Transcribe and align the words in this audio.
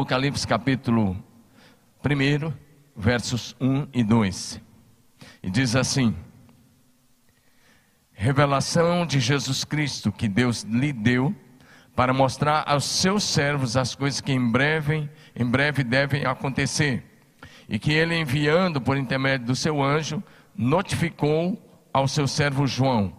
Apocalipse 0.00 0.46
capítulo 0.46 1.14
1, 2.02 2.52
versos 2.96 3.54
1 3.60 3.86
e 3.92 4.02
2. 4.02 4.58
E 5.42 5.50
diz 5.50 5.76
assim: 5.76 6.16
Revelação 8.10 9.04
de 9.04 9.20
Jesus 9.20 9.62
Cristo 9.62 10.10
que 10.10 10.26
Deus 10.26 10.62
lhe 10.62 10.90
deu 10.90 11.36
para 11.94 12.14
mostrar 12.14 12.64
aos 12.66 12.86
seus 12.86 13.24
servos 13.24 13.76
as 13.76 13.94
coisas 13.94 14.22
que 14.22 14.32
em 14.32 14.50
breve, 14.50 15.06
em 15.36 15.44
breve 15.44 15.84
devem 15.84 16.24
acontecer, 16.24 17.04
e 17.68 17.78
que 17.78 17.92
ele 17.92 18.16
enviando 18.16 18.80
por 18.80 18.96
intermédio 18.96 19.48
do 19.48 19.54
seu 19.54 19.82
anjo 19.82 20.24
notificou 20.56 21.62
ao 21.92 22.08
seu 22.08 22.26
servo 22.26 22.66
João, 22.66 23.12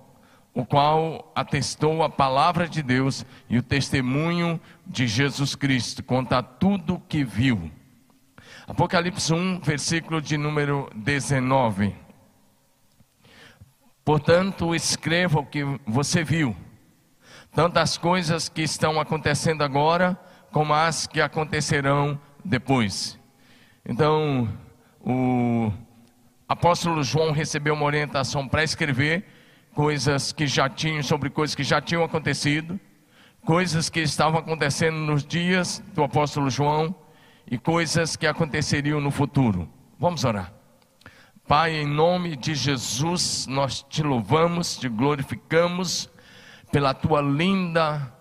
o 0.53 0.65
qual 0.65 1.31
atestou 1.33 2.03
a 2.03 2.09
palavra 2.09 2.67
de 2.67 2.83
Deus 2.83 3.25
e 3.49 3.57
o 3.57 3.63
testemunho 3.63 4.59
de 4.85 5.07
Jesus 5.07 5.55
Cristo, 5.55 6.03
conta 6.03 6.43
tudo 6.43 6.95
o 6.95 6.99
que 6.99 7.23
viu. 7.23 7.71
Apocalipse 8.67 9.33
1, 9.33 9.61
versículo 9.61 10.21
de 10.21 10.37
número 10.37 10.89
19. 10.95 11.95
Portanto, 14.03 14.75
escreva 14.75 15.39
o 15.39 15.45
que 15.45 15.63
você 15.85 16.23
viu, 16.23 16.55
tanto 17.53 17.77
as 17.77 17.97
coisas 17.97 18.49
que 18.49 18.61
estão 18.61 18.99
acontecendo 18.99 19.63
agora, 19.63 20.19
como 20.52 20.73
as 20.73 21.07
que 21.07 21.21
acontecerão 21.21 22.19
depois. 22.43 23.17
Então, 23.85 24.49
o 24.99 25.71
apóstolo 26.47 27.03
João 27.03 27.31
recebeu 27.31 27.73
uma 27.73 27.85
orientação 27.85 28.47
para 28.47 28.63
escrever 28.63 29.25
coisas 29.73 30.31
que 30.31 30.48
já 30.48 30.70
tinham, 30.70 31.03
sobre 31.03 31.30
coisas 31.30 31.55
que 31.55 31.63
já 31.63 31.81
tinham 31.81 32.03
acontecido, 32.03 32.80
coisas 33.45 33.89
que 33.89 34.00
estavam 34.00 34.39
acontecendo 34.39 34.97
nos 34.97 35.23
dias 35.23 35.83
do 35.94 36.03
apóstolo 36.03 36.50
João 36.50 36.95
e 37.50 37.58
coisas 37.58 38.16
que 38.16 38.27
aconteceriam 38.27 39.02
no 39.02 39.11
futuro. 39.11 39.69
Vamos 39.99 40.23
orar. 40.23 40.53
Pai, 41.47 41.75
em 41.75 41.86
nome 41.86 42.36
de 42.36 42.55
Jesus, 42.55 43.45
nós 43.47 43.83
te 43.89 44.03
louvamos, 44.03 44.77
te 44.77 44.88
glorificamos 44.88 46.09
pela 46.72 46.94
tua 46.94 47.22
linda 47.22 48.14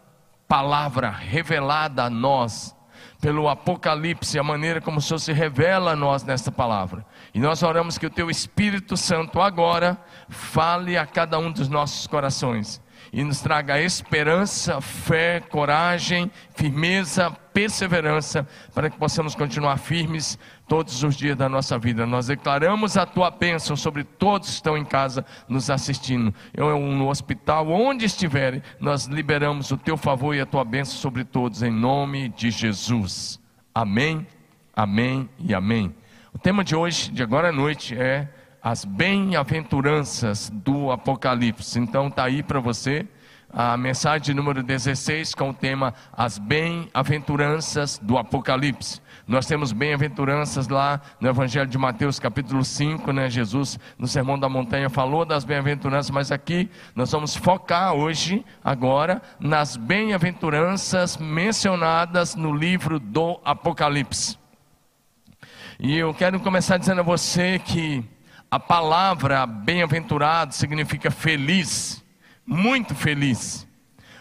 palavra 0.48 1.10
revelada 1.10 2.04
a 2.04 2.10
nós, 2.10 2.74
pelo 3.20 3.48
Apocalipse, 3.48 4.38
a 4.38 4.42
maneira 4.42 4.80
como 4.80 4.98
o 4.98 5.00
Senhor 5.00 5.20
se 5.20 5.32
revela 5.32 5.92
a 5.92 5.96
nós 5.96 6.24
nesta 6.24 6.50
palavra. 6.50 7.06
E 7.32 7.38
nós 7.38 7.62
oramos 7.62 7.98
que 7.98 8.06
o 8.06 8.10
teu 8.10 8.30
Espírito 8.30 8.96
Santo 8.96 9.40
agora 9.40 9.98
fale 10.28 10.96
a 10.96 11.06
cada 11.06 11.38
um 11.38 11.50
dos 11.50 11.68
nossos 11.68 12.06
corações 12.06 12.82
e 13.12 13.24
nos 13.24 13.40
traga 13.40 13.80
esperança, 13.80 14.80
fé, 14.80 15.40
coragem, 15.40 16.30
firmeza, 16.54 17.30
perseverança, 17.52 18.46
para 18.72 18.88
que 18.88 18.96
possamos 18.96 19.34
continuar 19.34 19.78
firmes 19.78 20.38
todos 20.68 21.02
os 21.02 21.16
dias 21.16 21.36
da 21.36 21.48
nossa 21.48 21.78
vida. 21.78 22.06
Nós 22.06 22.28
declaramos 22.28 22.96
a 22.96 23.04
tua 23.04 23.30
bênção 23.30 23.74
sobre 23.76 24.04
todos 24.04 24.48
que 24.48 24.54
estão 24.54 24.76
em 24.76 24.84
casa 24.84 25.24
nos 25.48 25.70
assistindo. 25.70 26.32
Eu 26.54 26.78
no 26.78 27.08
hospital, 27.08 27.68
onde 27.68 28.04
estiverem, 28.04 28.62
nós 28.78 29.06
liberamos 29.06 29.70
o 29.72 29.76
teu 29.76 29.96
favor 29.96 30.34
e 30.34 30.40
a 30.40 30.46
tua 30.46 30.64
bênção 30.64 30.96
sobre 30.96 31.24
todos, 31.24 31.62
em 31.62 31.72
nome 31.72 32.28
de 32.28 32.50
Jesus. 32.50 33.40
Amém, 33.74 34.26
amém 34.74 35.28
e 35.38 35.52
amém. 35.52 35.92
O 36.32 36.38
tema 36.38 36.62
de 36.62 36.76
hoje, 36.76 37.10
de 37.10 37.22
agora 37.24 37.48
à 37.48 37.52
noite, 37.52 37.96
é 37.98 38.28
as 38.62 38.84
bem-aventuranças 38.84 40.48
do 40.54 40.92
Apocalipse. 40.92 41.78
Então 41.78 42.06
está 42.06 42.24
aí 42.24 42.40
para 42.42 42.60
você 42.60 43.06
a 43.52 43.76
mensagem 43.76 44.32
número 44.32 44.62
16 44.62 45.34
com 45.34 45.50
o 45.50 45.54
tema 45.54 45.92
As 46.12 46.38
Bem-aventuranças 46.38 47.98
do 47.98 48.16
Apocalipse. 48.16 49.00
Nós 49.26 49.44
temos 49.44 49.72
bem-aventuranças 49.72 50.68
lá 50.68 51.00
no 51.20 51.28
Evangelho 51.28 51.68
de 51.68 51.76
Mateus, 51.76 52.20
capítulo 52.20 52.64
5, 52.64 53.12
né? 53.12 53.28
Jesus, 53.28 53.76
no 53.98 54.06
Sermão 54.06 54.38
da 54.38 54.48
Montanha, 54.48 54.88
falou 54.88 55.24
das 55.24 55.44
bem-aventuranças, 55.44 56.10
mas 56.10 56.30
aqui 56.30 56.70
nós 56.94 57.10
vamos 57.10 57.34
focar 57.34 57.92
hoje, 57.92 58.44
agora, 58.62 59.20
nas 59.40 59.76
bem-aventuranças 59.76 61.16
mencionadas 61.16 62.36
no 62.36 62.54
livro 62.54 63.00
do 63.00 63.40
Apocalipse. 63.44 64.39
E 65.82 65.96
eu 65.96 66.12
quero 66.12 66.38
começar 66.40 66.76
dizendo 66.76 67.00
a 67.00 67.02
você 67.02 67.58
que 67.58 68.04
a 68.50 68.60
palavra 68.60 69.46
bem-aventurado 69.46 70.54
significa 70.54 71.10
feliz, 71.10 72.04
muito 72.44 72.94
feliz. 72.94 73.66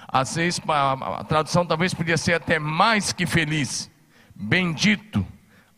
Às 0.07 0.37
vezes 0.37 0.61
a 0.65 1.21
tradução 1.25 1.65
talvez 1.65 1.93
podia 1.93 2.15
ser 2.15 2.35
até 2.35 2.59
mais 2.59 3.11
que 3.11 3.25
feliz, 3.25 3.91
bendito, 4.33 5.27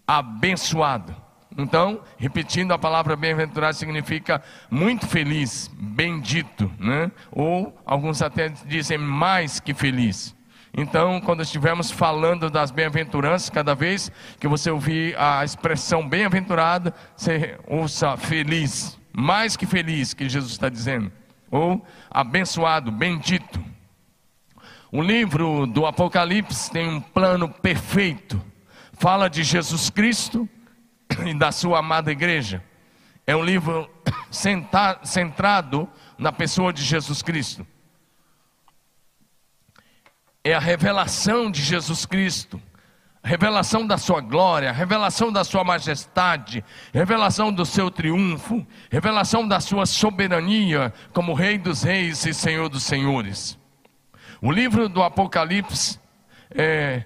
abençoado. 0.05 1.15
Então, 1.57 2.01
repetindo 2.15 2.73
a 2.73 2.77
palavra 2.77 3.15
bem-aventurado 3.15 3.75
significa 3.75 4.39
muito 4.69 5.07
feliz, 5.07 5.67
bendito, 5.73 6.71
né? 6.77 7.11
Ou 7.31 7.75
alguns 7.87 8.21
até 8.21 8.49
dizem 8.49 8.99
mais 8.99 9.59
que 9.59 9.73
feliz. 9.73 10.35
Então, 10.73 11.19
quando 11.19 11.43
estivermos 11.43 11.91
falando 11.91 12.49
das 12.49 12.71
bem-aventuranças, 12.71 13.49
cada 13.49 13.75
vez 13.75 14.09
que 14.39 14.47
você 14.47 14.71
ouvir 14.71 15.17
a 15.19 15.43
expressão 15.43 16.07
bem-aventurado, 16.07 16.93
você 17.15 17.59
ouça 17.67 18.15
feliz, 18.15 18.97
mais 19.11 19.57
que 19.57 19.65
feliz, 19.65 20.13
que 20.13 20.29
Jesus 20.29 20.53
está 20.53 20.69
dizendo, 20.69 21.11
ou 21.49 21.85
abençoado, 22.09 22.89
bendito. 22.89 23.61
O 24.89 25.01
livro 25.01 25.65
do 25.67 25.85
Apocalipse 25.85 26.71
tem 26.71 26.87
um 26.87 27.01
plano 27.01 27.49
perfeito, 27.49 28.41
fala 28.93 29.29
de 29.29 29.43
Jesus 29.43 29.89
Cristo 29.89 30.47
e 31.25 31.33
da 31.33 31.51
sua 31.51 31.79
amada 31.79 32.11
igreja. 32.13 32.63
É 33.27 33.35
um 33.35 33.43
livro 33.43 33.89
centrado 35.03 35.87
na 36.17 36.31
pessoa 36.31 36.71
de 36.71 36.81
Jesus 36.81 37.21
Cristo 37.21 37.67
é 40.43 40.53
a 40.53 40.59
revelação 40.59 41.51
de 41.51 41.61
Jesus 41.61 42.05
Cristo, 42.05 42.61
a 43.23 43.27
revelação 43.27 43.85
da 43.85 43.97
sua 43.97 44.19
glória, 44.21 44.69
a 44.69 44.73
revelação 44.73 45.31
da 45.31 45.43
sua 45.43 45.63
majestade, 45.63 46.63
revelação 46.91 47.53
do 47.53 47.65
seu 47.65 47.91
triunfo, 47.91 48.65
revelação 48.89 49.47
da 49.47 49.59
sua 49.59 49.85
soberania 49.85 50.91
como 51.13 51.33
Rei 51.33 51.57
dos 51.59 51.83
Reis 51.83 52.25
e 52.25 52.33
Senhor 52.33 52.67
dos 52.67 52.83
Senhores. 52.83 53.59
O 54.41 54.51
livro 54.51 54.89
do 54.89 55.03
Apocalipse 55.03 55.99
é, 56.49 57.05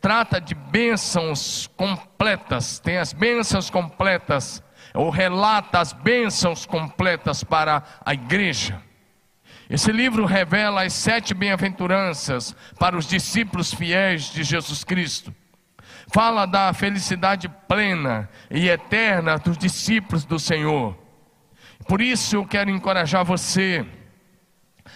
trata 0.00 0.40
de 0.40 0.54
bênçãos 0.54 1.68
completas, 1.76 2.78
tem 2.78 2.98
as 2.98 3.12
bênçãos 3.12 3.68
completas, 3.68 4.62
ou 4.94 5.10
relata 5.10 5.80
as 5.80 5.92
bênçãos 5.92 6.64
completas 6.64 7.42
para 7.42 7.82
a 8.04 8.14
igreja. 8.14 8.80
Esse 9.68 9.90
livro 9.90 10.24
revela 10.24 10.84
as 10.84 10.92
sete 10.92 11.34
bem-aventuranças 11.34 12.54
para 12.78 12.96
os 12.96 13.06
discípulos 13.06 13.74
fiéis 13.74 14.30
de 14.30 14.44
Jesus 14.44 14.84
Cristo. 14.84 15.34
Fala 16.12 16.46
da 16.46 16.72
felicidade 16.72 17.48
plena 17.68 18.28
e 18.48 18.68
eterna 18.68 19.38
dos 19.38 19.58
discípulos 19.58 20.24
do 20.24 20.38
Senhor. 20.38 20.96
Por 21.88 22.00
isso 22.00 22.36
eu 22.36 22.46
quero 22.46 22.70
encorajar 22.70 23.24
você 23.24 23.84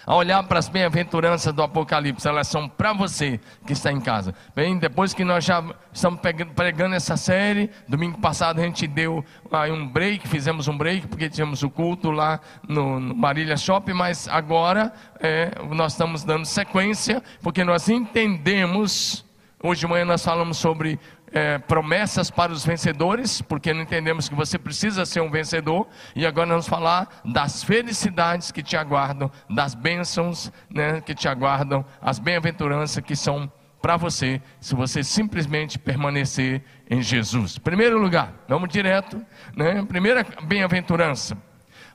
a 0.05 0.15
olhar 0.15 0.43
para 0.43 0.59
as 0.59 0.69
bem-aventuranças 0.69 1.53
do 1.53 1.61
Apocalipse, 1.61 2.27
elas 2.27 2.47
são 2.47 2.67
para 2.67 2.93
você 2.93 3.39
que 3.65 3.73
está 3.73 3.91
em 3.91 3.99
casa. 3.99 4.33
Bem, 4.55 4.77
depois 4.77 5.13
que 5.13 5.23
nós 5.23 5.43
já 5.43 5.63
estamos 5.91 6.19
pregando 6.55 6.95
essa 6.95 7.17
série, 7.17 7.69
domingo 7.87 8.19
passado 8.19 8.59
a 8.59 8.63
gente 8.63 8.87
deu 8.87 9.23
aí 9.51 9.71
um 9.71 9.87
break, 9.87 10.27
fizemos 10.27 10.67
um 10.67 10.77
break, 10.77 11.07
porque 11.07 11.29
tínhamos 11.29 11.63
o 11.63 11.69
culto 11.69 12.11
lá 12.11 12.39
no, 12.67 12.99
no 12.99 13.15
Marília 13.15 13.57
Shopping, 13.57 13.93
mas 13.93 14.27
agora 14.27 14.93
é, 15.19 15.51
nós 15.69 15.93
estamos 15.93 16.23
dando 16.23 16.45
sequência, 16.45 17.21
porque 17.41 17.63
nós 17.63 17.87
entendemos, 17.89 19.25
hoje 19.63 19.81
de 19.81 19.87
manhã 19.87 20.05
nós 20.05 20.23
falamos 20.23 20.57
sobre 20.57 20.99
é, 21.31 21.57
promessas 21.57 22.29
para 22.29 22.51
os 22.51 22.65
vencedores, 22.65 23.41
porque 23.41 23.73
não 23.73 23.81
entendemos 23.81 24.27
que 24.27 24.35
você 24.35 24.57
precisa 24.57 25.05
ser 25.05 25.21
um 25.21 25.31
vencedor, 25.31 25.87
e 26.15 26.25
agora 26.25 26.49
vamos 26.49 26.67
falar 26.67 27.21
das 27.23 27.63
felicidades 27.63 28.51
que 28.51 28.61
te 28.61 28.75
aguardam, 28.75 29.31
das 29.49 29.73
bênçãos 29.73 30.51
né, 30.69 31.01
que 31.01 31.15
te 31.15 31.27
aguardam, 31.27 31.85
as 32.01 32.19
bem-aventuranças 32.19 33.03
que 33.03 33.15
são 33.15 33.51
para 33.81 33.97
você, 33.97 34.39
se 34.59 34.75
você 34.75 35.03
simplesmente 35.03 35.79
permanecer 35.79 36.61
em 36.89 37.01
Jesus. 37.01 37.57
Primeiro 37.57 37.97
lugar, 37.97 38.31
vamos 38.47 38.69
direto, 38.69 39.25
né? 39.55 39.83
Primeira 39.83 40.23
bem-aventurança, 40.43 41.35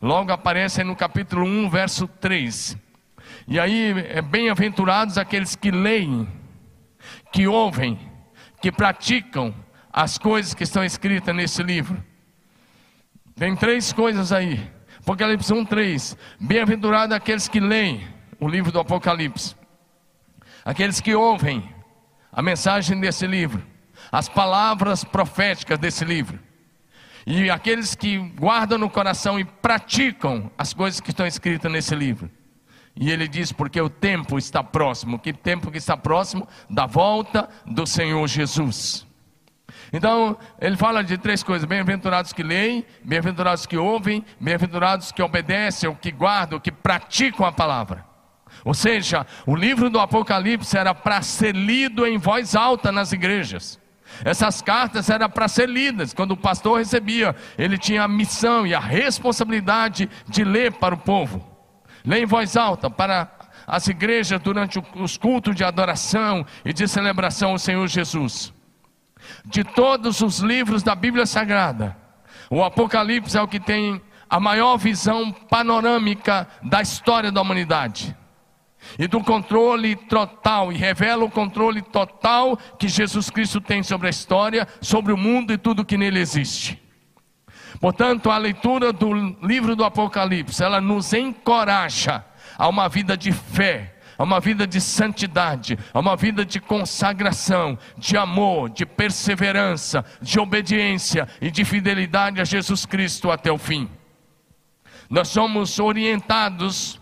logo 0.02 0.32
aparece 0.32 0.82
no 0.82 0.96
capítulo 0.96 1.46
1, 1.46 1.70
verso 1.70 2.08
3. 2.08 2.76
E 3.46 3.60
aí, 3.60 3.94
é 4.08 4.20
bem-aventurados 4.20 5.16
aqueles 5.16 5.54
que 5.54 5.70
leem, 5.70 6.26
que 7.30 7.46
ouvem, 7.46 7.96
que 8.60 8.72
praticam 8.72 9.54
as 9.92 10.18
coisas 10.18 10.54
que 10.54 10.64
estão 10.64 10.84
escritas 10.84 11.34
nesse 11.34 11.62
livro. 11.62 12.02
Tem 13.34 13.54
três 13.54 13.92
coisas 13.92 14.32
aí. 14.32 14.70
Apocalipse 15.00 15.52
1, 15.52 15.64
3. 15.64 16.16
Bem-aventurado 16.40 17.14
aqueles 17.14 17.48
que 17.48 17.60
leem 17.60 18.06
o 18.40 18.48
livro 18.48 18.72
do 18.72 18.80
Apocalipse, 18.80 19.54
aqueles 20.64 21.00
que 21.00 21.14
ouvem 21.14 21.74
a 22.32 22.42
mensagem 22.42 23.00
desse 23.00 23.26
livro, 23.26 23.64
as 24.12 24.28
palavras 24.28 25.04
proféticas 25.04 25.78
desse 25.78 26.04
livro. 26.04 26.38
E 27.26 27.50
aqueles 27.50 27.94
que 27.94 28.18
guardam 28.18 28.78
no 28.78 28.90
coração 28.90 29.38
e 29.40 29.44
praticam 29.44 30.50
as 30.56 30.72
coisas 30.72 31.00
que 31.00 31.10
estão 31.10 31.26
escritas 31.26 31.70
nesse 31.72 31.94
livro. 31.94 32.30
E 32.96 33.10
ele 33.10 33.28
diz: 33.28 33.52
porque 33.52 33.80
o 33.80 33.90
tempo 33.90 34.38
está 34.38 34.64
próximo. 34.64 35.18
Que 35.18 35.32
tempo 35.32 35.70
que 35.70 35.78
está 35.78 35.96
próximo? 35.96 36.48
Da 36.68 36.86
volta 36.86 37.48
do 37.66 37.86
Senhor 37.86 38.26
Jesus. 38.26 39.06
Então, 39.92 40.36
ele 40.60 40.76
fala 40.76 41.04
de 41.04 41.18
três 41.18 41.42
coisas: 41.42 41.68
bem-aventurados 41.68 42.32
que 42.32 42.42
leem, 42.42 42.84
bem-aventurados 43.04 43.66
que 43.66 43.76
ouvem, 43.76 44.24
bem-aventurados 44.40 45.12
que 45.12 45.22
obedecem, 45.22 45.94
que 45.94 46.10
guardam, 46.10 46.58
que 46.58 46.72
praticam 46.72 47.46
a 47.46 47.52
palavra. 47.52 48.04
Ou 48.64 48.74
seja, 48.74 49.26
o 49.46 49.54
livro 49.54 49.90
do 49.90 50.00
Apocalipse 50.00 50.76
era 50.76 50.94
para 50.94 51.20
ser 51.22 51.54
lido 51.54 52.06
em 52.06 52.16
voz 52.16 52.56
alta 52.56 52.90
nas 52.90 53.12
igrejas. 53.12 53.78
Essas 54.24 54.62
cartas 54.62 55.10
eram 55.10 55.28
para 55.28 55.48
ser 55.48 55.68
lidas. 55.68 56.14
Quando 56.14 56.32
o 56.32 56.36
pastor 56.36 56.78
recebia, 56.78 57.34
ele 57.58 57.76
tinha 57.76 58.04
a 58.04 58.08
missão 58.08 58.66
e 58.66 58.74
a 58.74 58.80
responsabilidade 58.80 60.08
de 60.26 60.42
ler 60.44 60.72
para 60.72 60.94
o 60.94 60.98
povo. 60.98 61.55
Ler 62.06 62.22
em 62.22 62.26
voz 62.26 62.56
alta 62.56 62.88
para 62.88 63.28
as 63.66 63.88
igrejas 63.88 64.40
durante 64.40 64.80
os 64.94 65.16
cultos 65.16 65.56
de 65.56 65.64
adoração 65.64 66.46
e 66.64 66.72
de 66.72 66.86
celebração 66.86 67.50
ao 67.50 67.58
Senhor 67.58 67.86
Jesus. 67.88 68.52
De 69.44 69.64
todos 69.64 70.20
os 70.20 70.38
livros 70.38 70.84
da 70.84 70.94
Bíblia 70.94 71.26
Sagrada, 71.26 71.96
o 72.48 72.62
Apocalipse 72.62 73.36
é 73.36 73.42
o 73.42 73.48
que 73.48 73.58
tem 73.58 74.00
a 74.30 74.38
maior 74.38 74.76
visão 74.76 75.32
panorâmica 75.32 76.46
da 76.62 76.80
história 76.80 77.32
da 77.32 77.40
humanidade 77.40 78.16
e 78.98 79.08
do 79.08 79.20
controle 79.20 79.96
total, 79.96 80.72
e 80.72 80.76
revela 80.76 81.24
o 81.24 81.30
controle 81.30 81.82
total 81.82 82.56
que 82.78 82.86
Jesus 82.86 83.30
Cristo 83.30 83.60
tem 83.60 83.82
sobre 83.82 84.06
a 84.06 84.10
história, 84.10 84.68
sobre 84.80 85.12
o 85.12 85.16
mundo 85.16 85.52
e 85.52 85.58
tudo 85.58 85.84
que 85.84 85.96
nele 85.96 86.20
existe. 86.20 86.80
Portanto, 87.80 88.30
a 88.30 88.38
leitura 88.38 88.92
do 88.92 89.12
livro 89.42 89.76
do 89.76 89.84
Apocalipse, 89.84 90.62
ela 90.62 90.80
nos 90.80 91.12
encoraja 91.12 92.24
a 92.56 92.68
uma 92.68 92.88
vida 92.88 93.16
de 93.16 93.32
fé, 93.32 93.94
a 94.18 94.24
uma 94.24 94.40
vida 94.40 94.66
de 94.66 94.80
santidade, 94.80 95.78
a 95.92 96.00
uma 96.00 96.16
vida 96.16 96.44
de 96.44 96.58
consagração, 96.58 97.78
de 97.98 98.16
amor, 98.16 98.70
de 98.70 98.86
perseverança, 98.86 100.04
de 100.22 100.38
obediência 100.40 101.28
e 101.40 101.50
de 101.50 101.64
fidelidade 101.64 102.40
a 102.40 102.44
Jesus 102.44 102.86
Cristo 102.86 103.30
até 103.30 103.52
o 103.52 103.58
fim. 103.58 103.88
Nós 105.08 105.28
somos 105.28 105.78
orientados 105.78 107.00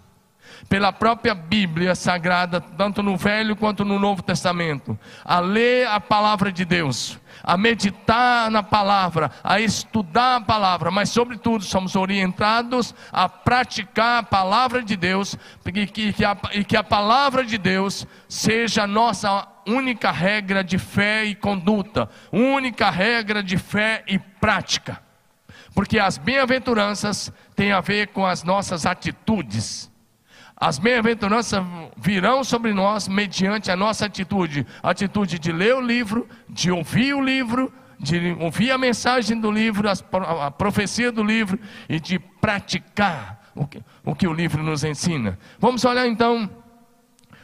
pela 0.69 0.93
própria 0.93 1.35
Bíblia 1.35 1.95
Sagrada, 1.95 2.61
tanto 2.61 3.03
no 3.03 3.17
Velho 3.17 3.57
quanto 3.57 3.85
no 3.85 3.99
Novo 3.99 4.23
Testamento, 4.23 4.99
a 5.25 5.39
ler 5.39 5.87
a 5.87 6.01
palavra 6.01 6.51
de 6.51 6.65
Deus, 6.65 7.19
a 7.43 7.57
meditar 7.57 8.51
na 8.51 8.63
palavra, 8.63 9.31
a 9.43 9.61
estudar 9.61 10.37
a 10.37 10.41
palavra, 10.41 10.91
mas, 10.91 11.11
sobretudo, 11.11 11.65
somos 11.65 11.97
orientados 11.97 12.95
a 13.13 13.29
praticar 13.29 14.21
a 14.21 14.23
palavra 14.23 14.83
de 14.83 14.97
Deus 14.97 15.37
e 15.65 15.87
que, 15.87 16.13
que, 16.13 16.25
a, 16.25 16.37
e 16.53 16.65
que 16.65 16.77
a 16.77 16.85
palavra 16.85 17.45
de 17.45 17.59
Deus 17.59 18.07
seja 18.29 18.85
a 18.85 18.87
nossa 18.87 19.47
única 19.67 20.11
regra 20.11 20.63
de 20.63 20.79
fé 20.79 21.25
e 21.25 21.35
conduta, 21.35 22.09
única 22.33 22.91
regra 22.91 23.43
de 23.43 23.57
fé 23.57 24.03
e 24.07 24.19
prática. 24.19 25.03
Porque 25.75 25.99
as 25.99 26.17
bem-aventuranças 26.17 27.33
têm 27.57 27.73
a 27.73 27.81
ver 27.81 28.09
com 28.09 28.25
as 28.25 28.45
nossas 28.45 28.87
atitudes 28.87 29.91
as 30.65 30.79
bem-aventuranças 30.79 31.63
virão 31.95 32.43
sobre 32.43 32.73
nós 32.73 33.07
mediante 33.07 33.71
a 33.71 33.77
nossa 33.77 34.07
atitude, 34.07 34.67
atitude 34.83 35.39
de 35.39 35.53
ler 35.53 35.75
o 35.75 35.81
livro, 35.81 36.27
de 36.49 36.71
ouvir 36.71 37.13
o 37.13 37.21
livro, 37.21 37.71
de 38.01 38.35
ouvir 38.41 38.71
a 38.71 38.79
mensagem 38.79 39.39
do 39.39 39.51
livro, 39.51 39.87
a 39.91 40.51
profecia 40.51 41.13
do 41.13 41.23
livro 41.23 41.59
e 41.87 42.01
de 42.01 42.19
praticar 42.19 43.51
o 43.55 43.67
que 43.67 43.83
o, 44.03 44.15
que 44.15 44.27
o 44.27 44.33
livro 44.33 44.63
nos 44.63 44.85
ensina. 44.85 45.39
Vamos 45.59 45.85
olhar 45.85 46.07
então, 46.07 46.49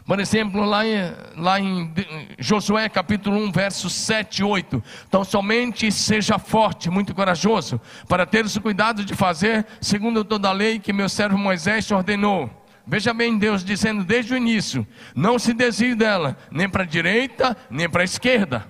por 0.06 0.18
exemplo, 0.18 0.64
lá 0.64 0.86
em, 0.86 1.12
lá 1.36 1.60
em 1.60 1.92
Josué 2.38 2.88
capítulo 2.88 3.36
1, 3.36 3.52
versos 3.52 3.92
7 3.92 4.38
e 4.38 4.44
8. 4.44 4.82
Então, 5.06 5.24
somente 5.24 5.92
seja 5.92 6.38
forte, 6.38 6.88
muito 6.88 7.14
corajoso, 7.14 7.78
para 8.08 8.24
teres 8.24 8.56
o 8.56 8.62
cuidado 8.62 9.04
de 9.04 9.14
fazer 9.14 9.66
segundo 9.78 10.24
toda 10.24 10.48
a 10.48 10.52
lei 10.52 10.78
que 10.78 10.90
meu 10.90 11.08
servo 11.08 11.36
Moisés 11.36 11.86
te 11.86 11.92
ordenou 11.92 12.59
Veja 12.90 13.14
bem, 13.14 13.38
Deus 13.38 13.62
dizendo 13.62 14.02
desde 14.02 14.34
o 14.34 14.36
início: 14.36 14.84
não 15.14 15.38
se 15.38 15.54
desvie 15.54 15.94
dela, 15.94 16.36
nem 16.50 16.68
para 16.68 16.82
a 16.82 16.86
direita, 16.86 17.56
nem 17.70 17.88
para 17.88 18.02
a 18.02 18.04
esquerda. 18.04 18.66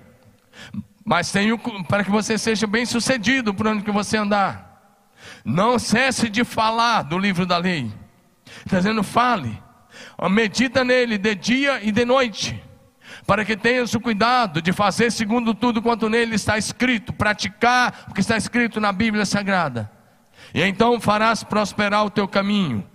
Mas 1.03 1.33
tenho 1.33 1.59
para 1.89 2.05
que 2.05 2.11
você 2.11 2.37
seja 2.37 2.67
bem 2.67 2.85
sucedido 2.85 3.55
por 3.55 3.67
onde 3.67 3.83
que 3.83 3.91
você 3.91 4.19
andar. 4.19 5.09
Não 5.43 5.79
cesse 5.79 6.29
de 6.29 6.45
falar 6.45 7.01
do 7.01 7.17
livro 7.17 7.47
da 7.47 7.57
lei. 7.57 7.91
Está 8.67 8.77
dizendo, 8.77 9.03
fale, 9.03 9.59
medita 10.31 10.85
nele 10.85 11.17
de 11.17 11.35
dia 11.35 11.83
e 11.83 11.91
de 11.91 12.05
noite, 12.05 12.63
para 13.27 13.43
que 13.43 13.57
tenhas 13.57 13.95
o 13.95 14.01
cuidado 14.01 14.61
de 14.61 14.71
fazer 14.71 15.11
segundo 15.11 15.55
tudo 15.55 15.81
quanto 15.81 16.11
nele 16.11 16.35
está 16.35 16.59
escrito, 16.59 17.11
praticar 17.11 18.05
o 18.11 18.13
que 18.13 18.21
está 18.21 18.37
escrito 18.37 18.83
na 18.83 18.93
Bíblia 18.93 19.25
Sagrada. 19.25 19.91
E 20.53 20.63
então 20.63 21.01
farás 21.01 21.43
prosperar 21.43 22.05
o 22.05 22.11
teu 22.11 22.29
caminho 22.29 22.87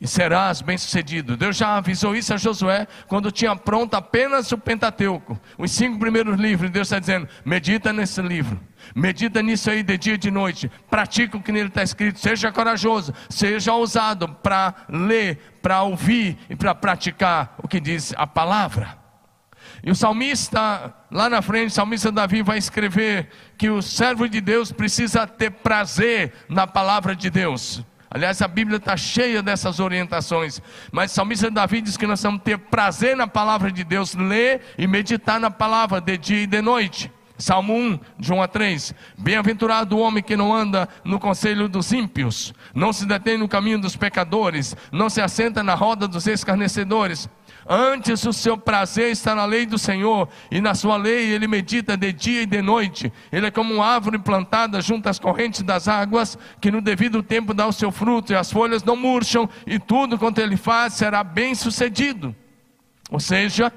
e 0.00 0.06
serás 0.06 0.62
bem-sucedido. 0.62 1.36
Deus 1.36 1.56
já 1.56 1.76
avisou 1.76 2.14
isso 2.14 2.32
a 2.32 2.36
Josué 2.36 2.86
quando 3.08 3.32
tinha 3.32 3.54
pronto 3.56 3.94
apenas 3.94 4.52
o 4.52 4.58
Pentateuco, 4.58 5.38
os 5.56 5.72
cinco 5.72 5.98
primeiros 5.98 6.38
livros. 6.38 6.70
Deus 6.70 6.86
está 6.86 6.98
dizendo: 6.98 7.28
medita 7.44 7.92
nesse 7.92 8.22
livro, 8.22 8.60
medita 8.94 9.42
nisso 9.42 9.70
aí 9.70 9.82
de 9.82 9.98
dia 9.98 10.14
e 10.14 10.18
de 10.18 10.30
noite, 10.30 10.70
pratica 10.88 11.36
o 11.36 11.42
que 11.42 11.50
nele 11.50 11.68
está 11.68 11.82
escrito, 11.82 12.18
seja 12.20 12.52
corajoso, 12.52 13.12
seja 13.28 13.72
ousado 13.72 14.28
para 14.28 14.74
ler, 14.88 15.58
para 15.60 15.82
ouvir 15.82 16.38
e 16.48 16.54
para 16.54 16.74
praticar 16.74 17.56
o 17.58 17.66
que 17.66 17.80
diz 17.80 18.14
a 18.16 18.26
palavra. 18.26 18.96
E 19.82 19.90
o 19.90 19.94
salmista, 19.94 20.94
lá 21.10 21.28
na 21.28 21.42
frente, 21.42 21.68
o 21.68 21.74
salmista 21.74 22.10
Davi 22.10 22.42
vai 22.42 22.58
escrever 22.58 23.28
que 23.56 23.68
o 23.68 23.82
servo 23.82 24.28
de 24.28 24.40
Deus 24.40 24.72
precisa 24.72 25.26
ter 25.26 25.50
prazer 25.50 26.32
na 26.48 26.66
palavra 26.66 27.14
de 27.14 27.30
Deus. 27.30 27.84
Aliás, 28.10 28.40
a 28.40 28.48
Bíblia 28.48 28.78
está 28.78 28.96
cheia 28.96 29.42
dessas 29.42 29.80
orientações. 29.80 30.62
Mas 30.90 31.12
o 31.12 31.14
salmista 31.14 31.50
Davi 31.50 31.80
diz 31.80 31.96
que 31.96 32.06
nós 32.06 32.22
vamos 32.22 32.42
ter 32.42 32.58
prazer 32.58 33.16
na 33.16 33.26
palavra 33.26 33.70
de 33.70 33.84
Deus, 33.84 34.14
ler 34.14 34.62
e 34.78 34.86
meditar 34.86 35.38
na 35.38 35.50
palavra 35.50 36.00
de 36.00 36.16
dia 36.16 36.42
e 36.42 36.46
de 36.46 36.62
noite. 36.62 37.12
Salmo 37.38 37.72
1, 37.74 38.00
de 38.18 38.32
1 38.32 38.42
a 38.42 38.48
3. 38.48 38.94
Bem-aventurado 39.16 39.96
o 39.96 40.00
homem 40.00 40.22
que 40.22 40.36
não 40.36 40.52
anda 40.52 40.88
no 41.04 41.20
conselho 41.20 41.68
dos 41.68 41.92
ímpios, 41.92 42.52
não 42.74 42.92
se 42.92 43.06
detém 43.06 43.38
no 43.38 43.46
caminho 43.46 43.80
dos 43.80 43.94
pecadores, 43.94 44.76
não 44.90 45.08
se 45.08 45.20
assenta 45.20 45.62
na 45.62 45.74
roda 45.74 46.08
dos 46.08 46.26
escarnecedores 46.26 47.28
Antes 47.68 48.24
o 48.24 48.32
seu 48.32 48.56
prazer 48.56 49.10
está 49.10 49.34
na 49.34 49.44
lei 49.44 49.66
do 49.66 49.76
Senhor, 49.76 50.26
e 50.50 50.58
na 50.58 50.74
sua 50.74 50.96
lei 50.96 51.30
ele 51.30 51.46
medita 51.46 51.98
de 51.98 52.10
dia 52.14 52.42
e 52.42 52.46
de 52.46 52.62
noite. 52.62 53.12
Ele 53.30 53.46
é 53.46 53.50
como 53.50 53.74
uma 53.74 53.86
árvore 53.86 54.18
plantada 54.18 54.80
junto 54.80 55.06
às 55.06 55.18
correntes 55.18 55.62
das 55.62 55.86
águas, 55.86 56.38
que 56.62 56.70
no 56.70 56.80
devido 56.80 57.22
tempo 57.22 57.52
dá 57.52 57.66
o 57.66 57.72
seu 57.72 57.92
fruto, 57.92 58.32
e 58.32 58.36
as 58.36 58.50
folhas 58.50 58.82
não 58.82 58.96
murcham, 58.96 59.46
e 59.66 59.78
tudo 59.78 60.18
quanto 60.18 60.38
ele 60.38 60.56
faz 60.56 60.94
será 60.94 61.22
bem 61.22 61.54
sucedido. 61.54 62.34
Ou 63.10 63.20
seja, 63.20 63.70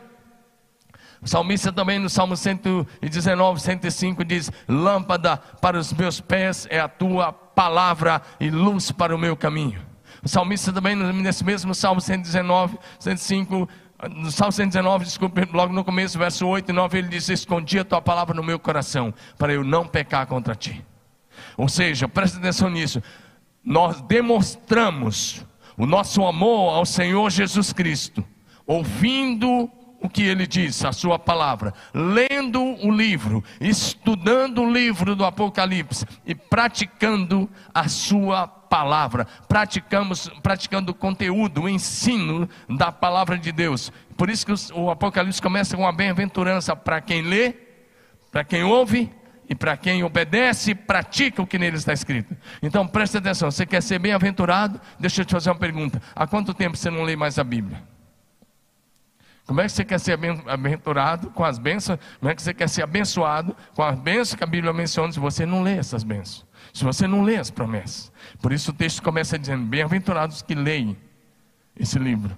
o 1.22 1.28
salmista 1.28 1.72
também 1.74 2.00
no 2.00 2.10
Salmo 2.10 2.38
119, 2.38 3.60
105 3.60 4.24
diz: 4.24 4.50
Lâmpada 4.70 5.36
para 5.36 5.78
os 5.78 5.92
meus 5.92 6.22
pés 6.22 6.66
é 6.70 6.80
a 6.80 6.88
tua 6.88 7.34
palavra 7.34 8.22
e 8.40 8.50
luz 8.50 8.90
para 8.90 9.14
o 9.14 9.20
meu 9.20 9.36
caminho. 9.36 9.91
O 10.24 10.30
salmista 10.30 10.72
também, 10.72 10.96
nesse 10.96 11.44
mesmo 11.44 11.74
Salmo 11.74 12.00
119, 12.00 12.78
105, 13.00 13.68
no 14.10 14.32
Salmo 14.32 14.52
119, 14.52 15.06
desculpe, 15.06 15.48
logo 15.52 15.74
no 15.74 15.84
começo, 15.84 16.18
verso 16.18 16.48
8 16.48 16.70
e 16.70 16.74
9, 16.74 16.98
ele 16.98 17.08
diz: 17.08 17.30
Escondi 17.30 17.80
a 17.80 17.86
tua 17.86 18.02
palavra 18.02 18.36
no 18.36 18.44
meu 18.44 18.60
coração, 18.60 19.14
para 19.38 19.54
eu 19.54 19.64
não 19.64 19.88
pecar 19.88 20.28
contra 20.28 20.56
ti. 20.56 20.86
Ou 21.58 21.68
seja, 21.68 22.08
preste 22.08 22.38
atenção 22.38 22.70
nisso. 22.70 23.02
Nós 23.64 24.02
demonstramos 24.02 25.46
o 25.78 25.86
nosso 25.86 26.26
amor 26.26 26.76
ao 26.76 26.86
Senhor 26.86 27.30
Jesus 27.30 27.74
Cristo, 27.74 28.24
ouvindo 28.66 29.70
o 30.02 30.10
que 30.10 30.24
ele 30.24 30.48
diz, 30.48 30.84
a 30.84 30.92
sua 30.92 31.20
palavra, 31.20 31.74
lendo 31.94 32.60
o 32.60 32.92
livro, 32.92 33.44
estudando 33.60 34.64
o 34.64 34.72
livro 34.72 35.16
do 35.16 35.24
Apocalipse 35.24 36.06
e 36.26 36.34
praticando 36.34 37.48
a 37.74 37.88
sua 37.88 38.48
palavra, 38.48 38.61
praticamos, 39.48 40.30
praticando 40.42 40.92
o 40.92 40.96
conteúdo, 40.96 41.64
o 41.64 41.70
ensino 41.70 42.48
da 42.70 42.92
palavra 42.92 43.38
de 43.38 43.52
Deus. 43.52 43.92
Por 44.16 44.30
isso 44.30 44.46
que 44.46 44.74
o 44.74 44.90
Apocalipse 44.90 45.42
começa 45.42 45.76
com 45.76 45.84
uma 45.84 45.92
bem-aventurança 45.92 46.76
para 46.76 47.02
quem 47.02 47.22
lê, 47.22 47.54
para 48.32 48.44
quem 48.44 48.64
ouve 48.64 49.12
e 49.50 49.54
para 49.54 49.76
quem 49.76 50.04
obedece 50.04 50.72
e 50.72 50.76
pratica 50.76 51.42
o 51.42 51.48
que 51.48 51.60
nele 51.60 51.76
está 51.76 51.92
escrito. 51.92 52.36
Então 52.62 52.88
preste 52.88 53.18
atenção, 53.18 53.52
você 53.52 53.66
quer 53.66 53.84
ser 53.84 54.00
bem-aventurado? 54.00 54.80
Deixa 54.98 55.22
eu 55.22 55.26
te 55.26 55.32
fazer 55.34 55.50
uma 55.50 55.58
pergunta: 55.58 56.02
há 56.16 56.26
quanto 56.26 56.54
tempo 56.54 56.78
você 56.78 56.90
não 56.90 57.04
lê 57.04 57.16
mais 57.16 57.38
a 57.38 57.44
Bíblia? 57.44 57.84
Como 59.46 59.60
é 59.60 59.66
que 59.66 59.72
você 59.72 59.84
quer 59.84 60.00
ser 60.00 60.18
aventurado 60.48 61.30
com 61.32 61.44
as 61.44 61.58
bênçãos? 61.58 62.00
Como 62.20 62.32
é 62.32 62.36
que 62.36 62.42
você 62.42 62.54
quer 62.54 62.70
ser 62.70 62.84
abençoado 62.84 63.54
com 63.76 63.84
as 63.84 64.00
bênçãos 64.00 64.36
que 64.36 64.44
a 64.44 64.48
Bíblia 64.48 64.72
menciona 64.72 65.12
se 65.12 65.20
você 65.20 65.46
não 65.46 65.62
lê 65.62 65.78
essas 65.78 66.04
bênçãos? 66.04 66.46
Se 66.74 66.84
você 66.84 67.08
não 67.08 67.24
lê 67.24 67.38
as 67.38 67.50
promessas. 67.50 68.12
Por 68.42 68.52
isso 68.54 68.72
o 68.72 68.74
texto 68.74 69.02
começa 69.02 69.38
dizendo: 69.38 69.66
Bem-aventurados 69.66 70.42
que 70.42 70.56
leem 70.56 70.98
esse 71.78 72.00
livro. 72.00 72.38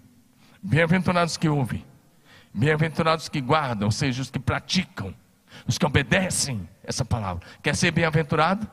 Bem-aventurados 0.62 1.38
que 1.38 1.48
ouvem. 1.48 1.86
Bem-aventurados 2.54 3.28
que 3.30 3.42
guardam, 3.42 3.88
ou 3.88 3.92
seja, 3.92 4.22
os 4.22 4.30
que 4.30 4.40
praticam, 4.40 5.14
os 5.68 5.78
que 5.78 5.86
obedecem 5.86 6.68
essa 6.84 7.04
palavra. 7.04 7.46
Quer 7.62 7.76
ser 7.76 7.92
bem-aventurado? 7.92 8.70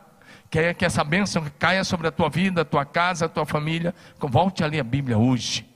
Quer 0.51 0.75
que 0.75 0.85
essa 0.85 1.03
bênção 1.05 1.45
caia 1.59 1.85
sobre 1.85 2.09
a 2.09 2.11
tua 2.11 2.29
vida, 2.29 2.63
a 2.63 2.65
tua 2.65 2.85
casa, 2.85 3.27
a 3.27 3.29
tua 3.29 3.47
família? 3.47 3.95
Volte 4.19 4.63
a 4.65 4.67
ler 4.67 4.81
a 4.81 4.85
Bíblia 4.85 5.17
hoje. 5.17 5.67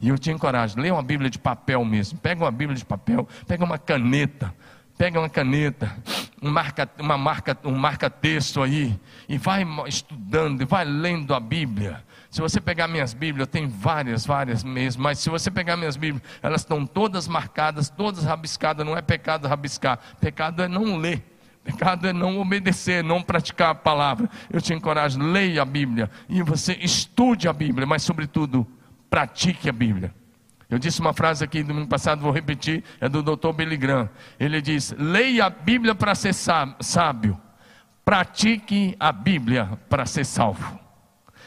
E 0.00 0.08
eu 0.08 0.18
te 0.18 0.30
encorajo, 0.30 0.78
leia 0.78 0.94
uma 0.94 1.02
Bíblia 1.02 1.28
de 1.28 1.38
papel 1.38 1.84
mesmo. 1.84 2.18
Pega 2.18 2.44
uma 2.44 2.50
Bíblia 2.50 2.76
de 2.76 2.84
papel, 2.84 3.26
pega 3.46 3.64
uma 3.64 3.78
caneta, 3.78 4.54
pega 4.96 5.18
uma 5.18 5.28
caneta, 5.28 5.96
um 6.42 6.50
marca, 6.50 6.88
uma 6.98 7.18
marca, 7.18 7.58
um 7.64 7.74
marca 7.74 8.08
texto 8.08 8.62
aí 8.62 8.98
e 9.28 9.36
vai 9.36 9.66
estudando, 9.86 10.62
e 10.62 10.64
vai 10.64 10.84
lendo 10.84 11.34
a 11.34 11.40
Bíblia. 11.40 12.04
Se 12.30 12.40
você 12.40 12.60
pegar 12.60 12.86
minhas 12.88 13.14
Bíblias, 13.14 13.46
eu 13.48 13.52
tenho 13.52 13.68
várias, 13.68 14.26
várias 14.26 14.62
mesmo, 14.62 15.02
mas 15.02 15.18
se 15.18 15.30
você 15.30 15.50
pegar 15.50 15.76
minhas 15.76 15.96
Bíblias, 15.96 16.22
elas 16.42 16.60
estão 16.60 16.86
todas 16.86 17.26
marcadas, 17.26 17.88
todas 17.88 18.24
rabiscadas, 18.24 18.86
não 18.86 18.96
é 18.96 19.02
pecado 19.02 19.48
rabiscar, 19.48 19.98
pecado 20.20 20.62
é 20.62 20.68
não 20.68 20.96
ler. 20.96 21.24
Pecado 21.64 22.06
é 22.06 22.14
não 22.14 22.40
obedecer, 22.40 23.04
não 23.04 23.22
praticar 23.22 23.70
a 23.70 23.74
palavra. 23.74 24.30
Eu 24.50 24.60
te 24.60 24.72
encorajo, 24.72 25.20
leia 25.20 25.60
a 25.60 25.66
Bíblia 25.66 26.10
e 26.26 26.42
você 26.42 26.72
estude 26.80 27.46
a 27.46 27.52
Bíblia, 27.52 27.86
mas 27.86 28.02
sobretudo 28.02 28.66
pratique 29.10 29.68
a 29.68 29.72
Bíblia. 29.72 30.14
Eu 30.70 30.78
disse 30.78 31.00
uma 31.00 31.14
frase 31.14 31.42
aqui 31.42 31.62
domingo 31.62 31.88
passado, 31.88 32.20
vou 32.20 32.30
repetir, 32.30 32.84
é 33.00 33.08
do 33.08 33.22
Dr. 33.22 33.52
Billy 33.52 33.76
Graham. 33.76 34.10
Ele 34.38 34.60
diz: 34.60 34.94
leia 34.98 35.46
a 35.46 35.50
Bíblia 35.50 35.94
para 35.94 36.14
ser 36.14 36.34
sábio, 36.34 37.40
pratique 38.04 38.94
a 39.00 39.10
Bíblia 39.10 39.78
para 39.88 40.04
ser 40.04 40.24
salvo. 40.24 40.78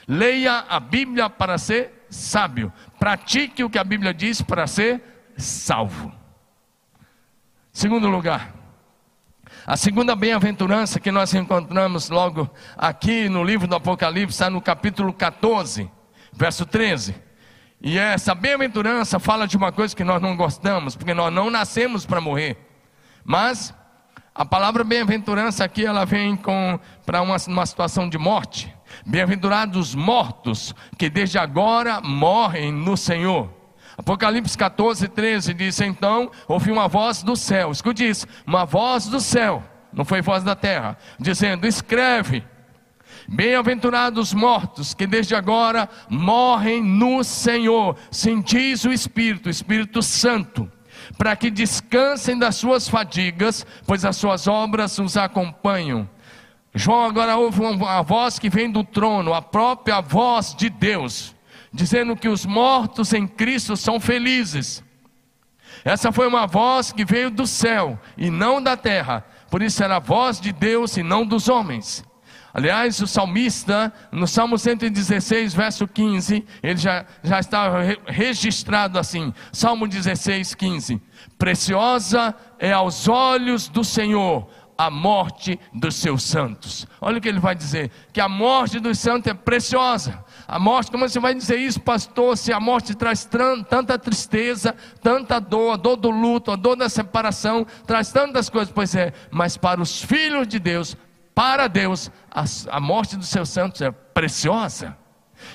Leia 0.07 0.65
a 0.67 0.79
Bíblia 0.79 1.29
para 1.29 1.57
ser 1.59 2.05
sábio, 2.09 2.73
pratique 2.99 3.63
o 3.63 3.69
que 3.69 3.77
a 3.77 3.83
Bíblia 3.83 4.13
diz 4.13 4.41
para 4.41 4.65
ser 4.65 5.01
salvo. 5.37 6.11
Segundo 7.71 8.09
lugar, 8.09 8.53
a 9.65 9.77
segunda 9.77 10.15
bem-aventurança 10.15 10.99
que 10.99 11.11
nós 11.11 11.33
encontramos 11.35 12.09
logo 12.09 12.49
aqui 12.75 13.29
no 13.29 13.43
livro 13.43 13.67
do 13.67 13.75
Apocalipse 13.75 14.33
está 14.33 14.49
no 14.49 14.59
capítulo 14.59 15.13
14, 15.13 15.89
verso 16.33 16.65
13. 16.65 17.15
E 17.83 17.97
essa 17.97 18.35
bem-aventurança 18.35 19.19
fala 19.19 19.47
de 19.47 19.57
uma 19.57 19.71
coisa 19.71 19.95
que 19.95 20.03
nós 20.03 20.21
não 20.21 20.35
gostamos, 20.35 20.95
porque 20.95 21.15
nós 21.15 21.33
não 21.33 21.49
nascemos 21.49 22.05
para 22.05 22.21
morrer. 22.21 22.55
Mas 23.25 23.73
a 24.35 24.45
palavra 24.45 24.83
bem-aventurança 24.83 25.63
aqui 25.63 25.83
ela 25.83 26.05
vem 26.05 26.35
com 26.35 26.79
para 27.05 27.23
uma, 27.23 27.37
uma 27.47 27.65
situação 27.65 28.07
de 28.07 28.19
morte. 28.19 28.73
Bem-aventurados 29.03 29.95
mortos 29.95 30.75
que 30.95 31.09
desde 31.09 31.39
agora 31.39 31.99
morrem 32.01 32.71
no 32.71 32.95
Senhor. 32.95 33.49
Apocalipse 33.97 34.55
14, 34.55 35.07
13 35.07 35.53
diz: 35.53 35.81
Então 35.81 36.29
ouvi 36.47 36.71
uma 36.71 36.87
voz 36.87 37.23
do 37.23 37.35
céu, 37.35 37.71
escute 37.71 38.07
isso, 38.07 38.27
uma 38.45 38.63
voz 38.63 39.07
do 39.07 39.19
céu, 39.19 39.63
não 39.91 40.05
foi 40.05 40.21
voz 40.21 40.43
da 40.43 40.55
terra, 40.55 40.97
dizendo: 41.19 41.65
Escreve, 41.65 42.43
Bem-aventurados 43.33 44.33
mortos 44.33 44.93
que 44.93 45.07
desde 45.07 45.33
agora 45.35 45.87
morrem 46.09 46.83
no 46.83 47.23
Senhor, 47.23 47.95
sentis 48.11 48.83
o 48.83 48.91
Espírito, 48.91 49.47
o 49.47 49.49
Espírito 49.49 50.03
Santo, 50.03 50.69
para 51.17 51.33
que 51.37 51.49
descansem 51.49 52.37
das 52.37 52.57
suas 52.57 52.89
fadigas, 52.89 53.65
pois 53.87 54.03
as 54.03 54.17
suas 54.17 54.47
obras 54.49 54.99
os 54.99 55.15
acompanham. 55.15 56.09
João 56.75 57.05
agora 57.05 57.37
ouve 57.37 57.61
uma 57.61 58.01
voz 58.01 58.37
que 58.37 58.49
vem 58.49 58.69
do 58.69 58.83
trono, 58.83 59.33
a 59.33 59.41
própria 59.41 60.01
voz 60.01 60.53
de 60.53 60.69
Deus, 60.69 61.33
dizendo 61.71 62.17
que 62.17 62.27
os 62.27 62.45
mortos 62.45 63.13
em 63.13 63.25
Cristo 63.25 63.77
são 63.77 63.97
felizes. 63.97 64.83
Essa 65.85 66.11
foi 66.11 66.27
uma 66.27 66.45
voz 66.45 66.91
que 66.91 67.05
veio 67.05 67.31
do 67.31 67.47
céu 67.47 67.97
e 68.17 68.29
não 68.29 68.61
da 68.61 68.75
terra, 68.75 69.25
por 69.49 69.61
isso 69.61 69.81
era 69.81 69.95
a 69.95 69.99
voz 69.99 70.37
de 70.37 70.51
Deus 70.51 70.97
e 70.97 71.01
não 71.01 71.25
dos 71.25 71.47
homens. 71.47 72.03
Aliás, 72.53 72.99
o 72.99 73.07
salmista, 73.07 73.93
no 74.11 74.27
Salmo 74.27 74.57
116, 74.57 75.53
verso 75.53 75.87
15, 75.87 76.45
ele 76.61 76.77
já, 76.77 77.05
já 77.23 77.39
está 77.39 77.69
registrado 78.05 78.99
assim: 78.99 79.33
Salmo 79.51 79.87
16, 79.87 80.55
15: 80.55 81.01
Preciosa 81.37 82.35
é 82.59 82.71
aos 82.71 83.07
olhos 83.07 83.69
do 83.69 83.83
Senhor 83.83 84.47
a 84.77 84.89
morte 84.89 85.59
dos 85.71 85.95
seus 85.95 86.23
santos. 86.23 86.87
Olha 86.99 87.19
o 87.19 87.21
que 87.21 87.29
ele 87.29 87.39
vai 87.39 87.53
dizer: 87.53 87.91
que 88.11 88.19
a 88.19 88.27
morte 88.27 88.79
dos 88.79 88.97
santos 88.97 89.31
é 89.31 89.33
preciosa. 89.33 90.23
A 90.47 90.57
morte, 90.57 90.91
como 90.91 91.07
você 91.07 91.19
vai 91.19 91.35
dizer 91.35 91.57
isso, 91.57 91.79
pastor? 91.79 92.35
Se 92.35 92.51
a 92.51 92.59
morte 92.59 92.95
traz 92.95 93.23
tanta 93.23 93.97
tristeza, 93.99 94.75
tanta 95.01 95.39
dor, 95.39 95.73
a 95.73 95.77
dor 95.77 95.95
do 95.95 96.09
luto, 96.09 96.51
a 96.51 96.55
dor 96.55 96.75
da 96.75 96.89
separação, 96.89 97.65
traz 97.85 98.11
tantas 98.11 98.49
coisas, 98.49 98.73
pois 98.73 98.95
é, 98.95 99.13
mas 99.29 99.55
para 99.55 99.81
os 99.81 100.01
filhos 100.01 100.47
de 100.47 100.59
Deus, 100.59 100.97
para 101.33 101.67
Deus, 101.67 102.11
a, 102.29 102.43
a 102.69 102.79
morte 102.79 103.15
dos 103.15 103.29
seus 103.29 103.49
santos 103.49 103.81
é 103.81 103.91
preciosa. 103.91 104.97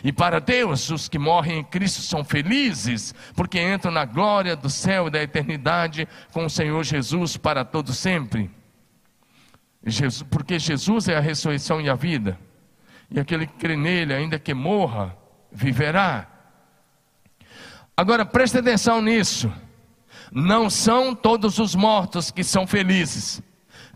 E 0.02 0.12
para 0.12 0.40
Deus, 0.40 0.90
os 0.90 1.08
que 1.08 1.18
morrem 1.18 1.60
em 1.60 1.64
Cristo 1.64 2.02
são 2.02 2.24
felizes, 2.24 3.14
porque 3.34 3.60
entram 3.60 3.92
na 3.92 4.04
glória 4.04 4.56
do 4.56 4.68
céu 4.68 5.06
e 5.06 5.10
da 5.10 5.22
eternidade 5.22 6.08
com 6.32 6.44
o 6.44 6.50
Senhor 6.50 6.82
Jesus 6.82 7.36
para 7.36 7.64
todo 7.64 7.92
sempre. 7.92 8.50
Jesus, 9.84 10.22
porque 10.28 10.58
Jesus 10.58 11.08
é 11.08 11.16
a 11.16 11.20
ressurreição 11.20 11.80
e 11.80 11.88
a 11.88 11.94
vida. 11.94 12.38
E 13.10 13.20
aquele 13.20 13.46
que 13.46 13.54
crê 13.54 13.76
nele, 13.76 14.12
ainda 14.12 14.38
que 14.38 14.52
morra, 14.52 15.16
viverá. 15.52 16.26
Agora 17.96 18.26
preste 18.26 18.58
atenção 18.58 19.00
nisso. 19.00 19.52
Não 20.32 20.68
são 20.68 21.14
todos 21.14 21.58
os 21.58 21.74
mortos 21.74 22.32
que 22.32 22.42
são 22.42 22.66
felizes. 22.66 23.40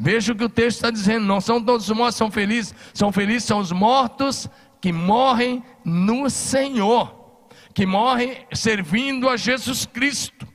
Veja 0.02 0.33
o 0.33 0.37
que 0.37 0.45
o 0.45 0.49
texto 0.49 0.78
está 0.78 0.90
dizendo: 0.90 1.26
não 1.26 1.42
são 1.42 1.62
todos 1.62 1.90
os 1.90 1.95
mortos 1.95 2.14
que 2.14 2.19
são 2.19 2.30
felizes, 2.30 2.75
são 2.95 3.12
felizes 3.12 3.45
são 3.45 3.59
os 3.59 3.71
mortos 3.71 4.49
que 4.80 4.90
morrem 4.92 5.62
no 5.85 6.30
Senhor, 6.30 7.14
que 7.75 7.85
morrem 7.85 8.47
servindo 8.50 9.28
a 9.28 9.37
Jesus 9.37 9.85
Cristo, 9.85 10.49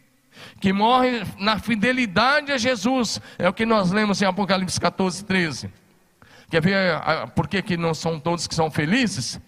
que 0.59 0.73
morrem 0.73 1.21
na 1.37 1.59
fidelidade 1.59 2.51
a 2.51 2.57
Jesus. 2.57 3.21
É 3.37 3.47
o 3.47 3.53
que 3.53 3.67
nós 3.67 3.91
lemos 3.91 4.19
em 4.19 4.25
Apocalipse 4.25 4.81
14, 4.81 5.23
13. 5.23 5.69
Quer 6.49 6.61
ver 6.61 6.99
por 7.35 7.47
que, 7.47 7.61
que 7.61 7.77
não 7.77 7.93
são 7.93 8.19
todos 8.19 8.47
que 8.47 8.55
são 8.55 8.71
felizes? 8.71 9.39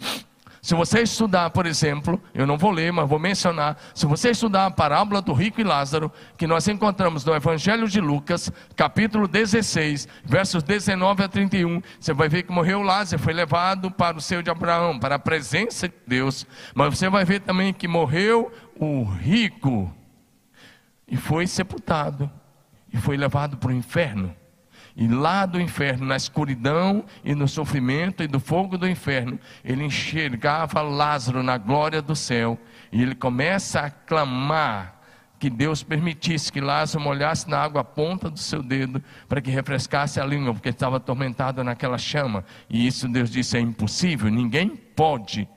Se 0.62 0.76
você 0.76 1.02
estudar, 1.02 1.50
por 1.52 1.66
exemplo, 1.66 2.22
eu 2.34 2.46
não 2.46 2.58
vou 2.58 2.72
ler, 2.72 2.92
mas 2.92 3.08
vou 3.08 3.20
mencionar. 3.20 3.78
Se 3.94 4.06
você 4.06 4.32
estudar 4.32 4.66
a 4.66 4.72
parábola 4.72 5.22
do 5.22 5.34
rico 5.34 5.62
e 5.62 5.64
Lázaro, 5.64 6.12
que 6.38 6.48
nós 6.48 6.68
encontramos 6.68 7.24
no 7.24 7.36
Evangelho 7.36 7.88
de 7.88 8.02
Lucas, 8.02 8.52
capítulo 8.76 9.28
16, 9.28 10.08
versos 10.24 10.64
19 10.64 11.24
a 11.24 11.28
31, 11.28 11.82
você 12.00 12.14
vai 12.14 12.28
ver 12.28 12.44
que 12.44 12.52
morreu 12.52 12.82
Lázaro, 12.82 13.22
foi 13.22 13.34
levado 13.34 13.92
para 13.92 14.18
o 14.18 14.22
seio 14.22 14.44
de 14.44 14.50
Abraão, 14.50 15.00
para 15.00 15.16
a 15.16 15.20
presença 15.20 15.88
de 15.88 15.96
Deus. 16.06 16.46
Mas 16.74 16.98
você 16.98 17.10
vai 17.10 17.24
ver 17.24 17.42
também 17.42 17.74
que 17.74 17.88
morreu 17.88 18.52
o 18.76 19.04
rico 19.04 19.94
e 21.08 21.16
foi 21.16 21.48
sepultado 21.48 22.30
e 22.92 22.98
foi 22.98 23.16
levado 23.18 23.58
para 23.58 23.70
o 23.70 23.74
inferno. 23.74 24.36
E 24.98 25.08
lá 25.08 25.46
do 25.46 25.62
inferno, 25.62 26.08
na 26.08 26.16
escuridão 26.16 27.06
e 27.24 27.36
no 27.36 27.48
sofrimento 27.48 28.24
e 28.24 28.28
do 28.28 28.40
fogo 28.40 28.80
do 28.80 28.90
inferno, 28.90 29.40
ele 29.64 29.84
enxergava 29.84 30.82
Lázaro 30.82 31.44
na 31.44 31.56
glória 31.56 32.02
do 32.02 32.16
céu. 32.16 32.60
E 32.92 33.04
ele 33.04 33.14
começa 33.14 33.82
a 33.82 33.92
clamar 33.92 35.00
que 35.38 35.52
Deus 35.52 35.84
permitisse 35.84 36.52
que 36.52 36.60
Lázaro 36.60 37.04
molhasse 37.04 37.48
na 37.48 37.60
água 37.60 37.82
a 37.82 37.84
ponta 37.84 38.28
do 38.28 38.40
seu 38.40 38.64
dedo 38.64 39.00
para 39.30 39.40
que 39.40 39.52
refrescasse 39.52 40.20
a 40.20 40.26
língua, 40.26 40.52
porque 40.52 40.70
estava 40.70 40.98
atormentado 40.98 41.64
naquela 41.64 42.00
chama. 42.00 42.44
E 42.68 42.88
isso 42.88 43.08
Deus 43.08 43.30
disse 43.30 43.56
é 43.56 43.60
impossível, 43.60 44.32
ninguém 44.32 44.70
pode 44.70 45.48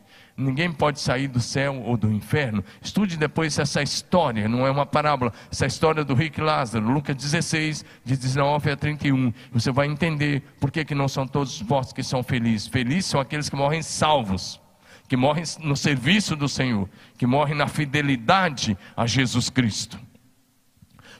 Ninguém 0.40 0.73
pode 0.73 0.99
sair 1.00 1.28
do 1.28 1.38
céu 1.38 1.82
ou 1.85 1.99
do 1.99 2.11
inferno. 2.11 2.64
Estude 2.80 3.18
depois 3.18 3.59
essa 3.59 3.82
história, 3.82 4.49
não 4.49 4.66
é 4.66 4.70
uma 4.70 4.87
parábola, 4.87 5.32
essa 5.52 5.66
história 5.66 6.02
do 6.02 6.14
rico 6.14 6.40
Lázaro, 6.40 6.90
Lucas 6.90 7.14
16, 7.14 7.85
de 8.02 8.16
19 8.16 8.70
a 8.70 8.76
31. 8.76 9.35
Você 9.52 9.70
vai 9.70 9.87
entender 9.87 10.42
por 10.59 10.70
que, 10.70 10.82
que 10.82 10.94
não 10.94 11.09
são 11.09 11.26
todos 11.26 11.56
os 11.56 11.62
mortos 11.62 11.92
que 11.92 12.02
são 12.02 12.23
felizes. 12.23 12.68
Felizes 12.68 13.06
são 13.06 13.20
aqueles 13.20 13.50
que 13.50 13.56
morrem 13.56 13.82
salvos, 13.82 14.59
que 15.06 15.16
morrem 15.16 15.44
no 15.59 15.76
serviço 15.76 16.35
do 16.35 16.49
Senhor, 16.49 16.88
que 17.18 17.26
morrem 17.26 17.54
na 17.54 17.68
fidelidade 17.68 18.78
a 18.97 19.06
Jesus 19.06 19.50
Cristo. 19.50 20.00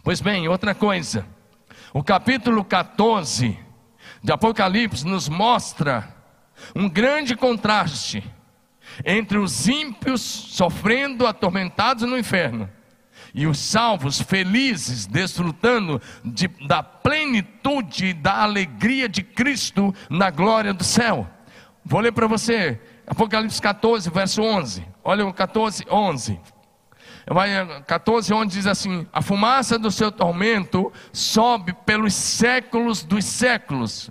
Pois 0.03 0.23
bem, 0.23 0.49
outra 0.49 0.75
coisa, 0.75 1.27
o 1.93 2.03
capítulo 2.03 2.65
14 2.65 3.59
de 4.25 4.33
Apocalipse 4.33 5.07
nos 5.07 5.29
mostra 5.29 6.09
um 6.75 6.89
grande 6.89 7.37
contraste 7.37 8.25
entre 9.05 9.39
os 9.39 9.69
ímpios 9.69 10.21
sofrendo, 10.21 11.27
atormentados 11.27 12.09
no 12.09 12.19
inferno, 12.19 12.69
E 13.33 13.47
os 13.47 13.59
salvos 13.59 14.21
felizes, 14.21 15.07
desfrutando 15.07 16.03
de, 16.25 16.49
da 16.67 16.83
plenitude 16.83 18.13
da 18.13 18.43
alegria 18.43 19.09
de 19.09 19.23
Cristo 19.23 19.95
na 20.09 20.31
glória 20.31 20.75
do 20.75 20.83
céu. 20.83 21.29
Vou 21.85 22.01
ler 22.01 22.13
para 22.13 22.27
você, 22.27 22.81
Apocalipse 23.07 23.61
14, 23.61 24.11
verso 24.11 24.43
11. 24.43 24.85
Olha 25.03 25.27
o 25.27 25.33
14, 25.33 25.85
11. 25.91 26.41
14, 27.87 28.35
onde 28.35 28.55
diz 28.55 28.67
assim: 28.67 29.07
A 29.13 29.23
fumaça 29.23 29.79
do 29.79 29.91
seu 29.91 30.11
tormento 30.11 30.93
sobe 31.13 31.73
pelos 31.87 32.15
séculos 32.15 33.03
dos 33.03 33.25
séculos, 33.25 34.11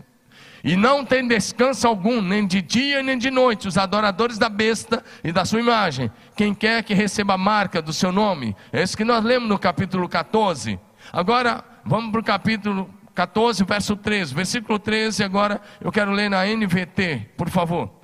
e 0.64 0.76
não 0.76 1.06
tem 1.06 1.28
descanso 1.28 1.88
algum, 1.88 2.22
nem 2.22 2.46
de 2.46 2.62
dia 2.62 3.02
nem 3.02 3.18
de 3.18 3.32
noite, 3.32 3.68
os 3.68 3.78
adoradores 3.78 4.38
da 4.38 4.50
besta 4.50 5.04
e 5.24 5.32
da 5.32 5.46
sua 5.46 5.60
imagem. 5.60 6.12
Quem 6.36 6.54
quer 6.54 6.84
que 6.84 6.94
receba 6.94 7.34
a 7.34 7.38
marca 7.38 7.82
do 7.82 7.94
seu 7.94 8.12
nome, 8.12 8.56
é 8.72 8.84
isso 8.84 8.98
que 8.98 9.04
nós 9.04 9.24
lemos 9.24 9.48
no 9.48 9.58
capítulo 9.58 10.08
14. 10.08 10.80
Agora, 11.12 11.64
vamos 11.86 12.12
para 12.12 12.22
o 12.22 12.24
capítulo 12.24 12.90
14, 13.16 13.64
verso 13.64 13.96
13, 13.96 14.34
versículo 14.34 14.80
13. 14.80 15.24
Agora 15.24 15.62
eu 15.82 15.92
quero 15.92 16.12
ler 16.12 16.30
na 16.30 16.46
NVT, 16.46 17.32
por 17.38 17.50
favor. 17.50 18.00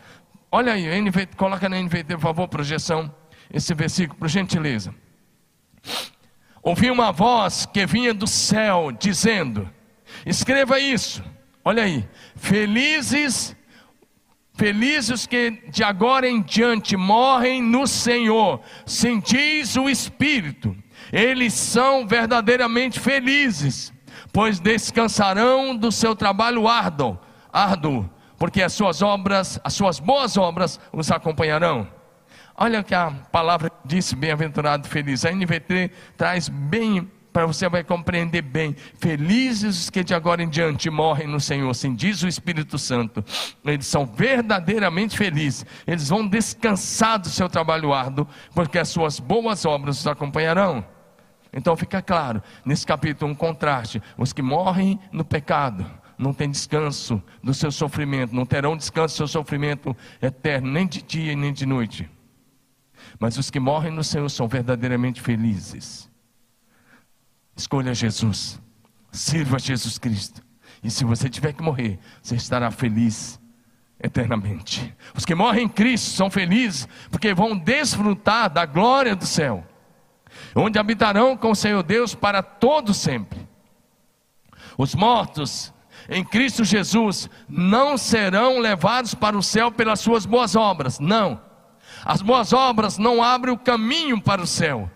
Olha 0.51 0.73
aí, 0.73 1.01
NVT, 1.01 1.35
coloca 1.35 1.67
na 1.67 1.77
NVT, 1.77 2.15
por 2.15 2.21
favor, 2.21 2.47
projeção, 2.47 3.13
esse 3.53 3.73
versículo, 3.73 4.17
por 4.19 4.29
gentileza. 4.29 4.95
Ouvi 6.63 6.89
uma 6.89 7.11
voz 7.11 7.65
que 7.65 7.85
vinha 7.85 8.13
do 8.13 8.25
céu, 8.25 8.91
dizendo: 8.91 9.69
Escreva 10.25 10.79
isso. 10.79 11.23
Olha 11.67 11.81
aí, 11.81 12.07
felizes, 12.35 13.55
felizes 14.53 15.25
que 15.25 15.63
de 15.67 15.83
agora 15.83 16.29
em 16.29 16.39
diante 16.43 16.95
morrem 16.95 17.59
no 17.59 17.87
Senhor, 17.87 18.61
sentis 18.85 19.75
o 19.75 19.89
Espírito, 19.89 20.77
eles 21.11 21.55
são 21.55 22.07
verdadeiramente 22.07 22.99
felizes, 22.99 23.91
pois 24.31 24.59
descansarão 24.59 25.75
do 25.75 25.91
seu 25.91 26.15
trabalho 26.15 26.67
árduo, 26.67 27.17
árduo, 27.51 28.07
porque 28.37 28.61
as 28.61 28.73
suas 28.73 29.01
obras, 29.01 29.59
as 29.63 29.73
suas 29.73 29.99
boas 29.99 30.37
obras 30.37 30.79
os 30.93 31.09
acompanharão. 31.09 31.87
Olha 32.55 32.79
o 32.79 32.83
que 32.83 32.93
a 32.93 33.09
palavra 33.31 33.71
disse, 33.83 34.15
bem-aventurado, 34.15 34.87
feliz. 34.87 35.25
A 35.25 35.31
NVT 35.31 35.91
traz 36.15 36.47
bem, 36.47 37.11
para 37.35 37.45
você 37.45 37.67
vai 37.67 37.83
compreender 37.83 38.41
bem. 38.41 38.73
Felizes 38.97 39.77
os 39.77 39.89
que 39.89 40.05
de 40.05 40.13
agora 40.13 40.41
em 40.41 40.47
diante 40.47 40.89
morrem 40.89 41.27
no 41.27 41.41
Senhor, 41.41 41.69
assim 41.69 41.93
diz 41.93 42.23
o 42.23 42.29
Espírito 42.29 42.79
Santo. 42.79 43.21
Eles 43.65 43.87
são 43.87 44.05
verdadeiramente 44.05 45.17
felizes. 45.17 45.65
Eles 45.85 46.07
vão 46.07 46.25
descansar 46.25 47.19
do 47.19 47.27
seu 47.27 47.49
trabalho 47.49 47.93
árduo, 47.93 48.25
porque 48.53 48.79
as 48.79 48.87
suas 48.87 49.19
boas 49.19 49.65
obras 49.65 49.99
os 49.99 50.07
acompanharão. 50.07 50.85
Então 51.51 51.75
fica 51.75 52.01
claro, 52.01 52.41
nesse 52.63 52.87
capítulo, 52.87 53.29
um 53.29 53.35
contraste: 53.35 54.01
os 54.17 54.31
que 54.31 54.41
morrem 54.41 54.97
no 55.11 55.25
pecado 55.25 55.85
não 56.17 56.33
têm 56.33 56.49
descanso 56.49 57.21
do 57.43 57.53
seu 57.53 57.69
sofrimento, 57.69 58.33
não 58.33 58.45
terão 58.45 58.77
descanso 58.77 59.13
do 59.13 59.17
seu 59.17 59.27
sofrimento 59.27 59.93
eterno, 60.21 60.71
nem 60.71 60.87
de 60.87 61.01
dia 61.01 61.35
nem 61.35 61.51
de 61.51 61.65
noite. 61.65 62.09
Mas 63.19 63.37
os 63.37 63.51
que 63.51 63.59
morrem 63.59 63.91
no 63.91 64.05
Senhor 64.05 64.29
são 64.29 64.47
verdadeiramente 64.47 65.19
felizes. 65.19 66.14
Escolha 67.55 67.93
Jesus. 67.93 68.59
Sirva 69.11 69.57
Jesus 69.57 69.97
Cristo. 69.97 70.41
E 70.83 70.91
se 70.91 71.05
você 71.05 71.29
tiver 71.29 71.53
que 71.53 71.63
morrer, 71.63 71.97
você 72.21 72.35
estará 72.35 72.69
feliz 72.69 73.39
eternamente. 74.01 74.93
Os 75.15 75.25
que 75.25 75.33
morrem 75.33 75.65
em 75.65 75.69
Cristo 75.69 76.11
são 76.11 76.29
felizes 76.29 76.87
porque 77.09 77.33
vão 77.33 77.57
desfrutar 77.57 78.49
da 78.49 78.65
glória 78.65 79.15
do 79.15 79.25
céu, 79.25 79.65
onde 80.53 80.77
habitarão 80.77 81.37
com 81.37 81.51
o 81.51 81.55
Senhor 81.55 81.81
Deus 81.81 82.13
para 82.13 82.43
todo 82.43 82.93
sempre. 82.93 83.47
Os 84.77 84.93
mortos 84.93 85.73
em 86.09 86.23
Cristo 86.23 86.63
Jesus 86.63 87.29
não 87.47 87.97
serão 87.97 88.59
levados 88.59 89.15
para 89.15 89.37
o 89.37 89.43
céu 89.43 89.71
pelas 89.71 90.01
suas 90.01 90.25
boas 90.25 90.55
obras, 90.55 90.99
não. 90.99 91.41
As 92.03 92.21
boas 92.21 92.53
obras 92.53 92.97
não 92.97 93.23
abrem 93.23 93.53
o 93.53 93.57
caminho 93.57 94.21
para 94.21 94.41
o 94.41 94.47
céu. 94.47 94.91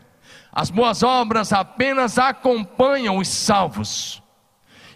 As 0.52 0.70
boas 0.70 1.04
obras 1.04 1.54
apenas 1.54 2.18
acompanham 2.18 3.18
os 3.18 3.28
salvos. 3.28 4.22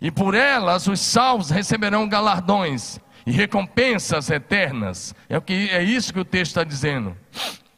E 0.02 0.12
por 0.12 0.34
elas 0.34 0.88
os 0.88 1.00
salvos 1.00 1.50
receberão 1.50 2.08
galardões 2.08 3.00
e 3.26 3.32
recompensas 3.32 4.30
eternas. 4.30 5.16
É, 5.30 5.38
o 5.38 5.42
que, 5.42 5.70
é 5.70 5.82
isso 5.82 6.14
que 6.14 6.20
o 6.20 6.26
texto 6.26 6.52
está 6.52 6.64
dizendo. 6.64 7.16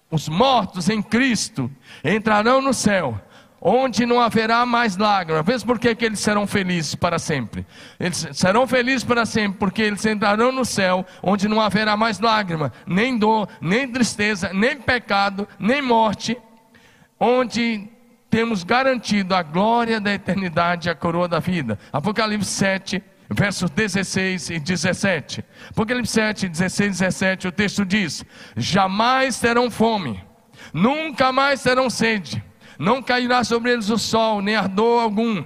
Os 0.10 0.30
mortos 0.30 0.90
em 0.90 1.02
Cristo 1.02 1.70
entrarão 2.04 2.62
no 2.62 2.74
céu 2.74 3.20
onde 3.68 4.06
não 4.06 4.22
haverá 4.22 4.64
mais 4.64 4.96
lágrimas. 4.96 5.44
Vê 5.44 5.58
por 5.66 5.80
que 5.80 5.98
eles 6.06 6.20
serão 6.20 6.46
felizes 6.46 6.94
para 6.94 7.18
sempre. 7.18 7.66
Eles 8.00 8.28
serão 8.34 8.68
felizes 8.68 9.04
para 9.04 9.26
sempre, 9.26 9.58
porque 9.58 9.82
eles 9.82 10.06
entrarão 10.06 10.52
no 10.52 10.64
céu, 10.64 11.04
onde 11.24 11.48
não 11.48 11.60
haverá 11.60 11.98
mais 11.98 12.20
lágrima, 12.20 12.72
nem 12.86 13.18
dor, 13.18 13.50
nem 13.60 13.88
tristeza, 13.88 14.52
nem 14.54 14.78
pecado, 14.78 15.48
nem 15.58 15.82
morte, 15.82 16.38
onde 17.20 17.88
temos 18.30 18.64
garantido 18.64 19.34
a 19.36 19.44
glória 19.44 20.00
da 20.00 20.14
eternidade 20.14 20.88
e 20.88 20.92
a 20.92 20.96
coroa 20.96 21.28
da 21.28 21.40
vida. 21.40 21.80
Apocalipse 21.92 22.50
7, 22.50 23.04
versos 23.30 23.70
16 23.70 24.50
e 24.50 24.60
17. 24.60 25.44
Apocalipse 25.70 26.14
7, 26.14 26.50
16 26.50 26.88
e 26.88 26.92
17, 26.92 27.48
o 27.48 27.52
texto 27.52 27.86
diz: 27.86 28.26
Jamais 28.58 29.40
terão 29.40 29.72
fome, 29.72 30.24
nunca 30.74 31.32
mais 31.32 31.64
terão 31.64 31.90
sede 31.90 32.44
não 32.78 33.02
cairá 33.02 33.44
sobre 33.44 33.72
eles 33.72 33.90
o 33.90 33.98
sol, 33.98 34.42
nem 34.42 34.56
ardor 34.56 35.02
algum, 35.02 35.44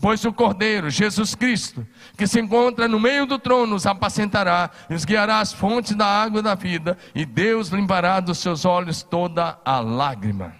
pois 0.00 0.24
o 0.24 0.32
Cordeiro, 0.32 0.90
Jesus 0.90 1.34
Cristo, 1.34 1.86
que 2.16 2.26
se 2.26 2.40
encontra 2.40 2.88
no 2.88 2.98
meio 2.98 3.26
do 3.26 3.38
trono, 3.38 3.74
os 3.74 3.86
apacentará, 3.86 4.70
os 4.88 5.04
guiará 5.04 5.40
às 5.40 5.52
fontes 5.52 5.94
da 5.94 6.06
água 6.06 6.42
da 6.42 6.54
vida, 6.54 6.96
e 7.14 7.24
Deus 7.24 7.68
limpará 7.68 8.20
dos 8.20 8.38
seus 8.38 8.64
olhos 8.64 9.02
toda 9.02 9.58
a 9.64 9.80
lágrima. 9.80 10.59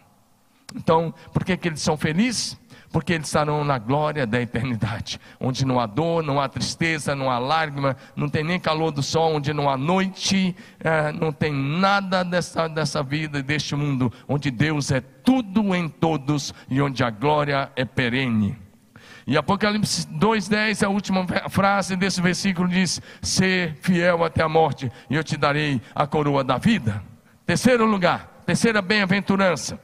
Então, 0.74 1.12
por 1.33 1.44
que, 1.44 1.56
que 1.56 1.68
eles 1.68 1.80
são 1.80 1.96
felizes? 1.96 2.59
porque 2.90 3.12
eles 3.12 3.28
estarão 3.28 3.64
na 3.64 3.78
glória 3.78 4.26
da 4.26 4.40
eternidade, 4.40 5.20
onde 5.38 5.64
não 5.64 5.78
há 5.78 5.87
dor, 5.87 6.22
não 6.22 6.40
há 6.40 6.48
tristeza, 6.48 7.14
não 7.14 7.30
há 7.30 7.38
lágrima, 7.38 7.96
não 8.16 8.28
tem 8.28 8.42
nem 8.42 8.59
calor 8.59 8.90
do 8.90 9.02
sol, 9.02 9.35
onde 9.35 9.52
não 9.52 9.70
há 9.70 9.76
noite, 9.76 10.54
é, 10.80 11.12
não 11.12 11.33
tem 11.33 11.52
nada 11.52 12.24
dessa, 12.24 12.68
dessa 12.68 13.02
vida, 13.02 13.42
deste 13.42 13.74
mundo, 13.76 14.12
onde 14.28 14.50
Deus 14.50 14.90
é 14.90 15.00
tudo 15.00 15.74
em 15.74 15.88
todos 15.88 16.52
e 16.68 16.83
onde 16.83 17.04
a 17.04 17.11
glória 17.11 17.70
é 17.76 17.85
perene. 17.85 18.59
E 19.26 19.37
Apocalipse 19.37 20.09
2,10, 20.09 20.85
a 20.85 20.88
última 20.88 21.24
frase 21.48 21.94
desse 21.94 22.20
versículo 22.20 22.68
diz: 22.68 23.00
Ser 23.22 23.76
fiel 23.80 24.24
até 24.24 24.42
a 24.42 24.48
morte, 24.48 24.90
e 25.09 25.14
eu 25.14 25.22
te 25.22 25.37
darei 25.37 25.80
a 25.94 26.06
coroa 26.06 26.42
da 26.42 26.59
vida. 26.59 27.00
Terceiro 27.46 27.85
lugar, 27.85 28.42
terceira 28.44 28.83
bem-aventurança 28.83 29.78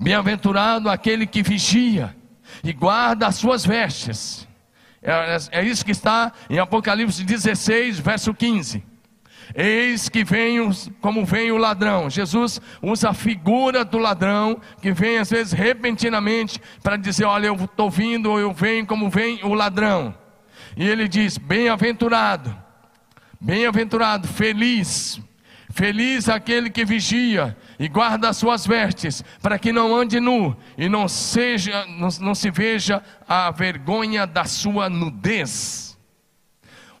Bem-aventurado 0.00 0.88
aquele 0.88 1.26
que 1.26 1.42
vigia 1.42 2.14
e 2.62 2.72
guarda 2.72 3.26
as 3.26 3.34
suas 3.34 3.64
vestes. 3.64 4.46
É, 5.02 5.36
é, 5.52 5.64
isso 5.64 5.84
que 5.84 5.92
está 5.92 6.32
em 6.48 6.58
Apocalipse 6.58 7.24
16, 7.24 7.98
verso 7.98 8.32
15. 8.32 8.82
Eis 9.54 10.08
que 10.08 10.22
venho 10.22 10.70
como 11.00 11.24
vem 11.24 11.50
o 11.50 11.56
ladrão. 11.56 12.10
Jesus 12.10 12.60
usa 12.82 13.10
a 13.10 13.14
figura 13.14 13.84
do 13.84 13.98
ladrão, 13.98 14.60
que 14.82 14.92
vem 14.92 15.18
às 15.18 15.30
vezes 15.30 15.52
repentinamente 15.52 16.60
para 16.82 16.96
dizer: 16.96 17.24
Olha, 17.24 17.46
eu 17.46 17.54
estou 17.54 17.90
vindo, 17.90 18.38
eu 18.38 18.52
venho 18.52 18.86
como 18.86 19.08
vem 19.08 19.42
o 19.42 19.54
ladrão. 19.54 20.14
E 20.76 20.86
ele 20.86 21.08
diz: 21.08 21.38
Bem-aventurado, 21.38 22.54
bem-aventurado, 23.40 24.28
feliz, 24.28 25.20
feliz 25.70 26.28
aquele 26.28 26.70
que 26.70 26.84
vigia 26.84 27.56
e 27.78 27.88
guarda 27.88 28.28
as 28.28 28.36
suas 28.36 28.66
vestes, 28.66 29.22
para 29.42 29.58
que 29.58 29.72
não 29.72 29.94
ande 29.94 30.18
nu 30.18 30.56
e 30.76 30.88
não, 30.88 31.06
seja, 31.08 31.86
não, 31.86 32.08
não 32.20 32.34
se 32.34 32.50
veja 32.50 33.02
a 33.28 33.50
vergonha 33.50 34.26
da 34.26 34.44
sua 34.44 34.88
nudez. 34.88 35.98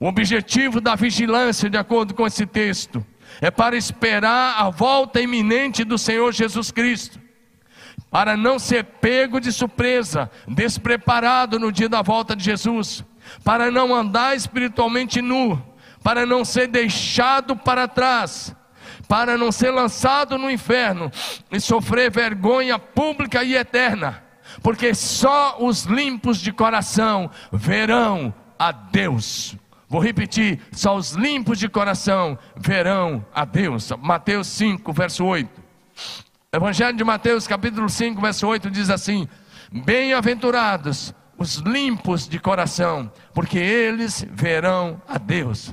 O 0.00 0.06
objetivo 0.06 0.80
da 0.80 0.94
vigilância, 0.94 1.68
de 1.68 1.76
acordo 1.76 2.14
com 2.14 2.26
esse 2.26 2.46
texto, 2.46 3.04
é 3.40 3.50
para 3.50 3.76
esperar 3.76 4.56
a 4.58 4.70
volta 4.70 5.20
iminente 5.20 5.84
do 5.84 5.98
Senhor 5.98 6.32
Jesus 6.32 6.70
Cristo, 6.70 7.20
para 8.10 8.36
não 8.36 8.58
ser 8.58 8.84
pego 8.84 9.40
de 9.40 9.52
surpresa, 9.52 10.30
despreparado 10.46 11.58
no 11.58 11.72
dia 11.72 11.88
da 11.88 12.00
volta 12.00 12.34
de 12.34 12.44
Jesus, 12.44 13.04
para 13.44 13.70
não 13.70 13.94
andar 13.94 14.36
espiritualmente 14.36 15.20
nu, 15.20 15.60
para 16.02 16.24
não 16.24 16.44
ser 16.44 16.68
deixado 16.68 17.56
para 17.56 17.88
trás, 17.88 18.54
para 19.06 19.36
não 19.36 19.52
ser 19.52 19.70
lançado 19.70 20.38
no 20.38 20.50
inferno 20.50 21.10
e 21.50 21.60
sofrer 21.60 22.10
vergonha 22.10 22.78
pública 22.78 23.42
e 23.42 23.54
eterna, 23.54 24.22
porque 24.62 24.94
só 24.94 25.56
os 25.60 25.84
limpos 25.84 26.38
de 26.38 26.52
coração 26.52 27.30
verão 27.52 28.34
a 28.58 28.72
Deus. 28.72 29.56
Vou 29.88 30.00
repetir: 30.00 30.60
só 30.72 30.96
os 30.96 31.12
limpos 31.12 31.58
de 31.58 31.68
coração 31.68 32.38
verão 32.56 33.24
a 33.34 33.44
Deus. 33.44 33.90
Mateus 34.00 34.46
5, 34.48 34.92
verso 34.92 35.24
8. 35.24 35.68
Evangelho 36.52 36.96
de 36.96 37.04
Mateus, 37.04 37.46
capítulo 37.46 37.88
5, 37.88 38.20
verso 38.20 38.46
8 38.46 38.70
diz 38.70 38.90
assim: 38.90 39.28
Bem-aventurados 39.70 41.14
os 41.38 41.56
limpos 41.56 42.28
de 42.28 42.38
coração, 42.38 43.10
porque 43.32 43.58
eles 43.58 44.26
verão 44.30 45.00
a 45.06 45.18
Deus. 45.18 45.72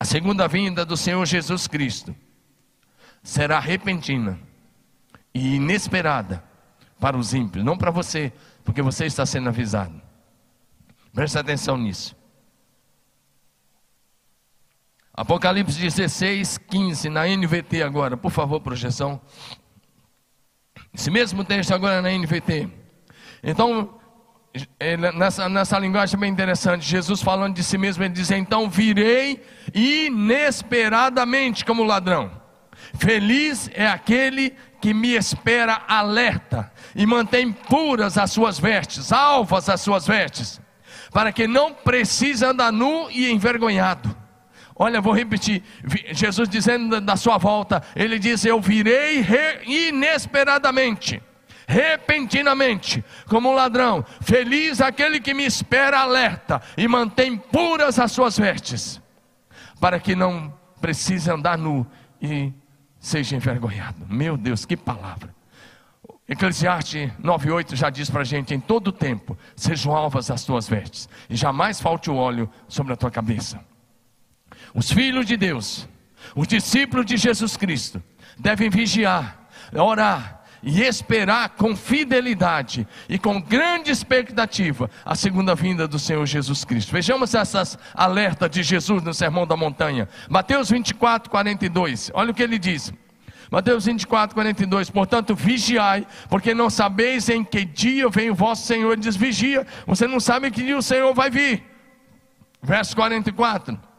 A 0.00 0.04
segunda 0.06 0.48
vinda 0.48 0.82
do 0.82 0.96
Senhor 0.96 1.26
Jesus 1.26 1.66
Cristo 1.66 2.16
será 3.22 3.60
repentina 3.60 4.40
e 5.34 5.56
inesperada 5.56 6.42
para 6.98 7.18
os 7.18 7.34
ímpios, 7.34 7.62
não 7.62 7.76
para 7.76 7.90
você, 7.90 8.32
porque 8.64 8.80
você 8.80 9.04
está 9.04 9.26
sendo 9.26 9.50
avisado. 9.50 10.00
Preste 11.12 11.38
atenção 11.38 11.76
nisso. 11.76 12.16
Apocalipse 15.12 15.78
16, 15.78 16.56
15, 16.56 17.10
na 17.10 17.26
NVT 17.26 17.82
agora, 17.82 18.16
por 18.16 18.30
favor, 18.30 18.58
projeção. 18.62 19.20
Esse 20.94 21.10
mesmo 21.10 21.44
texto 21.44 21.74
agora 21.74 22.00
na 22.00 22.10
NVT. 22.10 22.70
Então, 23.42 23.99
nessa, 25.14 25.48
nessa 25.48 25.78
linguagem 25.78 26.18
bem 26.18 26.30
interessante, 26.30 26.84
Jesus 26.84 27.22
falando 27.22 27.54
de 27.54 27.62
si 27.62 27.78
mesmo, 27.78 28.02
ele 28.02 28.14
diz: 28.14 28.30
Então 28.30 28.68
virei 28.68 29.42
inesperadamente 29.74 31.64
como 31.64 31.84
ladrão. 31.84 32.30
Feliz 32.98 33.70
é 33.74 33.86
aquele 33.86 34.54
que 34.80 34.92
me 34.92 35.14
espera 35.14 35.82
alerta 35.86 36.72
e 36.94 37.06
mantém 37.06 37.52
puras 37.52 38.18
as 38.18 38.32
suas 38.32 38.58
vestes, 38.58 39.12
alvas 39.12 39.68
as 39.68 39.80
suas 39.80 40.06
vestes, 40.06 40.60
para 41.12 41.30
que 41.30 41.46
não 41.46 41.72
precise 41.72 42.44
andar 42.44 42.72
nu 42.72 43.10
e 43.10 43.30
envergonhado. 43.30 44.16
Olha, 44.74 45.00
vou 45.00 45.12
repetir. 45.12 45.62
Jesus 46.10 46.48
dizendo 46.48 47.00
da 47.00 47.14
sua 47.14 47.36
volta, 47.36 47.82
ele 47.94 48.18
diz: 48.18 48.44
Eu 48.44 48.60
virei 48.60 49.24
inesperadamente, 49.66 51.22
repentinamente, 51.70 53.04
como 53.28 53.48
um 53.48 53.54
ladrão. 53.54 54.04
Feliz 54.20 54.80
aquele 54.80 55.20
que 55.20 55.32
me 55.32 55.44
espera 55.44 56.00
alerta 56.00 56.60
e 56.76 56.88
mantém 56.88 57.36
puras 57.36 57.96
as 58.00 58.10
suas 58.10 58.36
vestes, 58.36 59.00
para 59.78 60.00
que 60.00 60.16
não 60.16 60.52
precise 60.80 61.30
andar 61.30 61.56
nu 61.56 61.86
e 62.20 62.52
seja 62.98 63.36
envergonhado. 63.36 64.04
Meu 64.08 64.36
Deus, 64.36 64.64
que 64.64 64.76
palavra. 64.76 65.32
Eclesiastes 66.28 67.12
9,8 67.22 67.76
já 67.76 67.88
diz 67.88 68.10
para 68.10 68.22
a 68.22 68.24
gente: 68.24 68.52
em 68.52 68.60
todo 68.60 68.90
tempo 68.90 69.38
sejam 69.54 69.94
alvas 69.94 70.28
as 70.28 70.44
tuas 70.44 70.68
vestes, 70.68 71.08
e 71.28 71.36
jamais 71.36 71.80
falte 71.80 72.10
o 72.10 72.16
óleo 72.16 72.50
sobre 72.66 72.92
a 72.92 72.96
tua 72.96 73.12
cabeça. 73.12 73.60
Os 74.74 74.90
filhos 74.90 75.24
de 75.24 75.36
Deus, 75.36 75.88
os 76.34 76.48
discípulos 76.48 77.06
de 77.06 77.16
Jesus 77.16 77.56
Cristo, 77.56 78.02
devem 78.36 78.70
vigiar, 78.70 79.48
orar 79.72 80.39
e 80.62 80.82
esperar 80.82 81.50
com 81.50 81.74
fidelidade 81.74 82.86
e 83.08 83.18
com 83.18 83.40
grande 83.40 83.90
expectativa 83.90 84.90
a 85.04 85.14
segunda 85.14 85.54
vinda 85.54 85.88
do 85.88 85.98
Senhor 85.98 86.24
Jesus 86.26 86.64
Cristo. 86.64 86.92
Vejamos 86.92 87.34
essas 87.34 87.78
alertas 87.94 88.50
de 88.50 88.62
Jesus 88.62 89.02
no 89.02 89.14
Sermão 89.14 89.46
da 89.46 89.56
Montanha. 89.56 90.08
Mateus 90.28 90.70
24, 90.70 91.30
42. 91.30 92.10
Olha 92.14 92.30
o 92.30 92.34
que 92.34 92.42
ele 92.42 92.58
diz. 92.58 92.92
Mateus 93.50 93.84
24, 93.84 94.34
42. 94.34 94.90
Portanto, 94.90 95.34
vigiai, 95.34 96.06
porque 96.28 96.54
não 96.54 96.70
sabeis 96.70 97.28
em 97.28 97.42
que 97.42 97.64
dia 97.64 98.08
vem 98.08 98.30
o 98.30 98.34
vosso 98.34 98.66
Senhor. 98.66 98.92
Ele 98.92 99.00
diz: 99.00 99.16
vigia, 99.16 99.66
você 99.86 100.06
não 100.06 100.20
sabe 100.20 100.50
que 100.50 100.62
dia 100.62 100.78
o 100.78 100.82
Senhor 100.82 101.12
vai 101.12 101.30
vir. 101.30 101.64
Verso 102.62 102.94
44. 102.94 103.89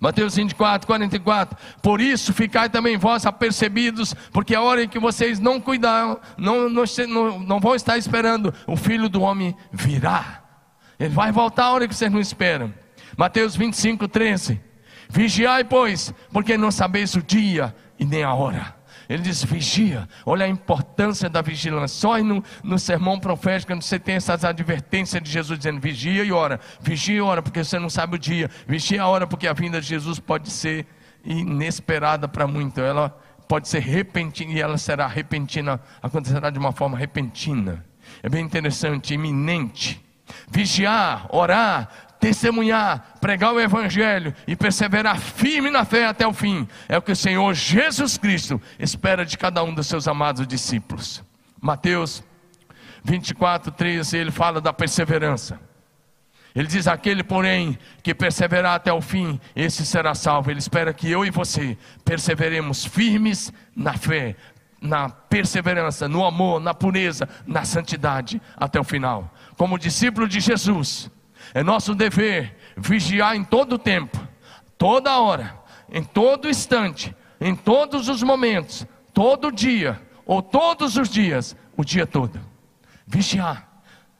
Mateus 0.00 0.36
24, 0.36 0.86
44. 0.86 1.56
Por 1.82 2.00
isso 2.00 2.32
ficai 2.32 2.68
também 2.68 2.96
vós 2.96 3.26
apercebidos, 3.26 4.14
porque 4.32 4.54
a 4.54 4.60
hora 4.60 4.84
em 4.84 4.88
que 4.88 4.98
vocês 4.98 5.38
não 5.38 5.60
cuidaram, 5.60 6.18
não, 6.36 6.68
não, 6.68 7.38
não 7.40 7.60
vão 7.60 7.74
estar 7.74 7.96
esperando, 7.98 8.52
o 8.66 8.76
filho 8.76 9.08
do 9.08 9.22
homem 9.22 9.56
virá. 9.72 10.42
Ele 10.98 11.10
vai 11.10 11.32
voltar 11.32 11.64
a 11.64 11.72
hora 11.72 11.88
que 11.88 11.94
vocês 11.94 12.10
não 12.10 12.20
esperam. 12.20 12.72
Mateus 13.16 13.56
25, 13.56 14.08
13. 14.08 14.60
Vigiai, 15.08 15.64
pois, 15.64 16.12
porque 16.32 16.56
não 16.56 16.70
sabeis 16.70 17.14
o 17.14 17.22
dia 17.22 17.74
e 17.98 18.04
nem 18.04 18.22
a 18.22 18.34
hora. 18.34 18.74
Ele 19.08 19.22
diz: 19.22 19.42
vigia. 19.44 20.08
Olha 20.24 20.46
a 20.46 20.48
importância 20.48 21.28
da 21.28 21.42
vigilância. 21.42 21.98
Só 21.98 22.18
no, 22.18 22.42
no 22.62 22.78
sermão 22.78 23.18
profético 23.18 23.74
você 23.74 23.98
tem 23.98 24.16
essas 24.16 24.44
advertências 24.44 25.22
de 25.22 25.30
Jesus 25.30 25.58
dizendo: 25.58 25.80
vigia 25.80 26.24
e 26.24 26.32
ora. 26.32 26.60
Vigia 26.80 27.16
e 27.16 27.20
ora, 27.20 27.42
porque 27.42 27.62
você 27.62 27.78
não 27.78 27.90
sabe 27.90 28.16
o 28.16 28.18
dia. 28.18 28.50
Vigia 28.66 29.02
a 29.02 29.08
hora, 29.08 29.26
porque 29.26 29.46
a 29.46 29.52
vinda 29.52 29.80
de 29.80 29.86
Jesus 29.86 30.18
pode 30.18 30.50
ser 30.50 30.86
inesperada 31.24 32.28
para 32.28 32.46
muito. 32.46 32.80
Ela 32.80 33.16
pode 33.48 33.68
ser 33.68 33.80
repentina 33.80 34.52
e 34.52 34.60
ela 34.60 34.78
será 34.78 35.06
repentina, 35.06 35.80
acontecerá 36.02 36.50
de 36.50 36.58
uma 36.58 36.72
forma 36.72 36.96
repentina. 36.96 37.84
É 38.22 38.28
bem 38.28 38.44
interessante, 38.44 39.14
iminente. 39.14 40.02
Vigiar, 40.50 41.26
orar, 41.30 41.88
testemunhar, 42.24 43.18
pregar 43.20 43.52
o 43.52 43.60
Evangelho 43.60 44.34
e 44.46 44.56
perseverar 44.56 45.18
firme 45.18 45.70
na 45.70 45.84
fé 45.84 46.06
até 46.06 46.26
o 46.26 46.32
fim, 46.32 46.66
é 46.88 46.96
o 46.96 47.02
que 47.02 47.12
o 47.12 47.16
Senhor 47.16 47.52
Jesus 47.52 48.16
Cristo 48.16 48.58
espera 48.78 49.26
de 49.26 49.36
cada 49.36 49.62
um 49.62 49.74
dos 49.74 49.86
seus 49.86 50.08
amados 50.08 50.46
discípulos. 50.46 51.22
Mateus 51.60 52.24
24, 53.04 53.70
13, 53.70 54.16
ele 54.16 54.30
fala 54.30 54.58
da 54.58 54.72
perseverança. 54.72 55.60
Ele 56.54 56.66
diz: 56.66 56.88
Aquele, 56.88 57.22
porém, 57.22 57.78
que 58.02 58.14
perseverar 58.14 58.76
até 58.76 58.90
o 58.90 59.02
fim, 59.02 59.38
esse 59.54 59.84
será 59.84 60.14
salvo. 60.14 60.50
Ele 60.50 60.60
espera 60.60 60.94
que 60.94 61.10
eu 61.10 61.26
e 61.26 61.30
você 61.30 61.76
perseveremos 62.06 62.86
firmes 62.86 63.52
na 63.76 63.98
fé, 63.98 64.34
na 64.80 65.10
perseverança, 65.10 66.08
no 66.08 66.24
amor, 66.24 66.58
na 66.58 66.72
pureza, 66.72 67.28
na 67.46 67.66
santidade 67.66 68.40
até 68.56 68.80
o 68.80 68.84
final. 68.84 69.30
Como 69.58 69.78
discípulo 69.78 70.26
de 70.26 70.40
Jesus, 70.40 71.10
é 71.54 71.62
nosso 71.62 71.94
dever 71.94 72.56
vigiar 72.76 73.36
em 73.36 73.44
todo 73.44 73.74
o 73.74 73.78
tempo, 73.78 74.18
toda 74.76 75.18
hora, 75.20 75.56
em 75.90 76.02
todo 76.02 76.50
instante, 76.50 77.14
em 77.40 77.54
todos 77.54 78.08
os 78.08 78.22
momentos, 78.22 78.84
todo 79.12 79.52
dia 79.52 80.02
ou 80.26 80.42
todos 80.42 80.96
os 80.96 81.08
dias, 81.08 81.56
o 81.76 81.84
dia 81.84 82.06
todo. 82.06 82.40
Vigiar, 83.06 83.68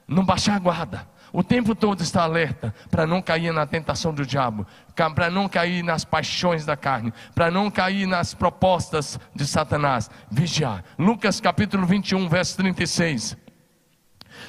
não 0.06 0.24
baixar 0.24 0.54
a 0.54 0.58
guarda. 0.60 1.14
O 1.32 1.42
tempo 1.42 1.74
todo 1.74 2.00
está 2.00 2.22
alerta 2.22 2.72
para 2.88 3.08
não 3.08 3.20
cair 3.20 3.52
na 3.52 3.66
tentação 3.66 4.14
do 4.14 4.24
diabo, 4.24 4.64
para 4.94 5.28
não 5.28 5.48
cair 5.48 5.82
nas 5.82 6.04
paixões 6.04 6.64
da 6.64 6.76
carne, 6.76 7.12
para 7.34 7.50
não 7.50 7.68
cair 7.72 8.06
nas 8.06 8.34
propostas 8.34 9.18
de 9.34 9.44
Satanás. 9.44 10.08
Vigiar. 10.30 10.84
Lucas 10.96 11.40
capítulo 11.40 11.84
21, 11.86 12.28
verso 12.28 12.56
36. 12.58 13.36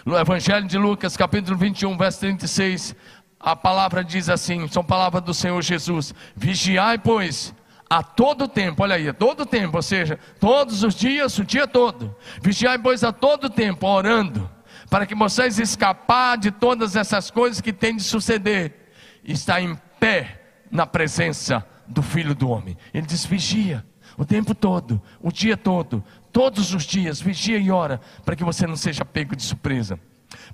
No 0.05 0.15
Evangelho 0.15 0.67
de 0.67 0.77
Lucas, 0.77 1.17
capítulo 1.17 1.57
21, 1.57 1.97
verso 1.97 2.19
36, 2.19 2.95
a 3.39 3.55
palavra 3.55 4.03
diz 4.03 4.29
assim: 4.29 4.67
são 4.67 4.83
palavras 4.83 5.23
do 5.23 5.33
Senhor 5.33 5.59
Jesus: 5.63 6.13
Vigiai, 6.35 6.99
pois, 6.99 7.55
a 7.89 8.03
todo 8.03 8.47
tempo, 8.47 8.83
olha 8.83 8.97
aí, 8.97 9.09
a 9.09 9.13
todo 9.15 9.47
tempo, 9.47 9.77
ou 9.77 9.81
seja, 9.81 10.19
todos 10.39 10.83
os 10.83 10.93
dias, 10.93 11.35
o 11.39 11.43
dia 11.43 11.65
todo. 11.65 12.15
Vigiai, 12.39 12.77
pois, 12.77 13.03
a 13.03 13.11
todo 13.11 13.49
tempo, 13.49 13.87
orando, 13.87 14.47
para 14.91 15.07
que 15.07 15.15
vocês 15.15 15.57
escapar 15.57 16.37
de 16.37 16.51
todas 16.51 16.95
essas 16.95 17.31
coisas 17.31 17.59
que 17.59 17.73
têm 17.73 17.95
de 17.95 18.03
suceder, 18.03 18.91
está 19.23 19.59
em 19.59 19.75
pé 19.99 20.39
na 20.69 20.85
presença 20.85 21.65
do 21.87 22.03
Filho 22.03 22.35
do 22.35 22.47
Homem. 22.47 22.77
Ele 22.93 23.07
diz: 23.07 23.25
vigia 23.25 23.83
o 24.17 24.23
tempo 24.23 24.53
todo, 24.53 25.01
o 25.19 25.31
dia 25.31 25.57
todo, 25.57 26.03
todos 26.35 26.73
os 26.73 26.83
dias, 26.83 27.21
vigia 27.21 27.57
e 27.57 27.71
ora, 27.71 28.01
para 28.25 28.35
que 28.35 28.43
você 28.43 28.67
não 28.67 28.75
seja 28.75 29.05
pego 29.05 29.37
de 29.37 29.41
surpresa. 29.41 29.97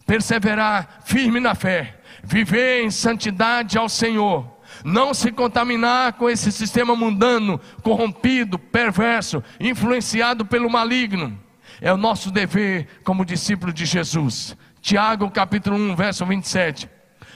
Perseverar 0.06 1.00
firme 1.04 1.40
na 1.40 1.56
fé, 1.56 2.00
viver 2.24 2.84
em 2.84 2.92
santidade 2.92 3.80
ao 3.80 3.90
Senhor, 3.90 4.46
não 4.86 5.12
se 5.12 5.32
contaminar 5.32 6.14
com 6.14 6.30
esse 6.30 6.52
sistema 6.52 6.96
mundano, 6.96 7.60
corrompido, 7.82 8.60
perverso, 8.60 9.44
influenciado 9.60 10.46
pelo 10.46 10.70
maligno. 10.70 11.36
É 11.82 11.92
o 11.92 11.98
nosso 11.98 12.30
dever 12.30 12.88
como 13.04 13.26
discípulo 13.26 13.74
de 13.74 13.88
Jesus. 13.88 14.56
Tiago 14.82 15.32
capítulo 15.32 15.78
1, 15.78 15.96
verso 15.96 16.24
27. 16.28 16.88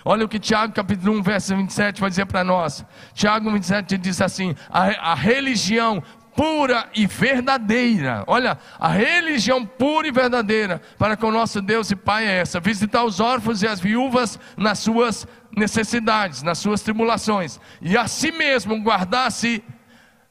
Olha 0.08 0.24
o 0.24 0.30
que 0.30 0.38
Tiago 0.38 0.72
capítulo 0.72 1.18
1, 1.18 1.24
verso 1.24 1.56
27 1.56 2.00
vai 2.00 2.12
dizer 2.12 2.28
para 2.28 2.44
nós. 2.44 2.86
Tiago 3.16 3.52
27 3.52 3.98
diz 3.98 4.22
assim: 4.22 4.54
a, 4.70 5.14
a 5.14 5.16
religião 5.16 6.04
pura 6.36 6.90
e 6.94 7.08
verdadeira. 7.08 8.24
Olha, 8.28 8.58
a 8.78 8.90
religião 8.90 9.66
pura 9.66 10.08
e 10.08 10.12
verdadeira 10.12 10.82
para 10.98 11.16
com 11.16 11.28
o 11.28 11.32
nosso 11.32 11.62
Deus 11.62 11.90
e 11.90 11.96
Pai 11.96 12.28
é 12.28 12.40
essa: 12.42 12.60
visitar 12.60 13.04
os 13.04 13.20
órfãos 13.20 13.64
e 13.64 13.68
as 13.68 13.80
viúvas 13.80 14.40
nas 14.58 14.80
suas 14.80 15.26
necessidades, 15.56 16.44
nas 16.44 16.58
suas 16.58 16.82
tribulações, 16.82 17.60
e 17.82 17.98
a 17.98 18.08
si 18.08 18.32
mesmo 18.32 18.80
guardar-se 18.82 19.64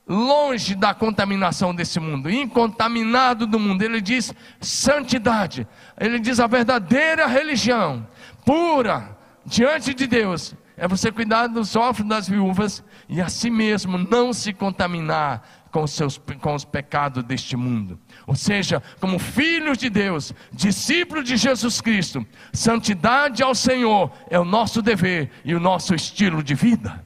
longe 0.06 0.74
da 0.74 0.92
contaminação 0.92 1.74
desse 1.74 1.98
mundo, 1.98 2.30
incontaminado 2.30 3.46
do 3.46 3.58
mundo. 3.58 3.82
Ele 3.82 4.02
diz 4.02 4.34
santidade, 4.60 5.66
ele 5.98 6.18
diz 6.18 6.38
a 6.38 6.46
verdadeira 6.46 7.26
religião, 7.26 8.06
pura 8.44 9.16
diante 9.46 9.94
de 9.94 10.06
Deus, 10.06 10.54
é 10.76 10.88
você 10.88 11.10
cuidar 11.10 11.46
dos 11.46 11.76
órfãos 11.76 12.08
das 12.08 12.28
viúvas 12.28 12.82
e 13.08 13.20
a 13.20 13.28
si 13.28 13.48
mesmo 13.48 13.96
não 13.96 14.32
se 14.32 14.52
contaminar 14.52 15.63
com 15.74 15.82
os, 15.82 15.90
seus, 15.90 16.20
com 16.40 16.54
os 16.54 16.64
pecados 16.64 17.24
deste 17.24 17.56
mundo. 17.56 17.98
Ou 18.28 18.36
seja, 18.36 18.80
como 19.00 19.18
filhos 19.18 19.76
de 19.76 19.90
Deus, 19.90 20.32
discípulos 20.52 21.24
de 21.24 21.36
Jesus 21.36 21.80
Cristo, 21.80 22.24
santidade 22.52 23.42
ao 23.42 23.56
Senhor 23.56 24.12
é 24.30 24.38
o 24.38 24.44
nosso 24.44 24.80
dever 24.80 25.32
e 25.44 25.52
o 25.52 25.58
nosso 25.58 25.92
estilo 25.92 26.44
de 26.44 26.54
vida. 26.54 27.04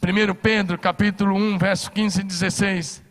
1 0.00 0.34
Pedro 0.36 0.78
capítulo 0.78 1.34
1, 1.34 1.58
verso 1.58 1.90
15 1.90 2.20
e 2.20 2.22
16. 2.22 3.04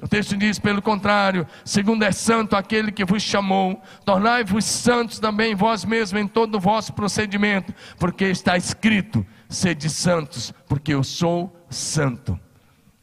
O 0.00 0.06
texto 0.06 0.36
diz: 0.36 0.60
pelo 0.60 0.80
contrário, 0.80 1.44
segundo 1.64 2.04
é 2.04 2.12
santo 2.12 2.54
aquele 2.54 2.92
que 2.92 3.04
vos 3.04 3.24
chamou, 3.24 3.82
tornai-vos 4.04 4.64
santos 4.64 5.18
também 5.18 5.56
vós 5.56 5.84
mesmos 5.84 6.22
em 6.22 6.28
todo 6.28 6.54
o 6.54 6.60
vosso 6.60 6.92
procedimento, 6.92 7.74
porque 7.98 8.26
está 8.26 8.56
escrito: 8.56 9.26
sede 9.48 9.90
santos, 9.90 10.54
porque 10.68 10.94
eu 10.94 11.02
sou 11.02 11.66
santo. 11.68 12.38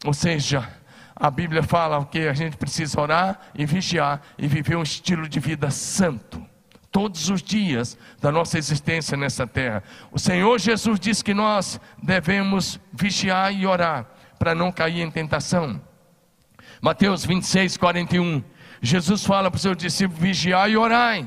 Ou 0.06 0.14
seja, 0.14 0.82
a 1.24 1.32
Bíblia 1.32 1.64
fala 1.64 2.06
que 2.06 2.28
a 2.28 2.34
gente 2.34 2.58
precisa 2.58 3.00
orar 3.00 3.40
e 3.56 3.66
vigiar 3.66 4.22
e 4.38 4.46
viver 4.46 4.76
um 4.76 4.84
estilo 4.84 5.26
de 5.26 5.40
vida 5.40 5.72
santo. 5.72 6.46
Todos 6.92 7.30
os 7.30 7.42
dias 7.42 7.98
da 8.22 8.30
nossa 8.30 8.58
existência 8.58 9.16
nessa 9.16 9.48
terra. 9.48 9.82
O 10.12 10.20
Senhor 10.20 10.60
Jesus 10.60 11.00
disse 11.00 11.24
que 11.24 11.34
nós 11.34 11.80
devemos 11.98 12.78
vigiar 12.92 13.56
e 13.56 13.66
orar 13.66 14.06
para 14.38 14.54
não 14.54 14.70
cair 14.70 15.00
em 15.00 15.10
tentação. 15.10 15.82
Mateus 16.82 17.24
26, 17.24 17.78
41. 17.78 18.44
Jesus 18.82 19.24
fala 19.24 19.50
para 19.50 19.56
os 19.56 19.62
seus 19.62 19.78
discípulos: 19.78 20.22
vigiar 20.22 20.70
e 20.70 20.76
orai, 20.76 21.26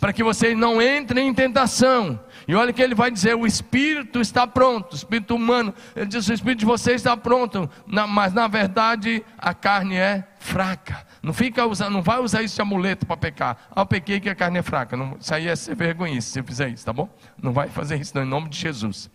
para 0.00 0.12
que 0.12 0.22
vocês 0.22 0.56
não 0.56 0.80
entrem 0.80 1.28
em 1.28 1.34
tentação. 1.34 2.20
E 2.46 2.54
olha 2.54 2.72
que 2.72 2.82
ele 2.82 2.94
vai 2.94 3.10
dizer: 3.10 3.34
o 3.34 3.46
espírito 3.46 4.20
está 4.20 4.46
pronto, 4.46 4.92
o 4.92 4.96
espírito 4.96 5.34
humano, 5.34 5.74
ele 5.94 6.06
diz: 6.06 6.28
o 6.28 6.32
espírito 6.32 6.60
de 6.60 6.66
vocês 6.66 6.96
está 6.96 7.16
pronto, 7.16 7.68
mas 7.86 8.32
na 8.32 8.46
verdade 8.46 9.24
a 9.38 9.52
carne 9.52 9.96
é 9.96 10.26
fraca. 10.38 11.06
Não 11.22 11.32
fica 11.32 11.66
usando, 11.66 11.92
não 11.92 12.02
vai 12.02 12.20
usar 12.20 12.42
isso 12.42 12.54
de 12.54 12.62
amuleto 12.62 13.04
para 13.04 13.16
pecar. 13.16 13.56
Ah, 13.74 13.80
eu 13.80 13.86
pequei 13.86 14.20
que 14.20 14.28
a 14.28 14.34
carne 14.34 14.58
é 14.58 14.62
fraca. 14.62 14.96
Não, 14.96 15.16
isso 15.18 15.34
aí 15.34 15.48
é 15.48 15.56
ser 15.56 15.74
vergonha 15.74 16.20
se 16.20 16.30
você 16.30 16.42
fizer 16.42 16.68
isso, 16.68 16.84
tá 16.84 16.92
bom? 16.92 17.08
Não 17.42 17.52
vai 17.52 17.68
fazer 17.68 18.00
isso, 18.00 18.12
não, 18.14 18.22
em 18.22 18.28
nome 18.28 18.48
de 18.48 18.58
Jesus. 18.58 19.10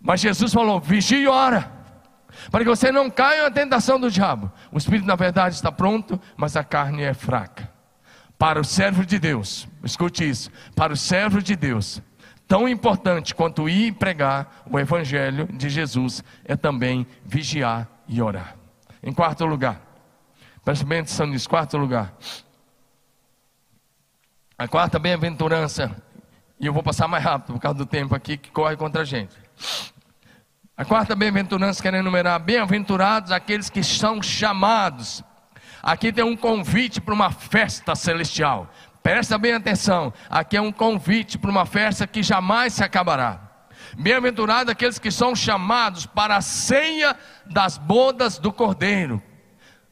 Mas 0.00 0.20
Jesus 0.20 0.52
falou: 0.52 0.80
vigia 0.80 1.18
e 1.18 1.28
ora, 1.28 1.70
para 2.50 2.64
que 2.64 2.70
você 2.70 2.90
não 2.90 3.08
caia 3.10 3.44
na 3.44 3.50
tentação 3.50 4.00
do 4.00 4.10
diabo. 4.10 4.50
O 4.72 4.78
espírito, 4.78 5.06
na 5.06 5.16
verdade, 5.16 5.54
está 5.54 5.70
pronto, 5.70 6.20
mas 6.36 6.56
a 6.56 6.64
carne 6.64 7.02
é 7.02 7.14
fraca. 7.14 7.77
Para 8.38 8.60
o 8.60 8.64
servo 8.64 9.04
de 9.04 9.18
Deus, 9.18 9.66
escute 9.82 10.28
isso: 10.28 10.50
para 10.74 10.92
o 10.92 10.96
servo 10.96 11.42
de 11.42 11.56
Deus, 11.56 12.00
Tão 12.48 12.66
importante 12.66 13.34
quanto 13.34 13.68
ir 13.68 13.92
pregar 13.92 14.62
o 14.70 14.78
Evangelho 14.78 15.46
de 15.52 15.68
Jesus 15.68 16.24
é 16.46 16.56
também 16.56 17.06
vigiar 17.22 17.86
e 18.08 18.22
orar. 18.22 18.56
Em 19.02 19.12
quarto 19.12 19.44
lugar, 19.44 19.82
preste 20.64 20.82
bem 20.82 21.00
atenção 21.00 21.26
nisso, 21.26 21.46
quarto 21.46 21.76
lugar. 21.76 22.14
A 24.56 24.66
quarta 24.66 24.98
bem-aventurança, 24.98 25.94
e 26.58 26.64
eu 26.64 26.72
vou 26.72 26.82
passar 26.82 27.06
mais 27.06 27.22
rápido 27.22 27.52
por 27.52 27.60
causa 27.60 27.76
do 27.76 27.86
tempo 27.86 28.14
aqui 28.14 28.38
que 28.38 28.50
corre 28.50 28.78
contra 28.78 29.02
a 29.02 29.04
gente. 29.04 29.36
A 30.74 30.86
quarta 30.86 31.14
bem-aventurança 31.14 31.82
quer 31.82 31.92
enumerar: 31.92 32.40
bem-aventurados 32.40 33.30
aqueles 33.30 33.68
que 33.68 33.84
são 33.84 34.22
chamados. 34.22 35.22
Aqui 35.82 36.12
tem 36.12 36.24
um 36.24 36.36
convite 36.36 37.00
para 37.00 37.14
uma 37.14 37.30
festa 37.30 37.94
celestial. 37.94 38.72
Presta 39.02 39.38
bem 39.38 39.54
atenção, 39.54 40.12
aqui 40.28 40.56
é 40.56 40.60
um 40.60 40.72
convite 40.72 41.38
para 41.38 41.50
uma 41.50 41.64
festa 41.64 42.06
que 42.06 42.22
jamais 42.22 42.74
se 42.74 42.84
acabará. 42.84 43.40
Bem-aventurados 43.96 44.70
aqueles 44.70 44.98
que 44.98 45.10
são 45.10 45.34
chamados 45.34 46.04
para 46.04 46.36
a 46.36 46.42
ceia 46.42 47.16
das 47.46 47.78
bodas 47.78 48.38
do 48.38 48.52
Cordeiro. 48.52 49.22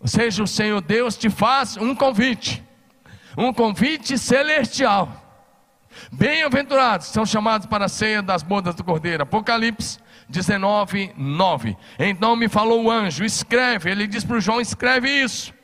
Ou 0.01 0.09
seja, 0.09 0.42
o 0.42 0.46
Senhor 0.46 0.81
Deus 0.81 1.16
te 1.16 1.31
faz 1.31 1.77
um 1.77 1.94
convite, 1.94 2.62
um 3.37 3.53
convite 3.53 4.18
celestial. 4.18 5.22
Bem-aventurados 6.12 7.07
são 7.07 7.25
chamados 7.25 7.66
para 7.66 7.87
a 7.87 7.88
ceia 7.88 8.20
das 8.20 8.42
bodas 8.42 8.75
do 8.75 8.85
Cordeiro. 8.85 9.22
Apocalipse 9.22 9.99
19, 10.29 11.12
9. 11.16 11.77
Então 11.99 12.37
me 12.37 12.49
falou 12.49 12.85
o 12.85 12.90
anjo: 12.90 13.25
escreve. 13.25 13.90
Ele 13.90 14.07
diz 14.07 14.25
para 14.25 14.37
o 14.37 14.40
João: 14.40 14.61
escreve 14.61 15.09
isso. 15.09 15.56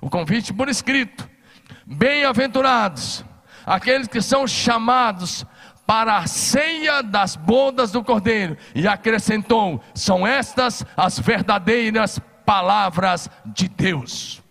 O 0.00 0.08
convite 0.08 0.52
por 0.52 0.68
escrito. 0.68 1.28
Bem-aventurados 1.86 3.24
aqueles 3.66 4.08
que 4.08 4.20
são 4.20 4.46
chamados 4.46 5.44
para 5.86 6.18
a 6.18 6.26
ceia 6.26 7.02
das 7.02 7.36
bodas 7.36 7.90
do 7.90 8.02
Cordeiro. 8.02 8.56
E 8.74 8.86
acrescentou: 8.86 9.82
são 9.94 10.26
estas 10.26 10.84
as 10.96 11.18
verdadeiras 11.18 12.20
palavras 12.44 13.28
de 13.46 13.68
Deus. 13.68 14.42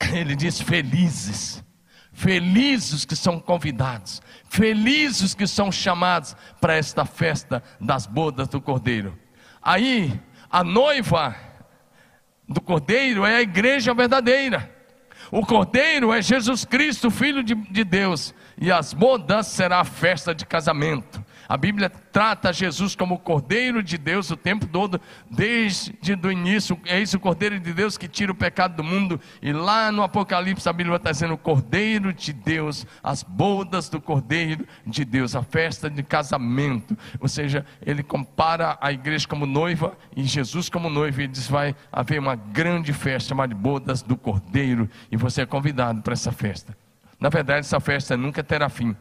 Ele 0.12 0.34
diz: 0.34 0.60
felizes, 0.60 1.62
felizes 2.12 3.04
que 3.04 3.16
são 3.16 3.38
convidados, 3.38 4.22
felizes 4.48 5.34
que 5.34 5.46
são 5.46 5.70
chamados 5.70 6.36
para 6.60 6.76
esta 6.76 7.04
festa 7.04 7.62
das 7.80 8.06
bodas 8.06 8.48
do 8.48 8.60
Cordeiro. 8.60 9.18
Aí, 9.60 10.20
a 10.50 10.64
noiva 10.64 11.36
do 12.48 12.60
Cordeiro 12.60 13.24
é 13.24 13.36
a 13.36 13.42
igreja 13.42 13.94
verdadeira. 13.94 14.70
O 15.30 15.46
cordeiro 15.46 16.12
é 16.12 16.20
Jesus 16.20 16.62
Cristo, 16.62 17.10
Filho 17.10 17.42
de, 17.42 17.54
de 17.54 17.84
Deus, 17.84 18.34
e 18.60 18.70
as 18.70 18.92
bodas 18.92 19.46
será 19.46 19.80
a 19.80 19.84
festa 19.84 20.34
de 20.34 20.44
casamento. 20.44 21.24
A 21.52 21.56
Bíblia 21.58 21.90
trata 21.90 22.50
Jesus 22.50 22.96
como 22.96 23.16
o 23.16 23.18
Cordeiro 23.18 23.82
de 23.82 23.98
Deus 23.98 24.30
o 24.30 24.38
tempo 24.38 24.66
todo, 24.66 24.98
desde 25.30 25.92
o 26.24 26.32
início. 26.32 26.80
É 26.86 26.98
isso 26.98 27.18
o 27.18 27.20
Cordeiro 27.20 27.60
de 27.60 27.74
Deus 27.74 27.98
que 27.98 28.08
tira 28.08 28.32
o 28.32 28.34
pecado 28.34 28.76
do 28.76 28.82
mundo. 28.82 29.20
E 29.42 29.52
lá 29.52 29.92
no 29.92 30.02
Apocalipse 30.02 30.66
a 30.66 30.72
Bíblia 30.72 30.96
está 30.96 31.10
dizendo: 31.10 31.34
o 31.34 31.36
Cordeiro 31.36 32.10
de 32.10 32.32
Deus, 32.32 32.86
as 33.02 33.22
bodas 33.22 33.90
do 33.90 34.00
Cordeiro 34.00 34.66
de 34.86 35.04
Deus, 35.04 35.36
a 35.36 35.42
festa 35.42 35.90
de 35.90 36.02
casamento. 36.02 36.96
Ou 37.20 37.28
seja, 37.28 37.66
ele 37.84 38.02
compara 38.02 38.78
a 38.80 38.90
igreja 38.90 39.28
como 39.28 39.44
noiva 39.44 39.94
e 40.16 40.24
Jesus 40.24 40.70
como 40.70 40.88
noivo. 40.88 41.20
E 41.20 41.28
diz: 41.28 41.48
vai 41.48 41.76
haver 41.92 42.18
uma 42.18 42.34
grande 42.34 42.94
festa 42.94 43.28
chamada 43.28 43.54
bodas 43.54 44.00
do 44.00 44.16
Cordeiro. 44.16 44.88
E 45.10 45.18
você 45.18 45.42
é 45.42 45.46
convidado 45.46 46.00
para 46.00 46.14
essa 46.14 46.32
festa. 46.32 46.74
Na 47.20 47.28
verdade, 47.28 47.58
essa 47.60 47.78
festa 47.78 48.16
nunca 48.16 48.42
terá 48.42 48.70
fim. 48.70 48.96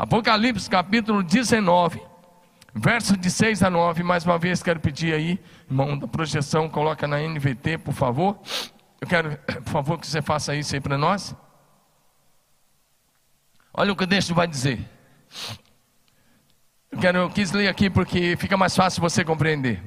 Apocalipse 0.00 0.70
capítulo 0.70 1.22
19, 1.22 2.00
verso 2.74 3.18
de 3.18 3.30
6 3.30 3.62
a 3.62 3.68
9. 3.68 4.02
Mais 4.02 4.24
uma 4.24 4.38
vez 4.38 4.62
quero 4.62 4.80
pedir 4.80 5.12
aí, 5.12 5.38
irmão 5.68 5.98
da 5.98 6.08
projeção, 6.08 6.70
coloca 6.70 7.06
na 7.06 7.18
NVT, 7.18 7.76
por 7.76 7.92
favor. 7.92 8.40
Eu 8.98 9.06
quero, 9.06 9.36
por 9.62 9.70
favor, 9.70 9.98
que 9.98 10.06
você 10.06 10.22
faça 10.22 10.54
isso 10.54 10.74
aí 10.74 10.80
para 10.80 10.96
nós. 10.96 11.36
Olha 13.74 13.92
o 13.92 13.96
que 13.96 14.04
o 14.04 14.06
texto 14.06 14.34
vai 14.34 14.48
dizer. 14.48 14.88
Eu, 16.90 16.98
quero, 16.98 17.18
eu 17.18 17.28
quis 17.28 17.52
ler 17.52 17.68
aqui 17.68 17.90
porque 17.90 18.38
fica 18.38 18.56
mais 18.56 18.74
fácil 18.74 19.02
você 19.02 19.22
compreender. 19.22 19.82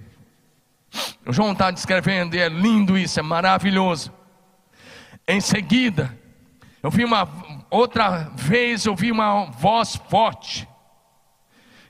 O 1.25 1.33
João 1.33 1.53
está 1.53 1.71
descrevendo 1.71 2.35
e 2.35 2.39
é 2.39 2.49
lindo 2.49 2.99
isso, 2.99 3.19
é 3.19 3.23
maravilhoso. 3.23 4.13
Em 5.27 5.41
seguida, 5.41 6.15
eu 6.83 6.91
vi 6.91 7.03
uma 7.03 7.25
outra 7.73 8.31
vez, 8.35 8.85
eu 8.85 8.95
vi 8.95 9.11
uma 9.11 9.45
voz 9.45 9.95
forte. 10.09 10.67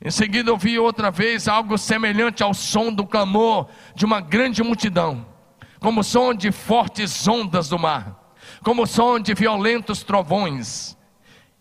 Em 0.04 0.10
seguida, 0.10 0.50
eu 0.50 0.58
vi 0.58 0.80
outra 0.80 1.12
vez 1.12 1.48
algo 1.48 1.78
semelhante 1.78 2.42
ao 2.42 2.54
som 2.54 2.92
do 2.92 3.06
clamor 3.06 3.68
de 3.94 4.06
uma 4.06 4.20
grande 4.22 4.64
multidão, 4.64 5.26
como 5.80 6.04
som 6.04 6.34
de 6.34 6.52
fortes 6.52 7.28
ondas 7.28 7.70
do 7.70 7.78
mar, 7.78 8.36
como 8.64 8.88
som 8.88 9.20
de 9.20 9.34
violentos 9.34 10.04
trovões. 10.04 10.98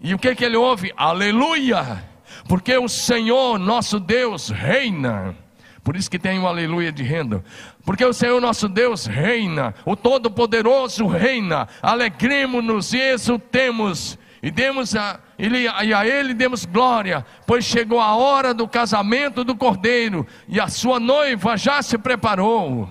E 0.00 0.14
o 0.14 0.18
que, 0.18 0.35
que 0.35 0.44
ele 0.44 0.56
ouve? 0.56 0.92
Aleluia! 0.96 2.04
Porque 2.48 2.76
o 2.76 2.88
Senhor 2.88 3.58
nosso 3.58 4.00
Deus 4.00 4.48
reina. 4.48 5.37
Por 5.85 5.96
isso 5.96 6.11
que 6.11 6.18
tem 6.18 6.38
um 6.38 6.46
aleluia 6.46 6.92
de 6.92 7.02
renda. 7.02 7.44
Porque 7.84 8.04
o 8.04 8.12
Senhor 8.12 8.40
nosso 8.40 8.68
Deus 8.68 9.06
reina, 9.06 9.74
o 9.84 9.96
Todo-Poderoso 9.96 11.06
reina. 11.06 11.68
Alegremos-nos 11.82 12.92
e 12.92 12.98
exultemos 12.98 14.18
e 14.42 14.50
demos 14.50 14.96
a 14.96 15.20
ele, 15.38 15.68
e 15.84 15.94
a 15.94 16.06
ele 16.06 16.34
demos 16.34 16.64
glória, 16.64 17.24
pois 17.46 17.64
chegou 17.64 18.00
a 18.00 18.16
hora 18.16 18.52
do 18.52 18.66
casamento 18.66 19.44
do 19.44 19.54
cordeiro 19.54 20.26
e 20.48 20.60
a 20.60 20.66
sua 20.66 20.98
noiva 20.98 21.56
já 21.56 21.80
se 21.80 21.96
preparou. 21.96 22.90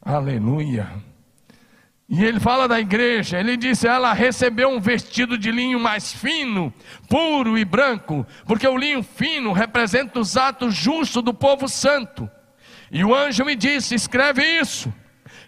Aleluia. 0.00 0.90
E 2.08 2.24
ele 2.24 2.40
fala 2.40 2.66
da 2.66 2.80
igreja, 2.80 3.38
ele 3.38 3.54
disse: 3.54 3.86
ela 3.86 4.14
recebeu 4.14 4.70
um 4.70 4.80
vestido 4.80 5.36
de 5.36 5.50
linho 5.50 5.78
mais 5.78 6.10
fino, 6.10 6.72
puro 7.06 7.58
e 7.58 7.66
branco, 7.66 8.26
porque 8.46 8.66
o 8.66 8.78
linho 8.78 9.02
fino 9.02 9.52
representa 9.52 10.18
os 10.18 10.38
atos 10.38 10.74
justos 10.74 11.22
do 11.22 11.34
povo 11.34 11.68
santo. 11.68 12.30
E 12.90 13.04
o 13.04 13.14
anjo 13.14 13.44
me 13.44 13.54
disse: 13.54 13.94
escreve 13.94 14.42
isso. 14.42 14.92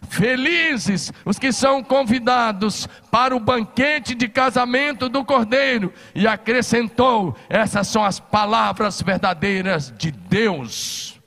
Felizes 0.09 1.13
os 1.25 1.39
que 1.39 1.53
são 1.53 1.83
convidados 1.83 2.89
para 3.11 3.37
o 3.37 3.41
banquete 3.41 4.15
de 4.15 4.29
casamento 4.29 5.09
do 5.09 5.25
Cordeiro. 5.25 5.93
E 6.15 6.27
acrescentou: 6.27 7.37
essas 7.49 7.89
são 7.89 8.05
as 8.05 8.19
palavras 8.19 9.01
verdadeiras 9.01 9.93
de 9.97 10.11
Deus. 10.11 11.21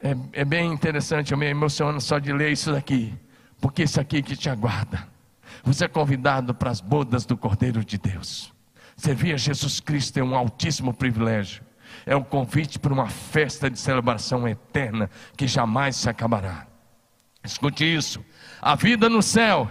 É, 0.00 0.16
é 0.40 0.44
bem 0.44 0.72
interessante, 0.72 1.30
eu 1.30 1.38
me 1.38 1.46
emociono 1.46 2.00
só 2.00 2.18
de 2.18 2.32
ler 2.32 2.50
isso 2.50 2.72
daqui, 2.72 3.14
porque 3.60 3.84
isso 3.84 4.00
aqui 4.00 4.20
que 4.20 4.34
te 4.34 4.50
aguarda. 4.50 5.06
Você 5.62 5.84
é 5.84 5.88
convidado 5.88 6.52
para 6.52 6.70
as 6.70 6.80
bodas 6.80 7.24
do 7.24 7.36
Cordeiro 7.36 7.84
de 7.84 7.98
Deus. 7.98 8.52
Servir 8.96 9.34
a 9.34 9.36
Jesus 9.36 9.78
Cristo 9.78 10.18
é 10.18 10.22
um 10.22 10.34
altíssimo 10.34 10.92
privilégio. 10.92 11.62
É 12.04 12.16
um 12.16 12.22
convite 12.22 12.78
para 12.78 12.92
uma 12.92 13.08
festa 13.08 13.70
de 13.70 13.78
celebração 13.78 14.46
eterna 14.46 15.08
que 15.36 15.46
jamais 15.46 15.96
se 15.96 16.08
acabará. 16.08 16.66
Escute 17.44 17.84
isso: 17.84 18.24
a 18.60 18.74
vida 18.74 19.08
no 19.08 19.22
céu 19.22 19.68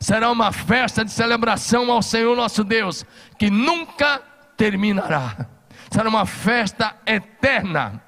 será 0.00 0.30
uma 0.30 0.52
festa 0.52 1.04
de 1.04 1.10
celebração 1.10 1.90
ao 1.90 2.02
Senhor 2.02 2.36
nosso 2.36 2.62
Deus, 2.62 3.04
que 3.38 3.50
nunca 3.50 4.20
terminará. 4.56 5.46
Será 5.90 6.08
uma 6.08 6.26
festa 6.26 6.94
eterna. 7.06 8.02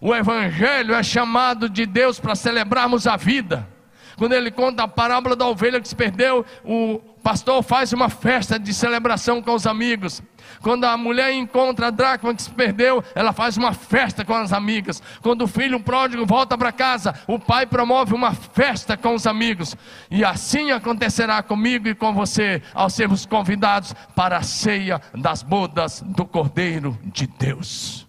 O 0.00 0.14
Evangelho 0.14 0.94
é 0.94 1.02
chamado 1.02 1.68
de 1.68 1.84
Deus 1.84 2.18
para 2.18 2.34
celebrarmos 2.34 3.06
a 3.06 3.16
vida. 3.16 3.68
Quando 4.16 4.32
ele 4.32 4.50
conta 4.50 4.82
a 4.82 4.88
parábola 4.88 5.34
da 5.34 5.46
ovelha 5.46 5.80
que 5.80 5.88
se 5.88 5.96
perdeu, 5.96 6.44
o 6.64 6.98
pastor 7.22 7.62
faz 7.62 7.92
uma 7.92 8.08
festa 8.08 8.58
de 8.58 8.72
celebração 8.72 9.42
com 9.42 9.54
os 9.54 9.66
amigos. 9.66 10.22
Quando 10.62 10.84
a 10.84 10.96
mulher 10.96 11.32
encontra 11.32 11.86
a 11.86 11.90
dracma 11.90 12.34
que 12.34 12.42
se 12.42 12.50
perdeu, 12.50 13.02
ela 13.14 13.32
faz 13.32 13.56
uma 13.56 13.72
festa 13.72 14.24
com 14.24 14.34
as 14.34 14.52
amigas. 14.52 15.02
Quando 15.22 15.42
o 15.42 15.48
filho 15.48 15.80
pródigo 15.80 16.26
volta 16.26 16.56
para 16.56 16.70
casa, 16.70 17.14
o 17.26 17.38
pai 17.38 17.66
promove 17.66 18.14
uma 18.14 18.34
festa 18.34 18.96
com 18.96 19.14
os 19.14 19.26
amigos. 19.26 19.74
E 20.10 20.24
assim 20.24 20.70
acontecerá 20.70 21.42
comigo 21.42 21.88
e 21.88 21.94
com 21.94 22.12
você, 22.12 22.62
ao 22.74 22.90
sermos 22.90 23.24
convidados 23.24 23.94
para 24.14 24.36
a 24.36 24.42
ceia 24.42 25.00
das 25.14 25.42
bodas 25.42 26.02
do 26.02 26.26
Cordeiro 26.26 26.98
de 27.04 27.26
Deus. 27.26 28.06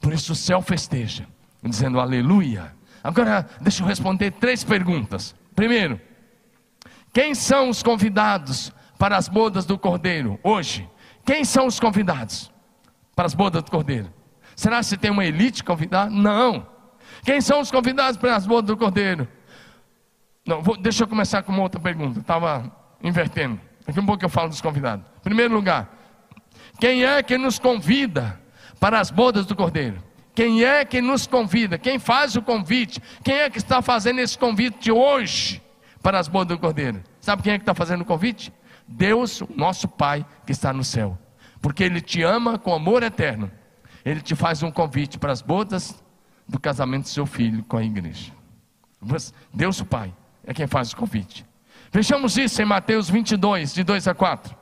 Por 0.00 0.12
isso 0.12 0.32
o 0.32 0.36
céu 0.36 0.60
festeja, 0.60 1.26
dizendo 1.62 2.00
aleluia. 2.00 2.74
Agora, 3.02 3.48
deixa 3.60 3.82
eu 3.82 3.86
responder 3.86 4.32
três 4.32 4.64
perguntas. 4.64 5.34
Primeiro, 5.54 6.00
quem 7.12 7.32
são 7.34 7.68
os 7.68 7.80
convidados 7.80 8.72
para 8.98 9.16
as 9.16 9.28
bodas 9.28 9.64
do 9.64 9.78
Cordeiro 9.78 10.38
hoje? 10.42 10.88
Quem 11.24 11.44
são 11.44 11.66
os 11.66 11.80
convidados 11.80 12.50
para 13.14 13.26
as 13.26 13.34
bodas 13.34 13.62
do 13.62 13.70
Cordeiro? 13.70 14.12
Será 14.54 14.82
que 14.82 14.96
tem 14.96 15.10
uma 15.10 15.24
elite 15.24 15.64
convidada? 15.64 16.10
Não. 16.10 16.66
Quem 17.24 17.40
são 17.40 17.60
os 17.60 17.70
convidados 17.70 18.16
para 18.16 18.36
as 18.36 18.46
bodas 18.46 18.68
do 18.68 18.76
Cordeiro? 18.76 19.26
Não, 20.46 20.62
vou, 20.62 20.76
deixa 20.76 21.04
eu 21.04 21.08
começar 21.08 21.42
com 21.42 21.52
uma 21.52 21.62
outra 21.62 21.80
pergunta. 21.80 22.20
Estava 22.20 22.70
invertendo. 23.02 23.60
Daqui 23.86 23.98
a 23.98 24.02
um 24.02 24.06
pouco 24.06 24.24
eu 24.24 24.28
falo 24.28 24.48
dos 24.48 24.60
convidados. 24.60 25.04
Em 25.18 25.20
primeiro 25.20 25.54
lugar, 25.54 25.88
quem 26.78 27.04
é 27.04 27.22
que 27.22 27.38
nos 27.38 27.58
convida 27.58 28.40
para 28.78 29.00
as 29.00 29.10
bodas 29.10 29.46
do 29.46 29.56
Cordeiro? 29.56 30.02
Quem 30.34 30.64
é 30.64 30.84
que 30.84 31.00
nos 31.00 31.26
convida? 31.26 31.78
Quem 31.78 31.98
faz 31.98 32.34
o 32.34 32.42
convite? 32.42 33.00
Quem 33.22 33.36
é 33.36 33.50
que 33.50 33.58
está 33.58 33.80
fazendo 33.80 34.18
esse 34.18 34.36
convite 34.36 34.90
hoje 34.90 35.62
para 36.02 36.18
as 36.18 36.28
bodas 36.28 36.56
do 36.56 36.60
Cordeiro? 36.60 37.02
Sabe 37.20 37.42
quem 37.42 37.52
é 37.52 37.58
que 37.58 37.62
está 37.62 37.74
fazendo 37.74 38.02
o 38.02 38.04
convite? 38.04 38.52
Deus, 38.86 39.42
nosso 39.54 39.88
Pai 39.88 40.24
que 40.46 40.52
está 40.52 40.72
no 40.72 40.84
céu. 40.84 41.18
Porque 41.60 41.82
Ele 41.82 42.00
te 42.00 42.22
ama 42.22 42.58
com 42.58 42.74
amor 42.74 43.02
eterno. 43.02 43.50
Ele 44.04 44.20
te 44.20 44.34
faz 44.34 44.62
um 44.62 44.70
convite 44.70 45.18
para 45.18 45.32
as 45.32 45.40
bodas 45.40 46.02
do 46.46 46.60
casamento 46.60 47.04
do 47.04 47.08
seu 47.08 47.26
filho 47.26 47.64
com 47.64 47.76
a 47.76 47.82
igreja. 47.82 48.32
Deus, 49.52 49.80
o 49.80 49.84
Pai, 49.86 50.14
é 50.46 50.52
quem 50.52 50.66
faz 50.66 50.92
o 50.92 50.96
convite. 50.96 51.46
Vejamos 51.90 52.36
isso 52.36 52.60
em 52.60 52.64
Mateus 52.64 53.08
22, 53.08 53.74
de 53.74 53.82
2 53.84 54.08
a 54.08 54.14
4. 54.14 54.56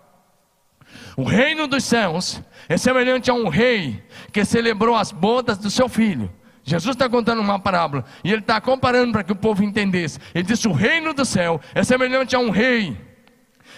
O 1.17 1.25
reino 1.25 1.67
dos 1.67 1.85
céus 1.85 2.43
é 2.69 2.77
semelhante 2.77 3.31
a 3.31 3.35
um 3.35 3.49
rei 3.49 4.05
que 4.31 4.45
celebrou 4.45 4.95
as 4.95 5.11
bodas 5.11 5.59
do 5.59 5.71
seu 5.71 5.89
filho. 5.89 6.31
Jesus 6.65 6.95
está 6.95 7.09
contando 7.09 7.41
uma 7.41 7.59
parábola 7.59 8.05
e 8.23 8.31
ele 8.31 8.41
está 8.41 8.61
comparando 8.61 9.13
para 9.13 9.25
que 9.25 9.33
o 9.33 9.37
povo 9.37 9.65
entendesse. 9.65 10.19
Ele 10.35 10.45
disse: 10.45 10.69
O 10.69 10.73
reino 10.73 11.13
do 11.13 11.25
céu 11.25 11.61
é 11.75 11.83
semelhante 11.83 12.37
a 12.37 12.39
um 12.39 12.51
rei 12.51 12.97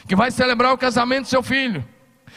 que 0.07 0.17
vai 0.17 0.31
celebrar 0.31 0.73
o 0.73 0.79
casamento 0.79 1.23
do 1.23 1.29
seu 1.29 1.43
filho. 1.43 1.85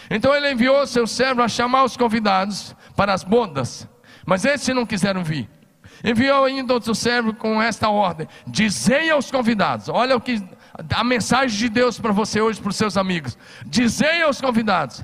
Então 0.10 0.36
ele 0.36 0.52
enviou 0.52 0.86
seu 0.88 1.06
servo 1.06 1.42
a 1.42 1.48
chamar 1.48 1.84
os 1.84 1.98
convidados 1.98 2.76
para 2.96 3.14
as 3.14 3.24
bodas, 3.24 3.88
mas 4.26 4.46
esses 4.46 4.74
não 4.76 4.86
quiseram 4.86 5.24
vir. 5.24 5.50
Enviou 6.04 6.46
ainda 6.46 6.74
outro 6.74 6.94
servo 6.94 7.34
com 7.34 7.62
esta 7.62 7.90
ordem: 7.90 8.28
Dizei 8.46 9.10
aos 9.10 9.32
convidados, 9.32 9.90
olha 9.90 10.16
o 10.16 10.22
que 10.22 10.42
a 10.94 11.04
mensagem 11.04 11.58
de 11.58 11.70
Deus 11.70 12.00
para 12.00 12.12
você 12.12 12.40
hoje, 12.40 12.62
para 12.62 12.70
os 12.70 12.76
seus 12.76 12.98
amigos. 12.98 13.38
Dizei 13.66 14.22
aos 14.22 14.40
convidados: 14.40 15.04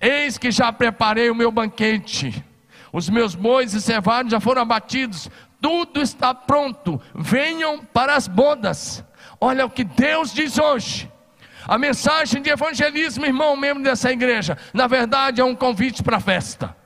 Eis 0.00 0.36
que 0.36 0.50
já 0.50 0.72
preparei 0.72 1.30
o 1.30 1.34
meu 1.34 1.50
banquete. 1.50 2.44
Os 2.92 3.08
meus 3.08 3.34
bois 3.34 3.72
e 3.72 3.80
cevados 3.80 4.32
já 4.32 4.40
foram 4.40 4.62
abatidos. 4.62 5.30
Tudo 5.60 6.02
está 6.02 6.34
pronto. 6.34 7.00
Venham 7.14 7.78
para 7.84 8.16
as 8.16 8.26
bodas. 8.26 9.04
Olha 9.40 9.64
o 9.64 9.70
que 9.70 9.84
Deus 9.84 10.32
diz 10.32 10.58
hoje. 10.58 11.11
A 11.66 11.78
mensagem 11.78 12.42
de 12.42 12.50
evangelismo, 12.50 13.24
irmão, 13.24 13.56
membro 13.56 13.82
dessa 13.82 14.10
igreja, 14.10 14.56
na 14.72 14.86
verdade 14.86 15.40
é 15.40 15.44
um 15.44 15.54
convite 15.54 16.02
para 16.02 16.16
a 16.16 16.20
festa. 16.20 16.76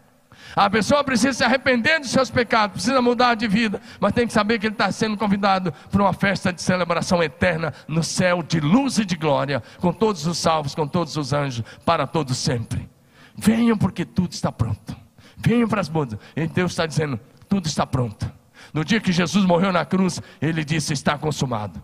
A 0.54 0.70
pessoa 0.70 1.04
precisa 1.04 1.34
se 1.34 1.44
arrepender 1.44 2.00
dos 2.00 2.10
seus 2.10 2.30
pecados, 2.30 2.74
precisa 2.74 3.02
mudar 3.02 3.34
de 3.34 3.46
vida, 3.46 3.78
mas 4.00 4.14
tem 4.14 4.26
que 4.26 4.32
saber 4.32 4.58
que 4.58 4.66
ele 4.66 4.74
está 4.74 4.90
sendo 4.90 5.14
convidado 5.14 5.70
para 5.90 6.02
uma 6.02 6.14
festa 6.14 6.50
de 6.50 6.62
celebração 6.62 7.22
eterna 7.22 7.74
no 7.86 8.02
céu 8.02 8.42
de 8.42 8.58
luz 8.58 8.96
e 8.96 9.04
de 9.04 9.16
glória, 9.16 9.62
com 9.80 9.92
todos 9.92 10.26
os 10.26 10.38
salvos, 10.38 10.74
com 10.74 10.86
todos 10.88 11.14
os 11.18 11.34
anjos, 11.34 11.62
para 11.84 12.06
todos 12.06 12.38
sempre. 12.38 12.88
Venham 13.36 13.76
porque 13.76 14.06
tudo 14.06 14.32
está 14.32 14.50
pronto. 14.50 14.96
Venham 15.36 15.68
para 15.68 15.82
as 15.82 15.90
bodas. 15.90 16.18
E 16.34 16.46
Deus 16.46 16.72
está 16.72 16.86
dizendo: 16.86 17.20
tudo 17.46 17.66
está 17.66 17.86
pronto. 17.86 18.32
No 18.72 18.82
dia 18.82 18.98
que 18.98 19.12
Jesus 19.12 19.44
morreu 19.44 19.70
na 19.72 19.84
cruz, 19.84 20.22
ele 20.40 20.64
disse: 20.64 20.94
está 20.94 21.18
consumado. 21.18 21.82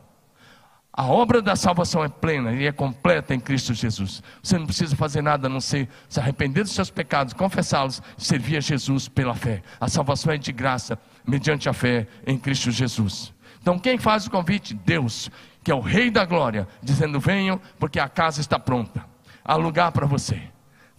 A 0.94 1.06
obra 1.06 1.40
da 1.40 1.56
salvação 1.56 2.04
é 2.04 2.08
plena 2.08 2.52
e 2.52 2.66
é 2.66 2.72
completa 2.72 3.34
em 3.34 3.40
Cristo 3.40 3.72
Jesus. 3.72 4.22
Você 4.42 4.58
não 4.58 4.66
precisa 4.66 4.94
fazer 4.94 5.22
nada 5.22 5.46
a 5.46 5.50
não 5.50 5.60
ser 5.60 5.88
se 6.06 6.20
arrepender 6.20 6.64
dos 6.64 6.72
seus 6.72 6.90
pecados, 6.90 7.32
confessá-los 7.32 8.02
e 8.18 8.22
servir 8.22 8.58
a 8.58 8.60
Jesus 8.60 9.08
pela 9.08 9.34
fé. 9.34 9.62
A 9.80 9.88
salvação 9.88 10.32
é 10.32 10.36
de 10.36 10.52
graça, 10.52 10.98
mediante 11.26 11.66
a 11.66 11.72
fé 11.72 12.06
em 12.26 12.36
Cristo 12.36 12.70
Jesus. 12.70 13.32
Então, 13.62 13.78
quem 13.78 13.96
faz 13.96 14.26
o 14.26 14.30
convite? 14.30 14.74
Deus, 14.74 15.30
que 15.64 15.70
é 15.70 15.74
o 15.74 15.80
Rei 15.80 16.10
da 16.10 16.26
Glória, 16.26 16.68
dizendo: 16.82 17.18
Venham, 17.18 17.58
porque 17.78 17.98
a 17.98 18.08
casa 18.08 18.42
está 18.42 18.58
pronta. 18.58 19.02
Há 19.42 19.56
lugar 19.56 19.92
para 19.92 20.06
você. 20.06 20.42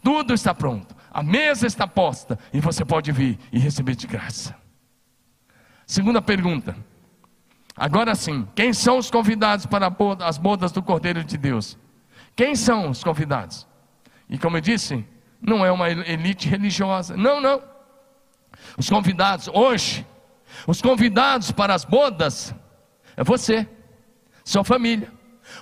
Tudo 0.02 0.34
está 0.34 0.56
pronto. 0.56 0.96
A 1.12 1.22
mesa 1.22 1.68
está 1.68 1.86
posta 1.86 2.40
e 2.52 2.60
você 2.60 2.84
pode 2.84 3.12
vir 3.12 3.38
e 3.52 3.60
receber 3.60 3.96
de 3.96 4.08
graça. 4.08 4.56
Segunda 5.86 6.20
pergunta. 6.20 6.76
Agora 7.76 8.14
sim, 8.16 8.48
quem 8.56 8.72
são 8.74 8.98
os 8.98 9.10
convidados 9.10 9.66
para 9.66 9.94
as 10.26 10.38
bodas 10.38 10.72
do 10.72 10.82
Cordeiro 10.82 11.24
de 11.24 11.38
Deus? 11.38 11.78
Quem 12.36 12.56
são 12.56 12.90
os 12.90 13.04
convidados? 13.04 13.68
E 14.30 14.38
como 14.38 14.58
eu 14.58 14.62
disse, 14.62 15.06
não 15.40 15.66
é 15.66 15.72
uma 15.72 15.90
elite 15.90 16.48
religiosa. 16.50 17.16
Não, 17.16 17.40
não. 17.40 17.62
Os 18.78 18.90
convidados 18.90 19.48
hoje, 19.54 20.06
os 20.66 20.82
convidados 20.82 21.52
para 21.52 21.74
as 21.74 21.86
bodas 21.86 22.56
é 23.16 23.24
você, 23.24 23.68
sua 24.44 24.64
família. 24.64 25.12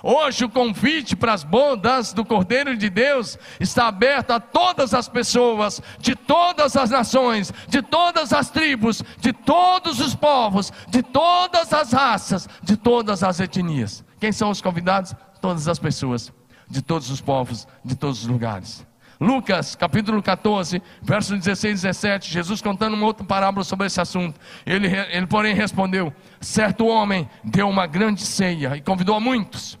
Hoje 0.02 0.44
o 0.44 0.48
convite 0.48 1.16
para 1.16 1.32
as 1.32 1.44
bodas 1.44 2.12
do 2.12 2.24
Cordeiro 2.24 2.76
de 2.76 2.88
Deus 2.88 3.38
está 3.60 3.88
aberto 3.88 4.30
a 4.32 4.40
todas 4.40 4.94
as 4.94 5.08
pessoas, 5.08 5.80
de 5.98 6.14
todas 6.14 6.76
as 6.76 6.90
nações, 6.90 7.52
de 7.68 7.82
todas 7.82 8.32
as 8.32 8.50
tribos, 8.50 9.02
de 9.18 9.32
todos 9.32 10.00
os 10.00 10.14
povos, 10.14 10.72
de 10.88 11.02
todas 11.02 11.72
as 11.72 11.92
raças, 11.92 12.48
de 12.62 12.76
todas 12.76 13.22
as 13.22 13.40
etnias. 13.40 14.04
Quem 14.20 14.32
são 14.32 14.50
os 14.50 14.60
convidados? 14.60 15.14
Todas 15.40 15.66
as 15.66 15.78
pessoas, 15.78 16.32
de 16.68 16.80
todos 16.82 17.10
os 17.10 17.20
povos, 17.20 17.66
de 17.84 17.96
todos 17.96 18.22
os 18.22 18.28
lugares. 18.28 18.86
Lucas 19.22 19.76
capítulo 19.76 20.20
14, 20.20 20.82
versos 21.00 21.38
16 21.38 21.78
e 21.78 21.82
17, 21.86 22.28
Jesus 22.28 22.60
contando 22.60 22.94
uma 22.94 23.06
outra 23.06 23.24
parábola 23.24 23.62
sobre 23.62 23.86
esse 23.86 24.00
assunto. 24.00 24.40
Ele, 24.66 24.88
ele, 24.88 25.28
porém, 25.28 25.54
respondeu: 25.54 26.12
Certo 26.40 26.86
homem 26.86 27.30
deu 27.44 27.68
uma 27.68 27.86
grande 27.86 28.22
ceia 28.22 28.76
e 28.76 28.80
convidou 28.80 29.14
a 29.14 29.20
muitos. 29.20 29.78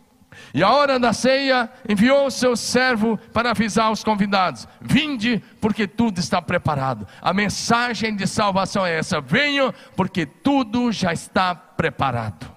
E 0.54 0.62
a 0.62 0.70
hora 0.70 0.96
da 0.96 1.12
ceia 1.12 1.68
enviou 1.88 2.26
o 2.26 2.30
seu 2.30 2.54
servo 2.54 3.18
para 3.32 3.50
avisar 3.50 3.90
os 3.90 4.04
convidados: 4.04 4.68
Vinde, 4.80 5.42
porque 5.60 5.88
tudo 5.88 6.20
está 6.20 6.40
preparado. 6.40 7.04
A 7.20 7.32
mensagem 7.32 8.14
de 8.14 8.28
salvação 8.28 8.86
é 8.86 8.96
essa: 8.96 9.20
venham, 9.20 9.74
porque 9.96 10.24
tudo 10.24 10.92
já 10.92 11.12
está 11.12 11.52
preparado. 11.52 12.48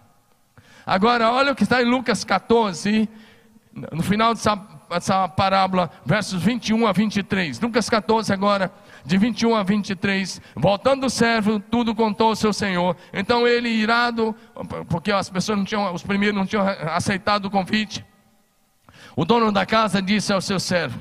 Agora, 0.85 1.31
olha 1.31 1.51
o 1.51 1.55
que 1.55 1.63
está 1.63 1.81
em 1.81 1.85
Lucas 1.85 2.23
14, 2.23 3.09
no 3.91 4.03
final 4.03 4.35
dessa, 4.35 4.55
dessa 4.89 5.27
parábola, 5.27 5.89
versos 6.05 6.41
21 6.41 6.87
a 6.87 6.91
23. 6.91 7.59
Lucas 7.59 7.89
14, 7.89 8.31
agora, 8.31 8.71
de 9.05 9.17
21 9.17 9.55
a 9.55 9.63
23. 9.63 10.41
Voltando 10.55 11.05
o 11.05 11.09
servo, 11.09 11.59
tudo 11.59 11.95
contou 11.95 12.29
ao 12.29 12.35
seu 12.35 12.53
senhor. 12.53 12.95
Então 13.13 13.47
ele, 13.47 13.69
irado, 13.69 14.35
porque 14.89 15.11
as 15.11 15.29
pessoas 15.29 15.57
não 15.57 15.65
tinham, 15.65 15.93
os 15.93 16.03
primeiros 16.03 16.37
não 16.37 16.45
tinham 16.45 16.65
aceitado 16.93 17.45
o 17.45 17.51
convite. 17.51 18.05
O 19.15 19.23
dono 19.23 19.51
da 19.51 19.65
casa 19.65 20.01
disse 20.01 20.33
ao 20.33 20.41
seu 20.41 20.59
servo: 20.59 20.99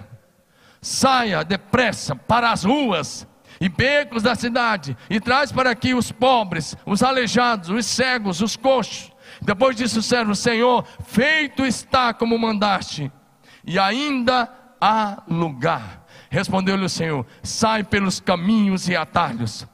Saia 0.80 1.44
depressa 1.44 2.14
para 2.14 2.52
as 2.52 2.64
ruas 2.64 3.26
e 3.60 3.68
becos 3.68 4.22
da 4.22 4.34
cidade 4.34 4.96
e 5.08 5.20
traz 5.20 5.50
para 5.50 5.70
aqui 5.70 5.94
os 5.94 6.12
pobres, 6.12 6.76
os 6.84 7.02
aleijados, 7.02 7.70
os 7.70 7.86
cegos, 7.86 8.40
os 8.40 8.56
coxos. 8.56 9.12
Depois 9.42 9.76
disse 9.76 9.98
o 9.98 10.02
servo: 10.02 10.34
Senhor, 10.34 10.84
feito 11.06 11.64
está 11.64 12.14
como 12.14 12.38
mandaste, 12.38 13.10
e 13.66 13.78
ainda 13.78 14.48
há 14.80 15.22
lugar. 15.28 16.06
Respondeu-lhe 16.30 16.84
o 16.84 16.88
Senhor: 16.88 17.26
Sai 17.42 17.82
pelos 17.82 18.20
caminhos 18.20 18.88
e 18.88 18.96
atalhos, 18.96 19.66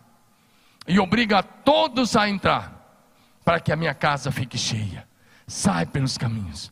e 0.86 0.98
obriga 0.98 1.42
todos 1.42 2.16
a 2.16 2.28
entrar, 2.28 3.04
para 3.44 3.60
que 3.60 3.72
a 3.72 3.76
minha 3.76 3.94
casa 3.94 4.30
fique 4.30 4.56
cheia. 4.56 5.08
Sai 5.46 5.84
pelos 5.84 6.16
caminhos. 6.16 6.70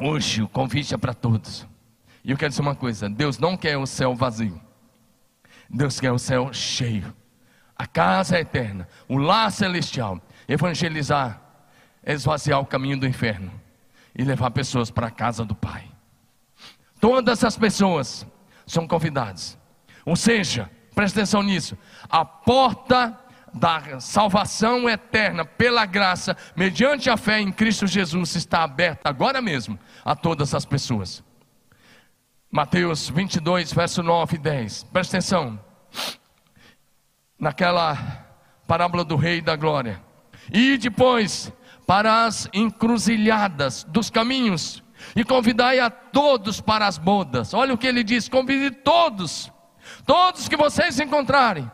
Hoje 0.00 0.42
o 0.42 0.48
convite 0.48 0.94
é 0.94 0.96
para 0.96 1.12
todos. 1.12 1.66
E 2.24 2.30
eu 2.30 2.36
quero 2.36 2.50
dizer 2.50 2.62
uma 2.62 2.74
coisa: 2.74 3.08
Deus 3.08 3.38
não 3.38 3.56
quer 3.56 3.76
o 3.76 3.86
céu 3.86 4.14
vazio. 4.14 4.60
Deus 5.68 6.00
quer 6.00 6.12
o 6.12 6.18
céu 6.18 6.52
cheio. 6.52 7.14
A 7.76 7.86
casa 7.86 8.38
é 8.38 8.40
eterna, 8.40 8.88
o 9.06 9.18
lar 9.18 9.52
celestial. 9.52 10.20
Evangelizar 10.48 11.42
é 12.02 12.14
esvaziar 12.14 12.58
o 12.58 12.66
caminho 12.66 12.98
do 12.98 13.06
inferno 13.06 13.52
e 14.18 14.24
levar 14.24 14.50
pessoas 14.50 14.90
para 14.90 15.06
a 15.06 15.10
casa 15.12 15.44
do 15.44 15.54
Pai. 15.54 15.88
Todas 17.00 17.44
as 17.44 17.56
pessoas 17.56 18.26
são 18.66 18.86
convidadas. 18.86 19.56
Ou 20.04 20.16
seja, 20.16 20.68
presta 20.94 21.20
atenção 21.20 21.42
nisso: 21.42 21.78
a 22.10 22.24
porta 22.24 23.16
da 23.54 24.00
salvação 24.00 24.88
eterna 24.88 25.44
pela 25.44 25.86
graça, 25.86 26.36
mediante 26.56 27.08
a 27.08 27.16
fé 27.16 27.40
em 27.40 27.52
Cristo 27.52 27.86
Jesus, 27.86 28.34
está 28.34 28.64
aberta 28.64 29.08
agora 29.08 29.40
mesmo 29.40 29.78
a 30.04 30.16
todas 30.16 30.54
as 30.54 30.64
pessoas. 30.64 31.22
Mateus 32.50 33.08
22, 33.08 33.72
verso 33.72 34.02
9 34.02 34.36
e 34.36 34.38
10. 34.38 34.84
Presta 34.84 35.18
atenção. 35.18 35.60
Naquela 37.38 38.26
parábola 38.66 39.04
do 39.04 39.16
Rei 39.16 39.40
da 39.40 39.54
Glória. 39.54 40.02
E 40.52 40.76
depois 40.78 41.52
para 41.88 42.26
as 42.26 42.46
encruzilhadas 42.52 43.82
dos 43.84 44.10
caminhos 44.10 44.82
e 45.16 45.24
convidai 45.24 45.80
a 45.80 45.88
todos 45.88 46.60
para 46.60 46.86
as 46.86 46.98
bodas. 46.98 47.54
Olha 47.54 47.72
o 47.72 47.78
que 47.78 47.86
ele 47.86 48.04
diz: 48.04 48.28
convide 48.28 48.70
todos, 48.70 49.50
todos 50.04 50.50
que 50.50 50.56
vocês 50.56 51.00
encontrarem. 51.00 51.68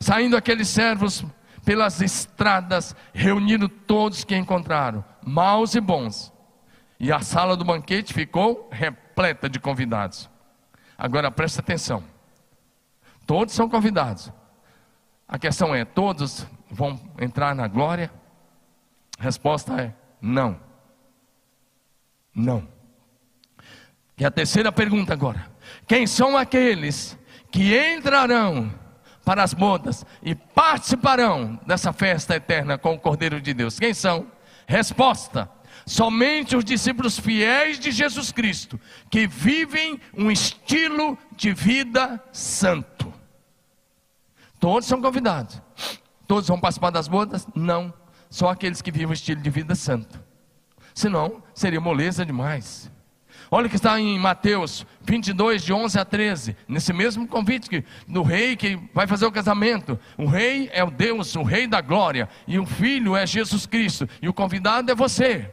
Saindo 0.00 0.38
aqueles 0.38 0.68
servos 0.68 1.22
pelas 1.66 2.00
estradas, 2.00 2.96
reunindo 3.12 3.68
todos 3.68 4.24
que 4.24 4.34
encontraram, 4.34 5.04
maus 5.22 5.74
e 5.74 5.82
bons. 5.82 6.32
E 6.98 7.12
a 7.12 7.20
sala 7.20 7.54
do 7.54 7.64
banquete 7.64 8.14
ficou 8.14 8.70
repleta 8.72 9.50
de 9.50 9.60
convidados. 9.60 10.30
Agora 10.96 11.30
presta 11.30 11.60
atenção. 11.60 12.02
Todos 13.26 13.52
são 13.52 13.68
convidados. 13.68 14.32
A 15.28 15.38
questão 15.38 15.74
é: 15.74 15.84
todos 15.84 16.46
vão 16.70 16.98
entrar 17.20 17.54
na 17.54 17.68
glória? 17.68 18.21
Resposta 19.22 19.80
é 19.80 19.94
não. 20.20 20.58
Não. 22.34 22.66
E 24.18 24.24
a 24.24 24.32
terceira 24.32 24.72
pergunta 24.72 25.12
agora: 25.12 25.46
quem 25.86 26.08
são 26.08 26.36
aqueles 26.36 27.16
que 27.48 27.72
entrarão 27.72 28.74
para 29.24 29.44
as 29.44 29.54
bodas 29.54 30.04
e 30.24 30.34
participarão 30.34 31.56
dessa 31.64 31.92
festa 31.92 32.34
eterna 32.34 32.76
com 32.76 32.94
o 32.94 32.98
Cordeiro 32.98 33.40
de 33.40 33.54
Deus? 33.54 33.78
Quem 33.78 33.94
são? 33.94 34.26
Resposta: 34.66 35.48
somente 35.86 36.56
os 36.56 36.64
discípulos 36.64 37.16
fiéis 37.16 37.78
de 37.78 37.92
Jesus 37.92 38.32
Cristo, 38.32 38.80
que 39.08 39.28
vivem 39.28 40.00
um 40.18 40.32
estilo 40.32 41.16
de 41.36 41.52
vida 41.52 42.20
santo. 42.32 43.14
Todos 44.58 44.88
são 44.88 45.00
convidados. 45.00 45.62
Todos 46.26 46.48
vão 46.48 46.58
participar 46.58 46.90
das 46.90 47.06
bodas? 47.06 47.46
Não. 47.54 48.01
Só 48.32 48.48
aqueles 48.48 48.80
que 48.80 48.90
vivem 48.90 49.08
um 49.08 49.12
estilo 49.12 49.42
de 49.42 49.50
vida 49.50 49.74
santo. 49.74 50.18
Senão, 50.94 51.42
seria 51.52 51.78
moleza 51.78 52.24
demais. 52.24 52.90
Olha 53.50 53.66
o 53.66 53.68
que 53.68 53.76
está 53.76 54.00
em 54.00 54.18
Mateus 54.18 54.86
22, 55.02 55.62
de 55.62 55.70
11 55.70 55.98
a 55.98 56.04
13. 56.06 56.56
Nesse 56.66 56.94
mesmo 56.94 57.28
convite 57.28 57.68
que, 57.68 57.84
do 58.08 58.22
rei 58.22 58.56
que 58.56 58.80
vai 58.94 59.06
fazer 59.06 59.26
o 59.26 59.30
casamento. 59.30 60.00
O 60.16 60.24
rei 60.24 60.70
é 60.72 60.82
o 60.82 60.90
Deus, 60.90 61.36
o 61.36 61.42
rei 61.42 61.66
da 61.66 61.82
glória. 61.82 62.26
E 62.48 62.58
o 62.58 62.64
filho 62.64 63.14
é 63.14 63.26
Jesus 63.26 63.66
Cristo. 63.66 64.08
E 64.22 64.30
o 64.30 64.32
convidado 64.32 64.90
é 64.90 64.94
você. 64.94 65.50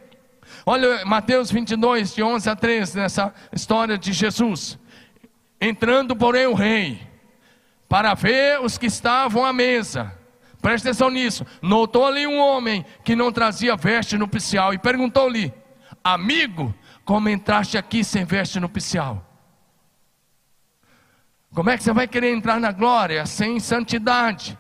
Olha 0.66 1.04
Mateus 1.04 1.52
22, 1.52 2.16
de 2.16 2.24
11 2.24 2.50
a 2.50 2.56
13, 2.56 2.98
nessa 2.98 3.34
história 3.52 3.98
de 3.98 4.14
Jesus. 4.14 4.80
Entrando, 5.60 6.16
porém, 6.16 6.48
o 6.48 6.54
rei, 6.54 7.02
para 7.90 8.14
ver 8.14 8.62
os 8.62 8.78
que 8.78 8.86
estavam 8.86 9.44
à 9.44 9.52
mesa. 9.52 10.18
Preste 10.62 10.88
atenção 10.88 11.10
nisso. 11.10 11.46
Notou 11.62 12.06
ali 12.06 12.28
um 12.28 12.38
homem 12.38 12.86
que 13.04 13.16
não 13.16 13.32
trazia 13.32 13.76
veste 13.76 14.18
nupcial 14.18 14.74
e 14.74 14.78
perguntou-lhe: 14.78 15.54
Amigo, 16.04 16.74
como 17.06 17.30
entraste 17.30 17.78
aqui 17.78 18.04
sem 18.04 18.26
veste 18.26 18.60
nupcial? 18.60 19.26
Como 21.54 21.70
é 21.70 21.78
que 21.78 21.84
você 21.84 21.94
vai 21.94 22.08
querer 22.08 22.32
entrar 22.32 22.60
na 22.60 22.72
glória 22.72 23.26
sem 23.26 23.60
santidade? 23.60 24.58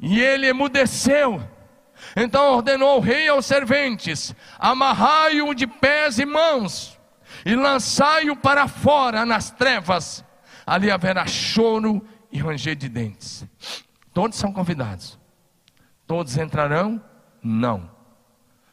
E 0.00 0.20
ele 0.20 0.48
emudeceu. 0.48 1.42
Então 2.16 2.54
ordenou 2.54 2.98
o 2.98 3.00
rei 3.00 3.28
aos 3.28 3.46
serventes: 3.46 4.34
amarrai-o 4.58 5.54
de 5.54 5.66
pés 5.66 6.18
e 6.18 6.26
mãos, 6.26 6.98
e 7.46 7.54
lançai-o 7.54 8.36
para 8.36 8.68
fora 8.68 9.24
nas 9.24 9.50
trevas. 9.50 10.24
Ali 10.66 10.90
haverá 10.90 11.26
choro 11.26 12.06
e 12.32 12.38
ranger 12.38 12.74
de 12.74 12.88
dentes. 12.88 13.46
Todos 14.14 14.38
são 14.38 14.52
convidados. 14.52 15.18
Todos 16.06 16.38
entrarão? 16.38 17.02
Não. 17.42 17.90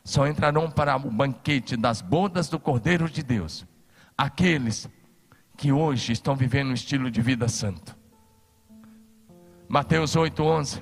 Só 0.03 0.27
entrarão 0.27 0.69
para 0.69 0.95
o 0.95 1.11
banquete 1.11 1.75
das 1.75 1.99
bodas 1.99 2.47
do 2.47 2.59
Cordeiro 2.59 3.09
de 3.09 3.23
Deus. 3.23 3.65
Aqueles 4.15 4.87
que 5.57 5.71
hoje 5.71 6.13
estão 6.13 6.35
vivendo 6.35 6.69
um 6.69 6.73
estilo 6.73 7.09
de 7.09 7.21
vida 7.21 7.47
santo. 7.47 7.97
Mateus 9.67 10.15
8:11 10.15 10.81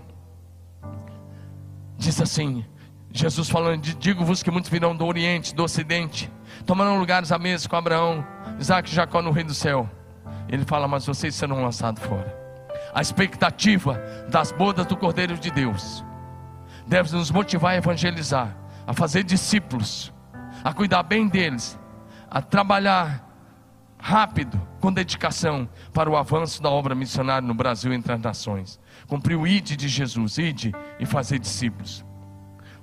diz 1.97 2.20
assim: 2.22 2.66
Jesus 3.12 3.49
falando, 3.49 3.82
digo-vos 3.82 4.43
que 4.43 4.51
muitos 4.51 4.70
virão 4.70 4.95
do 4.95 5.05
Oriente, 5.05 5.55
do 5.55 5.64
Ocidente, 5.64 6.32
tomarão 6.66 6.99
lugares 6.99 7.32
à 7.32 7.39
mesa 7.39 7.68
com 7.68 7.76
Abraão, 7.76 8.26
Isaac 8.60 8.89
e 8.89 8.93
Jacó 8.93 9.22
no 9.22 9.32
reino 9.32 9.49
do 9.49 9.55
céu. 9.55 9.89
Ele 10.47 10.66
fala, 10.66 10.88
mas 10.88 11.05
vocês 11.05 11.36
serão 11.36 11.64
lançados 11.64 12.03
fora. 12.03 12.39
A 12.94 13.02
expectativa 13.02 14.02
das 14.30 14.52
bodas 14.52 14.86
do 14.86 14.98
Cordeiro 14.98 15.38
de 15.38 15.52
Deus 15.52 16.04
deve 16.88 17.16
nos 17.16 17.30
motivar 17.30 17.74
a 17.74 17.78
evangelizar, 17.78 18.56
a 18.86 18.94
fazer 18.94 19.24
discípulos, 19.24 20.12
a 20.64 20.74
cuidar 20.74 21.04
bem 21.04 21.28
deles, 21.28 21.78
a 22.30 22.42
trabalhar 22.42 23.28
rápido, 24.00 24.60
com 24.80 24.92
dedicação, 24.92 25.70
para 25.94 26.10
o 26.10 26.16
avanço 26.16 26.64
da 26.64 26.70
obra 26.70 26.96
missionária 26.96 27.48
no 27.48 27.54
Brasil 27.54 27.92
e 27.92 27.96
entre 27.96 28.14
as 28.14 28.20
nações. 28.20 28.80
Cumprir 29.08 29.36
o 29.36 29.46
ide 29.46 29.76
de 29.76 29.88
Jesus, 29.88 30.38
ide 30.38 30.74
e 31.00 31.06
fazer 31.06 31.38
discípulos. 31.38 32.06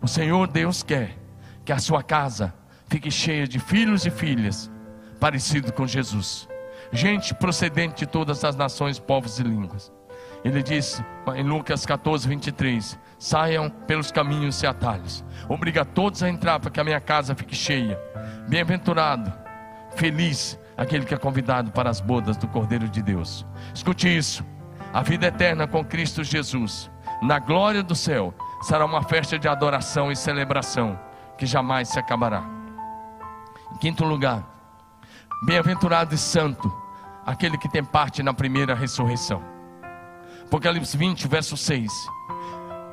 O 0.00 0.06
Senhor 0.06 0.46
Deus 0.46 0.82
quer 0.82 1.16
que 1.64 1.72
a 1.72 1.78
sua 1.78 2.02
casa 2.02 2.54
fique 2.86 3.10
cheia 3.10 3.48
de 3.48 3.58
filhos 3.58 4.04
e 4.06 4.10
filhas 4.10 4.70
parecidos 5.18 5.70
com 5.70 5.86
Jesus. 5.86 6.48
Gente 6.92 7.34
procedente 7.34 7.96
de 7.96 8.06
todas 8.06 8.44
as 8.44 8.54
nações, 8.54 8.98
povos 8.98 9.38
e 9.40 9.42
línguas. 9.42 9.95
Ele 10.46 10.62
disse 10.62 11.04
em 11.34 11.42
Lucas 11.42 11.84
14, 11.84 12.28
23: 12.28 12.96
Saiam 13.18 13.68
pelos 13.68 14.12
caminhos 14.12 14.62
e 14.62 14.66
atalhos, 14.66 15.24
obriga 15.48 15.84
todos 15.84 16.22
a 16.22 16.28
entrar 16.28 16.60
para 16.60 16.70
que 16.70 16.78
a 16.78 16.84
minha 16.84 17.00
casa 17.00 17.34
fique 17.34 17.56
cheia. 17.56 18.00
Bem-aventurado, 18.48 19.32
feliz 19.96 20.56
aquele 20.76 21.04
que 21.04 21.12
é 21.12 21.18
convidado 21.18 21.72
para 21.72 21.90
as 21.90 22.00
bodas 22.00 22.36
do 22.36 22.46
Cordeiro 22.46 22.88
de 22.88 23.02
Deus. 23.02 23.44
Escute 23.74 24.06
isso: 24.16 24.44
a 24.94 25.02
vida 25.02 25.26
eterna 25.26 25.66
com 25.66 25.84
Cristo 25.84 26.22
Jesus, 26.22 26.88
na 27.20 27.40
glória 27.40 27.82
do 27.82 27.96
céu, 27.96 28.32
será 28.62 28.84
uma 28.84 29.02
festa 29.02 29.36
de 29.36 29.48
adoração 29.48 30.12
e 30.12 30.16
celebração 30.16 30.96
que 31.36 31.44
jamais 31.44 31.88
se 31.88 31.98
acabará. 31.98 32.44
Em 33.72 33.78
quinto 33.78 34.04
lugar, 34.04 34.44
bem-aventurado 35.44 36.14
e 36.14 36.18
santo 36.18 36.72
aquele 37.26 37.58
que 37.58 37.68
tem 37.68 37.82
parte 37.82 38.22
na 38.22 38.32
primeira 38.32 38.76
ressurreição. 38.76 39.55
Apocalipse 40.46 40.96
20, 40.96 41.26
verso 41.26 41.56
6. 41.56 41.92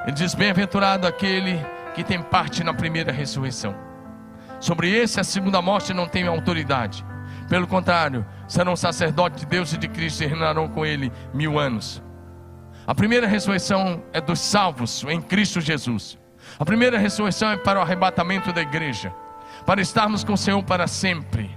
Ele 0.03 0.11
diz: 0.11 0.33
Bem-aventurado 0.33 1.05
aquele 1.05 1.63
que 1.93 2.03
tem 2.03 2.21
parte 2.21 2.63
na 2.63 2.73
primeira 2.73 3.11
ressurreição. 3.11 3.75
Sobre 4.59 4.89
esse, 4.89 5.19
a 5.19 5.23
segunda 5.23 5.61
morte 5.61 5.93
não 5.93 6.07
tem 6.07 6.27
autoridade. 6.27 7.05
Pelo 7.47 7.67
contrário, 7.67 8.25
serão 8.47 8.75
sacerdotes 8.75 9.41
de 9.41 9.45
Deus 9.45 9.71
e 9.71 9.77
de 9.77 9.87
Cristo 9.87 10.23
e 10.23 10.25
reinarão 10.25 10.67
com 10.67 10.83
ele 10.83 11.11
mil 11.33 11.59
anos. 11.59 12.01
A 12.87 12.95
primeira 12.95 13.27
ressurreição 13.27 14.01
é 14.11 14.19
dos 14.19 14.39
salvos 14.39 15.05
em 15.07 15.21
Cristo 15.21 15.61
Jesus. 15.61 16.17
A 16.59 16.65
primeira 16.65 16.97
ressurreição 16.97 17.51
é 17.51 17.57
para 17.57 17.79
o 17.79 17.83
arrebatamento 17.83 18.51
da 18.51 18.61
igreja, 18.61 19.13
para 19.65 19.79
estarmos 19.79 20.23
com 20.23 20.33
o 20.33 20.37
Senhor 20.37 20.63
para 20.63 20.87
sempre. 20.87 21.55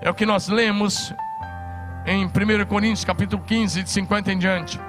É 0.00 0.08
o 0.08 0.14
que 0.14 0.24
nós 0.24 0.48
lemos 0.48 1.12
em 2.06 2.24
1 2.24 2.30
Coríntios 2.66 3.04
capítulo 3.04 3.42
15, 3.42 3.82
de 3.82 3.90
50 3.90 4.32
em 4.32 4.38
diante. 4.38 4.87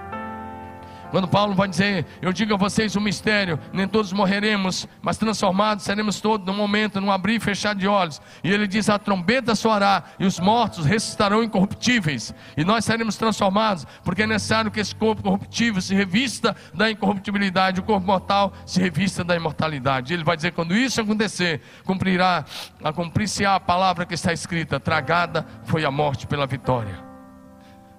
Quando 1.12 1.28
Paulo 1.28 1.56
vai 1.56 1.68
dizer: 1.68 2.06
Eu 2.22 2.32
digo 2.32 2.54
a 2.54 2.58
vocês 2.58 2.96
um 2.96 3.02
mistério, 3.02 3.60
nem 3.74 3.88
todos 3.88 4.14
morreremos, 4.14 4.88
mas 5.02 5.18
transformados 5.18 5.84
seremos 5.84 6.22
todos 6.22 6.46
num 6.46 6.54
momento, 6.54 7.02
num 7.02 7.12
abrir 7.12 7.36
e 7.36 7.40
fechar 7.40 7.74
de 7.74 7.88
olhos. 7.88 8.22
E 8.44 8.52
ele 8.52 8.68
diz: 8.68 8.90
A 8.90 9.00
trombeta 9.00 9.56
soará, 9.56 10.04
e 10.20 10.26
os 10.26 10.40
mortos 10.40 10.86
ressuscitarão 10.86 11.44
incorruptíveis, 11.44 12.34
e 12.56 12.64
nós 12.64 12.86
seremos 12.86 13.16
transformados, 13.16 13.86
porque 14.04 14.24
é 14.24 14.28
necessário 14.28 14.72
que 14.72 14.80
esse 14.80 14.94
corpo 14.94 15.24
corruptível 15.24 15.82
se 15.82 15.96
revista 15.96 16.56
da 16.74 16.90
incorruptibilidade, 16.90 17.80
o 17.80 17.84
corpo 17.84 18.06
mortal 18.06 18.54
se 18.66 18.80
revista 18.80 19.24
da 19.24 19.36
imortalidade. 19.36 20.14
Ele 20.14 20.24
vai 20.24 20.36
dizer: 20.36 20.52
Quando 20.52 20.76
isso 20.76 21.02
acontecer, 21.02 21.62
cumprirá, 21.86 22.46
a 22.84 22.94
cumprir-se 22.94 23.46
a 23.46 23.60
palavra 23.60 24.06
que 24.06 24.14
está 24.14 24.32
escrita: 24.32 24.80
Tragada 24.80 25.46
foi 25.64 25.84
a 25.84 25.92
morte 25.92 26.28
pela 26.28 26.46
vitória 26.46 27.09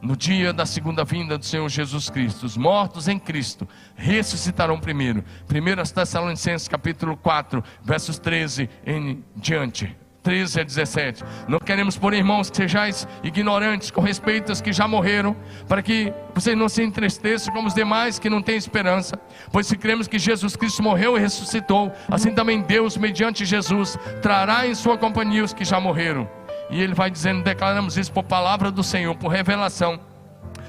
no 0.03 0.16
dia 0.16 0.53
da 0.53 0.64
segunda 0.64 1.05
vinda 1.05 1.36
do 1.36 1.44
Senhor 1.44 1.68
Jesus 1.68 2.09
Cristo. 2.09 2.46
Os 2.46 2.57
mortos 2.57 3.09
em 3.09 3.18
Cristo 3.18 3.68
ressuscitarão 3.94 4.78
primeiro. 4.78 5.24
1 5.48 5.92
Tessalonicenses 5.92 6.68
capítulo 6.68 7.16
4, 7.16 7.62
versos 7.82 8.18
13 8.18 8.68
em 8.86 9.24
diante. 9.36 9.96
13 10.22 10.61
a 10.61 10.64
17. 10.64 11.24
Não 11.48 11.59
queremos, 11.59 11.96
por 11.96 12.12
irmãos, 12.12 12.51
que 12.51 12.57
sejais 12.57 13.09
ignorantes 13.22 13.90
com 13.90 14.01
respeito 14.01 14.51
aos 14.51 14.61
que 14.61 14.72
já 14.72 14.86
morreram, 14.86 15.34
para 15.66 15.82
que 15.82 16.12
vocês 16.34 16.57
não 16.57 16.68
se 16.68 16.82
entristeçam 16.82 17.53
como 17.55 17.68
os 17.68 17.74
demais 17.74 18.18
que 18.18 18.28
não 18.28 18.42
têm 18.42 18.57
esperança. 18.57 19.18
Pois 19.51 19.66
se 19.66 19.76
cremos 19.76 20.07
que 20.07 20.18
Jesus 20.18 20.57
Cristo 20.57 20.82
morreu 20.82 21.16
e 21.16 21.20
ressuscitou, 21.20 21.90
assim 22.09 22.32
também 22.32 22.61
Deus, 22.61 22.96
mediante 22.96 23.44
Jesus, 23.44 23.98
trará 24.20 24.66
em 24.66 24.74
sua 24.74 24.98
companhia 24.98 25.44
os 25.44 25.55
que 25.55 25.64
já 25.64 25.80
morreram. 25.80 26.28
E 26.70 26.80
ele 26.80 26.94
vai 26.94 27.10
dizendo: 27.10 27.42
declaramos 27.42 27.96
isso 27.96 28.12
por 28.12 28.24
palavra 28.24 28.70
do 28.70 28.82
Senhor, 28.82 29.14
por 29.16 29.28
revelação. 29.28 30.00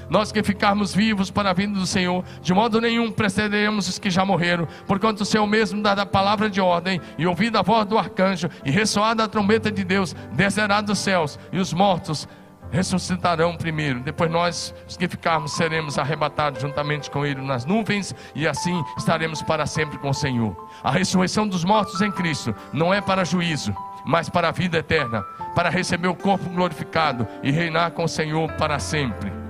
Nós 0.10 0.30
que 0.30 0.44
ficarmos 0.44 0.94
vivos 0.94 1.32
para 1.32 1.52
a 1.52 1.54
vinda 1.54 1.80
do 1.80 1.88
Senhor, 1.88 2.26
de 2.42 2.54
modo 2.54 2.82
nenhum 2.82 3.10
precederemos 3.10 3.88
os 3.88 3.98
que 3.98 4.10
já 4.10 4.26
morreram, 4.26 4.68
porquanto 4.86 5.22
o 5.22 5.26
Senhor 5.26 5.48
mesmo 5.48 5.82
dá 5.82 5.94
a 5.94 6.06
palavra 6.06 6.50
de 6.50 6.60
ordem, 6.60 7.00
e 7.18 7.26
ouvida 7.26 7.60
a 7.60 7.62
voz 7.62 7.86
do 7.86 7.98
arcanjo, 7.98 8.50
e 8.66 8.70
ressoada 8.70 9.24
a 9.24 9.28
trombeta 9.30 9.72
de 9.72 9.86
Deus, 9.86 10.14
descerá 10.34 10.82
dos 10.82 11.00
céus, 11.00 11.40
e 11.50 11.60
os 11.60 11.72
mortos 11.72 12.28
ressuscitarão 12.72 13.56
primeiro. 13.56 14.00
Depois 14.00 14.32
nós, 14.32 14.74
os 14.88 14.98
que 14.98 15.08
ficarmos, 15.08 15.54
seremos 15.54 15.98
arrebatados 15.98 16.62
juntamente 16.62 17.12
com 17.12 17.26
Ele 17.26 17.42
nas 17.42 17.66
nuvens, 17.66 18.16
e 18.34 18.48
assim 18.48 18.84
estaremos 18.98 19.42
para 19.42 19.66
sempre 19.66 19.98
com 19.98 20.10
o 20.10 20.14
Senhor. 20.14 20.70
A 20.84 20.92
ressurreição 20.92 21.48
dos 21.48 21.64
mortos 21.64 22.02
em 22.02 22.12
Cristo 22.12 22.56
não 22.74 22.94
é 22.94 23.00
para 23.00 23.24
juízo, 23.24 23.74
mas 24.06 24.30
para 24.30 24.50
a 24.50 24.52
vida 24.52 24.78
eterna, 24.78 25.24
para 25.56 25.70
receber 25.70 26.08
o 26.08 26.16
corpo 26.16 26.50
glorificado 26.50 27.28
e 27.44 27.52
reinar 27.52 27.92
com 27.92 28.04
o 28.04 28.10
Senhor 28.10 28.52
para 28.54 28.80
sempre. 28.80 29.42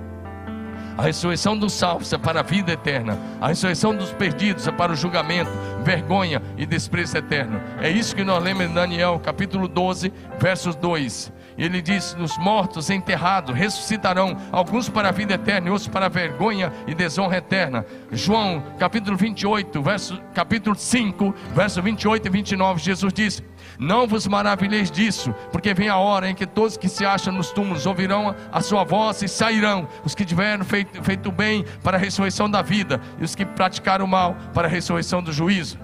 A 0.96 1.02
ressurreição 1.02 1.56
dos 1.56 1.72
salvos 1.72 2.12
é 2.12 2.18
para 2.18 2.40
a 2.40 2.42
vida 2.42 2.72
eterna. 2.72 3.18
A 3.40 3.48
ressurreição 3.48 3.94
dos 3.94 4.12
perdidos 4.12 4.68
é 4.68 4.72
para 4.72 4.92
o 4.92 4.96
julgamento, 4.96 5.50
vergonha 5.82 6.42
e 6.56 6.66
desprezo 6.66 7.16
eterno. 7.16 7.60
É 7.80 7.88
isso 7.88 8.14
que 8.14 8.22
nós 8.22 8.42
lemos 8.42 8.66
em 8.66 8.72
Daniel, 8.72 9.18
capítulo 9.18 9.66
12, 9.66 10.12
versos 10.38 10.74
2. 10.76 11.32
Ele 11.56 11.80
diz: 11.80 12.14
Os 12.20 12.36
mortos 12.36 12.90
enterrados 12.90 13.56
ressuscitarão, 13.56 14.36
alguns 14.50 14.88
para 14.88 15.08
a 15.08 15.12
vida 15.12 15.34
eterna 15.34 15.68
e 15.68 15.70
outros 15.70 15.88
para 15.88 16.06
a 16.06 16.10
vergonha 16.10 16.70
e 16.86 16.94
desonra 16.94 17.38
eterna. 17.38 17.86
João, 18.10 18.62
capítulo 18.78 19.16
28, 19.16 19.82
verso, 19.82 20.20
capítulo 20.34 20.76
5, 20.76 21.34
verso 21.54 21.80
28 21.80 22.26
e 22.26 22.30
29, 22.30 22.82
Jesus 22.82 23.12
diz: 23.12 23.42
não 23.82 24.06
vos 24.06 24.26
maravilheis 24.26 24.90
disso, 24.90 25.34
porque 25.50 25.74
vem 25.74 25.88
a 25.88 25.96
hora 25.96 26.30
em 26.30 26.34
que 26.34 26.46
todos 26.46 26.76
que 26.76 26.88
se 26.88 27.04
acham 27.04 27.32
nos 27.32 27.50
túmulos 27.50 27.84
ouvirão 27.84 28.34
a 28.50 28.60
sua 28.60 28.84
voz 28.84 29.20
e 29.22 29.28
sairão, 29.28 29.88
os 30.04 30.14
que 30.14 30.24
tiveram 30.24 30.64
feito, 30.64 31.02
feito 31.02 31.32
bem 31.32 31.64
para 31.82 31.96
a 31.96 32.00
ressurreição 32.00 32.48
da 32.48 32.62
vida, 32.62 33.00
e 33.18 33.24
os 33.24 33.34
que 33.34 33.44
praticaram 33.44 34.06
mal 34.06 34.36
para 34.54 34.68
a 34.68 34.70
ressurreição 34.70 35.22
do 35.22 35.32
juízo. 35.32 35.78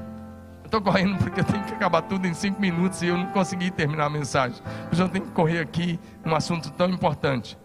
Estou 0.64 0.82
correndo 0.82 1.16
porque 1.16 1.40
eu 1.40 1.44
tenho 1.44 1.64
que 1.64 1.72
acabar 1.72 2.02
tudo 2.02 2.26
em 2.26 2.34
cinco 2.34 2.60
minutos 2.60 3.00
e 3.02 3.06
eu 3.06 3.16
não 3.16 3.26
consegui 3.28 3.70
terminar 3.70 4.04
a 4.04 4.10
mensagem. 4.10 4.58
Mas 4.90 5.00
eu 5.00 5.08
tenho 5.08 5.24
que 5.24 5.30
correr 5.32 5.60
aqui 5.60 5.98
um 6.26 6.34
assunto 6.34 6.70
tão 6.72 6.90
importante. 6.90 7.56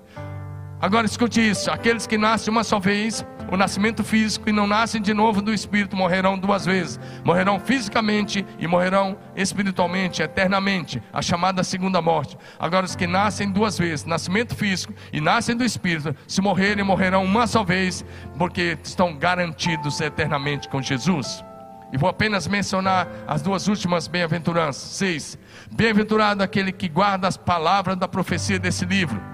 Agora 0.84 1.06
escute 1.06 1.40
isso: 1.40 1.72
aqueles 1.72 2.06
que 2.06 2.18
nascem 2.18 2.52
uma 2.52 2.62
só 2.62 2.78
vez, 2.78 3.26
o 3.50 3.56
nascimento 3.56 4.04
físico, 4.04 4.50
e 4.50 4.52
não 4.52 4.68
nascem 4.68 5.02
de 5.02 5.14
novo 5.14 5.42
do 5.42 5.54
Espírito, 5.54 5.96
morrerão 5.96 6.38
duas 6.38 6.66
vezes. 6.66 7.00
Morrerão 7.24 7.58
fisicamente 7.58 8.46
e 8.60 8.68
morrerão 8.68 9.18
espiritualmente, 9.34 10.22
eternamente, 10.22 11.02
a 11.14 11.22
chamada 11.22 11.64
segunda 11.64 12.02
morte. 12.02 12.38
Agora, 12.60 12.86
os 12.86 12.98
que 12.98 13.08
nascem 13.08 13.50
duas 13.50 13.78
vezes, 13.78 14.04
nascimento 14.04 14.54
físico 14.56 14.94
e 15.14 15.22
nascem 15.22 15.56
do 15.56 15.64
Espírito, 15.64 16.14
se 16.28 16.42
morrerem, 16.42 16.84
morrerão 16.84 17.24
uma 17.24 17.48
só 17.48 17.64
vez, 17.64 18.04
porque 18.38 18.78
estão 18.84 19.16
garantidos 19.16 20.02
eternamente 20.02 20.68
com 20.68 20.82
Jesus. 20.82 21.46
E 21.94 21.98
vou 21.98 22.10
apenas 22.10 22.46
mencionar 22.46 23.08
as 23.26 23.42
duas 23.42 23.70
últimas 23.70 24.06
bem-aventuranças. 24.06 24.84
Seis. 24.98 25.38
Bem-aventurado 25.72 26.44
aquele 26.44 26.74
que 26.74 26.90
guarda 26.90 27.26
as 27.26 27.38
palavras 27.38 27.96
da 27.96 28.08
profecia 28.10 28.60
desse 28.60 28.84
livro 28.84 29.32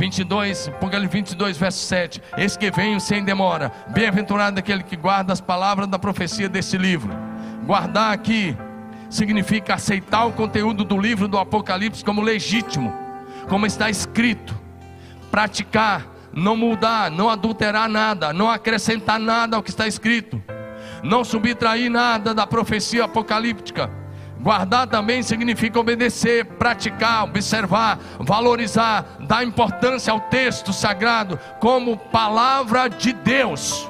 22, 0.00 0.68
Apocalipse 0.68 1.12
22, 1.12 1.58
verso 1.58 1.78
7. 1.80 2.22
Eis 2.38 2.56
que 2.56 2.70
venho 2.70 2.98
sem 2.98 3.22
demora. 3.22 3.70
Bem-aventurado 3.88 4.58
aquele 4.58 4.82
que 4.82 4.96
guarda 4.96 5.30
as 5.30 5.42
palavras 5.42 5.86
da 5.86 5.98
profecia 5.98 6.48
desse 6.48 6.78
livro. 6.78 7.12
Guardar 7.66 8.14
aqui 8.14 8.56
significa 9.10 9.74
aceitar 9.74 10.24
o 10.24 10.32
conteúdo 10.32 10.84
do 10.84 10.98
livro 10.98 11.28
do 11.28 11.36
Apocalipse 11.36 12.02
como 12.02 12.22
legítimo, 12.22 12.90
como 13.46 13.66
está 13.66 13.90
escrito. 13.90 14.58
Praticar, 15.30 16.06
não 16.32 16.56
mudar, 16.56 17.10
não 17.10 17.28
adulterar 17.28 17.86
nada, 17.86 18.32
não 18.32 18.48
acrescentar 18.48 19.20
nada 19.20 19.58
ao 19.58 19.62
que 19.62 19.68
está 19.68 19.86
escrito. 19.86 20.42
Não 21.02 21.22
subtrair 21.22 21.90
nada 21.90 22.32
da 22.32 22.46
profecia 22.46 23.04
apocalíptica 23.04 23.99
Guardar 24.40 24.86
também 24.86 25.22
significa 25.22 25.78
obedecer, 25.78 26.46
praticar, 26.46 27.24
observar, 27.24 27.98
valorizar, 28.18 29.04
dar 29.20 29.44
importância 29.44 30.12
ao 30.12 30.20
texto 30.20 30.72
sagrado 30.72 31.38
como 31.60 31.96
palavra 31.96 32.88
de 32.88 33.12
Deus. 33.12 33.88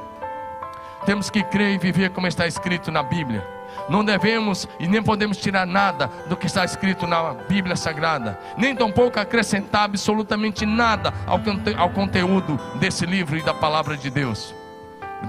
Temos 1.06 1.30
que 1.30 1.42
crer 1.44 1.74
e 1.74 1.78
viver 1.78 2.10
como 2.10 2.26
está 2.26 2.46
escrito 2.48 2.90
na 2.90 3.02
Bíblia. 3.02 3.46
Não 3.88 4.04
devemos 4.04 4.68
e 4.78 4.88
nem 4.88 5.02
podemos 5.02 5.36
tirar 5.36 5.66
nada 5.66 6.10
do 6.28 6.36
que 6.36 6.46
está 6.46 6.64
escrito 6.64 7.06
na 7.06 7.34
Bíblia 7.48 7.76
Sagrada, 7.76 8.38
nem 8.56 8.74
tampouco 8.74 9.18
acrescentar 9.18 9.84
absolutamente 9.84 10.66
nada 10.66 11.12
ao, 11.26 11.40
ao 11.76 11.90
conteúdo 11.90 12.58
desse 12.76 13.06
livro 13.06 13.36
e 13.36 13.42
da 13.42 13.54
palavra 13.54 13.96
de 13.96 14.10
Deus. 14.10 14.59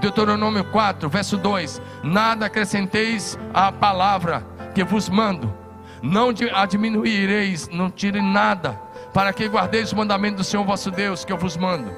Deuteronômio 0.00 0.64
4, 0.64 1.08
verso 1.08 1.36
2: 1.36 1.80
Nada 2.02 2.46
acrescenteis 2.46 3.38
à 3.52 3.70
palavra 3.70 4.44
que 4.74 4.82
vos 4.82 5.08
mando, 5.08 5.52
não 6.02 6.30
a 6.52 6.66
diminuireis, 6.66 7.68
não 7.68 7.90
tire 7.90 8.20
nada, 8.20 8.80
para 9.12 9.32
que 9.32 9.46
guardeis 9.46 9.92
o 9.92 9.96
mandamento 9.96 10.38
do 10.38 10.44
Senhor 10.44 10.64
vosso 10.64 10.90
Deus, 10.90 11.24
que 11.24 11.32
eu 11.32 11.36
vos 11.36 11.56
mando. 11.56 11.92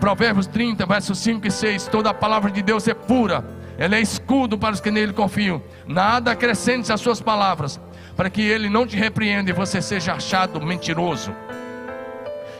Provérbios 0.00 0.46
30, 0.46 0.86
versos 0.86 1.18
5 1.18 1.46
e 1.46 1.50
6: 1.50 1.88
Toda 1.88 2.10
a 2.10 2.14
palavra 2.14 2.50
de 2.50 2.62
Deus 2.62 2.88
é 2.88 2.94
pura, 2.94 3.44
ela 3.76 3.96
é 3.96 4.00
escudo 4.00 4.56
para 4.56 4.74
os 4.74 4.80
que 4.80 4.90
nele 4.90 5.12
confiam. 5.12 5.62
Nada 5.86 6.32
acrescente 6.32 6.92
às 6.92 7.00
suas 7.00 7.20
palavras, 7.20 7.80
para 8.16 8.30
que 8.30 8.42
ele 8.42 8.68
não 8.68 8.86
te 8.86 8.96
repreenda 8.96 9.50
e 9.50 9.52
você 9.52 9.82
seja 9.82 10.14
achado 10.14 10.60
mentiroso. 10.60 11.34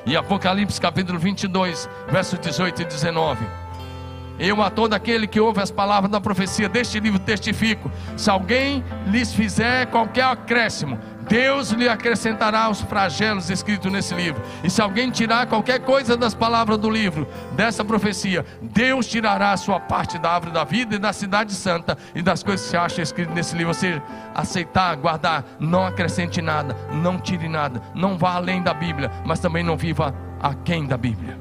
E 0.06 0.16
Apocalipse 0.16 0.80
capítulo 0.80 1.18
22, 1.18 1.88
versos 2.08 2.38
18 2.38 2.82
e 2.82 2.84
19. 2.84 3.67
Eu 4.38 4.62
a 4.62 4.70
todo 4.70 4.94
aquele 4.94 5.26
que 5.26 5.40
ouve 5.40 5.60
as 5.60 5.70
palavras 5.70 6.10
da 6.10 6.20
profecia 6.20 6.68
deste 6.68 7.00
livro 7.00 7.18
testifico: 7.18 7.90
se 8.16 8.30
alguém 8.30 8.84
lhes 9.06 9.32
fizer 9.32 9.86
qualquer 9.86 10.24
acréscimo, 10.24 10.98
Deus 11.28 11.70
lhe 11.70 11.88
acrescentará 11.88 12.70
os 12.70 12.80
flagelos 12.80 13.50
escritos 13.50 13.92
nesse 13.92 14.14
livro. 14.14 14.40
E 14.64 14.70
se 14.70 14.80
alguém 14.80 15.10
tirar 15.10 15.46
qualquer 15.46 15.80
coisa 15.80 16.16
das 16.16 16.34
palavras 16.34 16.78
do 16.78 16.88
livro, 16.88 17.28
dessa 17.52 17.84
profecia, 17.84 18.46
Deus 18.62 19.06
tirará 19.06 19.52
a 19.52 19.56
sua 19.56 19.78
parte 19.78 20.18
da 20.18 20.30
árvore 20.30 20.52
da 20.52 20.64
vida 20.64 20.94
e 20.94 20.98
da 20.98 21.12
cidade 21.12 21.52
santa 21.52 21.98
e 22.14 22.22
das 22.22 22.42
coisas 22.42 22.64
que 22.64 22.70
se 22.70 22.76
acham 22.76 23.02
escritas 23.02 23.34
nesse 23.34 23.54
livro. 23.54 23.68
Ou 23.68 23.74
seja, 23.74 24.02
aceitar, 24.34 24.96
guardar, 24.96 25.44
não 25.60 25.84
acrescente 25.84 26.40
nada, 26.40 26.74
não 26.92 27.18
tire 27.18 27.48
nada, 27.48 27.82
não 27.94 28.16
vá 28.16 28.34
além 28.34 28.62
da 28.62 28.72
Bíblia, 28.72 29.10
mas 29.24 29.38
também 29.38 29.62
não 29.62 29.76
viva 29.76 30.14
aquém 30.40 30.86
da 30.86 30.96
Bíblia. 30.96 31.38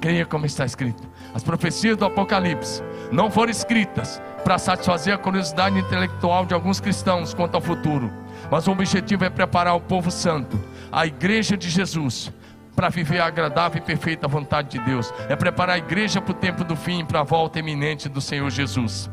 Creia 0.00 0.26
como 0.26 0.46
está 0.46 0.64
escrito. 0.64 1.11
As 1.34 1.42
profecias 1.42 1.96
do 1.96 2.04
Apocalipse 2.04 2.82
não 3.10 3.30
foram 3.30 3.50
escritas 3.50 4.20
para 4.44 4.58
satisfazer 4.58 5.14
a 5.14 5.18
curiosidade 5.18 5.78
intelectual 5.78 6.44
de 6.44 6.54
alguns 6.54 6.80
cristãos 6.80 7.32
quanto 7.32 7.54
ao 7.54 7.60
futuro, 7.60 8.10
mas 8.50 8.66
o 8.66 8.72
objetivo 8.72 9.24
é 9.24 9.30
preparar 9.30 9.74
o 9.74 9.80
povo 9.80 10.10
santo, 10.10 10.60
a 10.90 11.06
igreja 11.06 11.56
de 11.56 11.70
Jesus 11.70 12.32
para 12.74 12.88
viver 12.88 13.20
a 13.20 13.26
agradável 13.26 13.80
e 13.80 13.84
perfeita 13.84 14.26
vontade 14.26 14.70
de 14.70 14.84
Deus. 14.84 15.12
É 15.28 15.36
preparar 15.36 15.76
a 15.76 15.78
igreja 15.78 16.20
para 16.20 16.32
o 16.32 16.34
tempo 16.34 16.64
do 16.64 16.74
fim, 16.74 17.04
para 17.04 17.20
a 17.20 17.24
volta 17.24 17.58
iminente 17.58 18.08
do 18.08 18.20
Senhor 18.20 18.48
Jesus. 18.50 19.10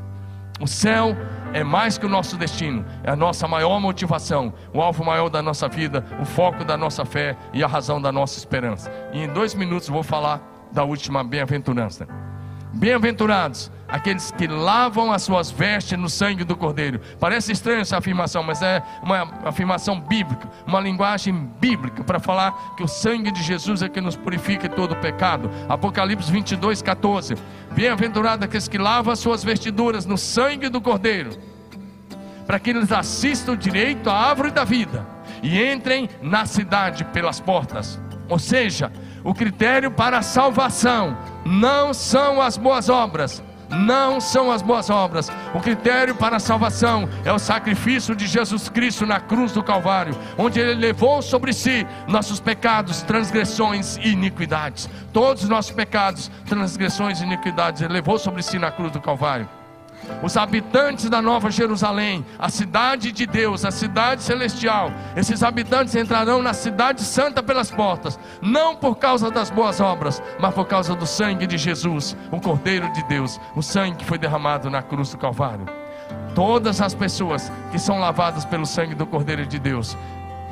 O 0.60 0.68
céu 0.68 1.16
é 1.54 1.64
mais 1.64 1.98
que 1.98 2.06
o 2.06 2.10
nosso 2.10 2.36
destino, 2.36 2.86
é 3.04 3.12
a 3.12 3.16
nossa 3.16 3.48
maior 3.48 3.80
motivação, 3.80 4.54
o 4.74 4.82
alvo 4.82 5.06
maior 5.06 5.30
da 5.30 5.42
nossa 5.42 5.68
vida, 5.68 6.06
o 6.22 6.26
foco 6.26 6.66
da 6.66 6.76
nossa 6.76 7.06
fé 7.06 7.38
e 7.54 7.64
a 7.64 7.68
razão 7.68 8.02
da 8.02 8.12
nossa 8.12 8.38
esperança. 8.38 8.92
E 9.14 9.24
em 9.24 9.28
dois 9.28 9.54
minutos 9.54 9.88
vou 9.88 10.04
falar 10.04 10.42
da 10.72 10.84
última 10.84 11.24
bem-aventurança. 11.24 12.08
Bem-aventurados 12.74 13.72
aqueles 13.88 14.30
que 14.32 14.48
lavam 14.48 15.12
as 15.12 15.24
suas 15.24 15.50
vestes 15.50 15.98
no 15.98 16.08
sangue 16.08 16.44
do 16.44 16.56
Cordeiro. 16.56 17.02
Parece 17.20 17.52
estranha 17.52 17.82
essa 17.82 17.98
afirmação, 17.98 18.44
mas 18.44 18.62
é 18.62 18.84
uma 19.02 19.24
afirmação 19.44 20.00
bíblica, 20.00 20.48
uma 20.68 20.80
linguagem 20.80 21.50
bíblica 21.60 22.04
para 22.04 22.20
falar 22.20 22.76
que 22.78 22.84
o 22.84 22.88
sangue 22.88 23.32
de 23.32 23.42
Jesus 23.42 23.82
é 23.82 23.90
que 23.90 24.00
nos 24.00 24.16
purifica 24.16 24.70
de 24.70 24.76
todo 24.76 24.92
o 24.92 24.96
pecado. 24.98 25.50
Apocalipse 25.68 26.32
22, 26.32 26.84
14. 26.84 27.36
Bem-aventurados 27.72 28.46
aqueles 28.46 28.68
que 28.68 28.78
lavam 28.78 29.12
as 29.12 29.20
suas 29.20 29.44
vestiduras 29.44 30.06
no 30.06 30.18
sangue 30.18 30.70
do 30.70 30.80
Cordeiro, 30.80 31.32
para 32.46 32.60
que 32.60 32.70
eles 32.70 32.92
assistam 32.92 33.58
direito 33.58 34.10
à 34.12 34.16
árvore 34.16 34.52
da 34.52 34.64
vida 34.64 35.06
e 35.42 35.60
entrem 35.60 36.08
na 36.22 36.46
cidade 36.46 37.04
pelas 37.06 37.40
portas. 37.40 38.00
Ou 38.28 38.38
seja, 38.38 38.92
o 39.24 39.34
critério 39.34 39.92
para 39.92 40.20
a 40.20 40.22
salvação 40.22 41.18
não 41.46 41.94
são 41.94 42.42
as 42.42 42.58
boas 42.58 42.90
obras, 42.90 43.44
não 43.70 44.20
são 44.20 44.52
as 44.52 44.62
boas 44.62 44.90
obras. 44.90 45.32
O 45.54 45.60
critério 45.60 46.16
para 46.16 46.38
a 46.38 46.40
salvação 46.40 47.08
é 47.24 47.32
o 47.32 47.40
sacrifício 47.40 48.16
de 48.16 48.26
Jesus 48.28 48.70
Cristo 48.70 49.06
na 49.06 49.20
cruz 49.20 49.52
do 49.52 49.64
Calvário, 49.64 50.18
onde 50.38 50.60
ele 50.60 50.74
levou 50.74 51.22
sobre 51.22 51.54
si 51.54 51.86
nossos 52.08 52.40
pecados, 52.40 53.02
transgressões 53.02 53.98
e 53.98 54.10
iniquidades. 54.10 54.90
Todos 55.14 55.44
os 55.44 55.50
nossos 55.50 55.72
pecados, 55.72 56.32
transgressões 56.48 57.22
e 57.22 57.24
iniquidades, 57.24 57.82
ele 57.82 57.94
levou 57.94 58.18
sobre 58.18 58.42
si 58.42 58.58
na 58.58 58.72
cruz 58.72 58.92
do 58.92 59.02
Calvário 59.02 59.59
os 60.22 60.36
habitantes 60.36 61.10
da 61.10 61.22
Nova 61.22 61.50
Jerusalém, 61.50 62.26
a 62.38 62.50
cidade 62.50 63.12
de 63.12 63.26
Deus, 63.26 63.64
a 63.64 63.72
cidade 63.72 64.24
celestial, 64.24 64.92
esses 65.16 65.44
habitantes 65.44 65.96
entrarão 65.96 66.42
na 66.42 66.54
cidade 66.54 67.02
santa 67.04 67.42
pelas 67.42 67.72
portas, 67.72 68.20
não 68.42 68.76
por 68.76 68.96
causa 68.96 69.30
das 69.30 69.50
boas 69.50 69.80
obras, 69.80 70.22
mas 70.40 70.54
por 70.54 70.66
causa 70.66 70.96
do 70.96 71.06
sangue 71.06 71.48
de 71.48 71.58
Jesus, 71.58 72.16
o 72.32 72.40
Cordeiro 72.40 72.92
de 72.94 73.04
Deus, 73.04 73.40
o 73.56 73.62
sangue 73.62 73.98
que 73.98 74.06
foi 74.06 74.18
derramado 74.18 74.70
na 74.70 74.82
cruz 74.82 75.12
do 75.12 75.18
Calvário. 75.18 75.66
Todas 76.36 76.82
as 76.82 76.94
pessoas 76.94 77.52
que 77.72 77.80
são 77.80 78.00
lavadas 78.00 78.46
pelo 78.46 78.66
sangue 78.66 78.96
do 78.96 79.06
Cordeiro 79.06 79.46
de 79.46 79.60
Deus 79.60 79.98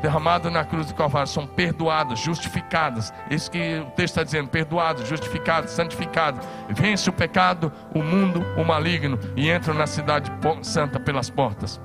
derramado 0.01 0.49
na 0.49 0.63
cruz 0.63 0.87
do 0.87 0.95
Calvário 0.95 1.27
são 1.27 1.45
perdoadas, 1.47 2.19
justificadas. 2.19 3.13
Isso 3.29 3.49
que 3.49 3.79
o 3.79 3.91
texto 3.91 4.13
está 4.13 4.23
dizendo: 4.23 4.49
perdoados, 4.49 5.07
justificados, 5.07 5.71
santificados. 5.71 6.45
Vence 6.69 7.09
o 7.09 7.13
pecado, 7.13 7.71
o 7.93 8.03
mundo, 8.03 8.45
o 8.57 8.63
maligno 8.63 9.19
e 9.35 9.49
entram 9.49 9.73
na 9.73 9.87
cidade 9.87 10.31
santa 10.61 10.99
pelas 10.99 11.29
portas. 11.29 11.79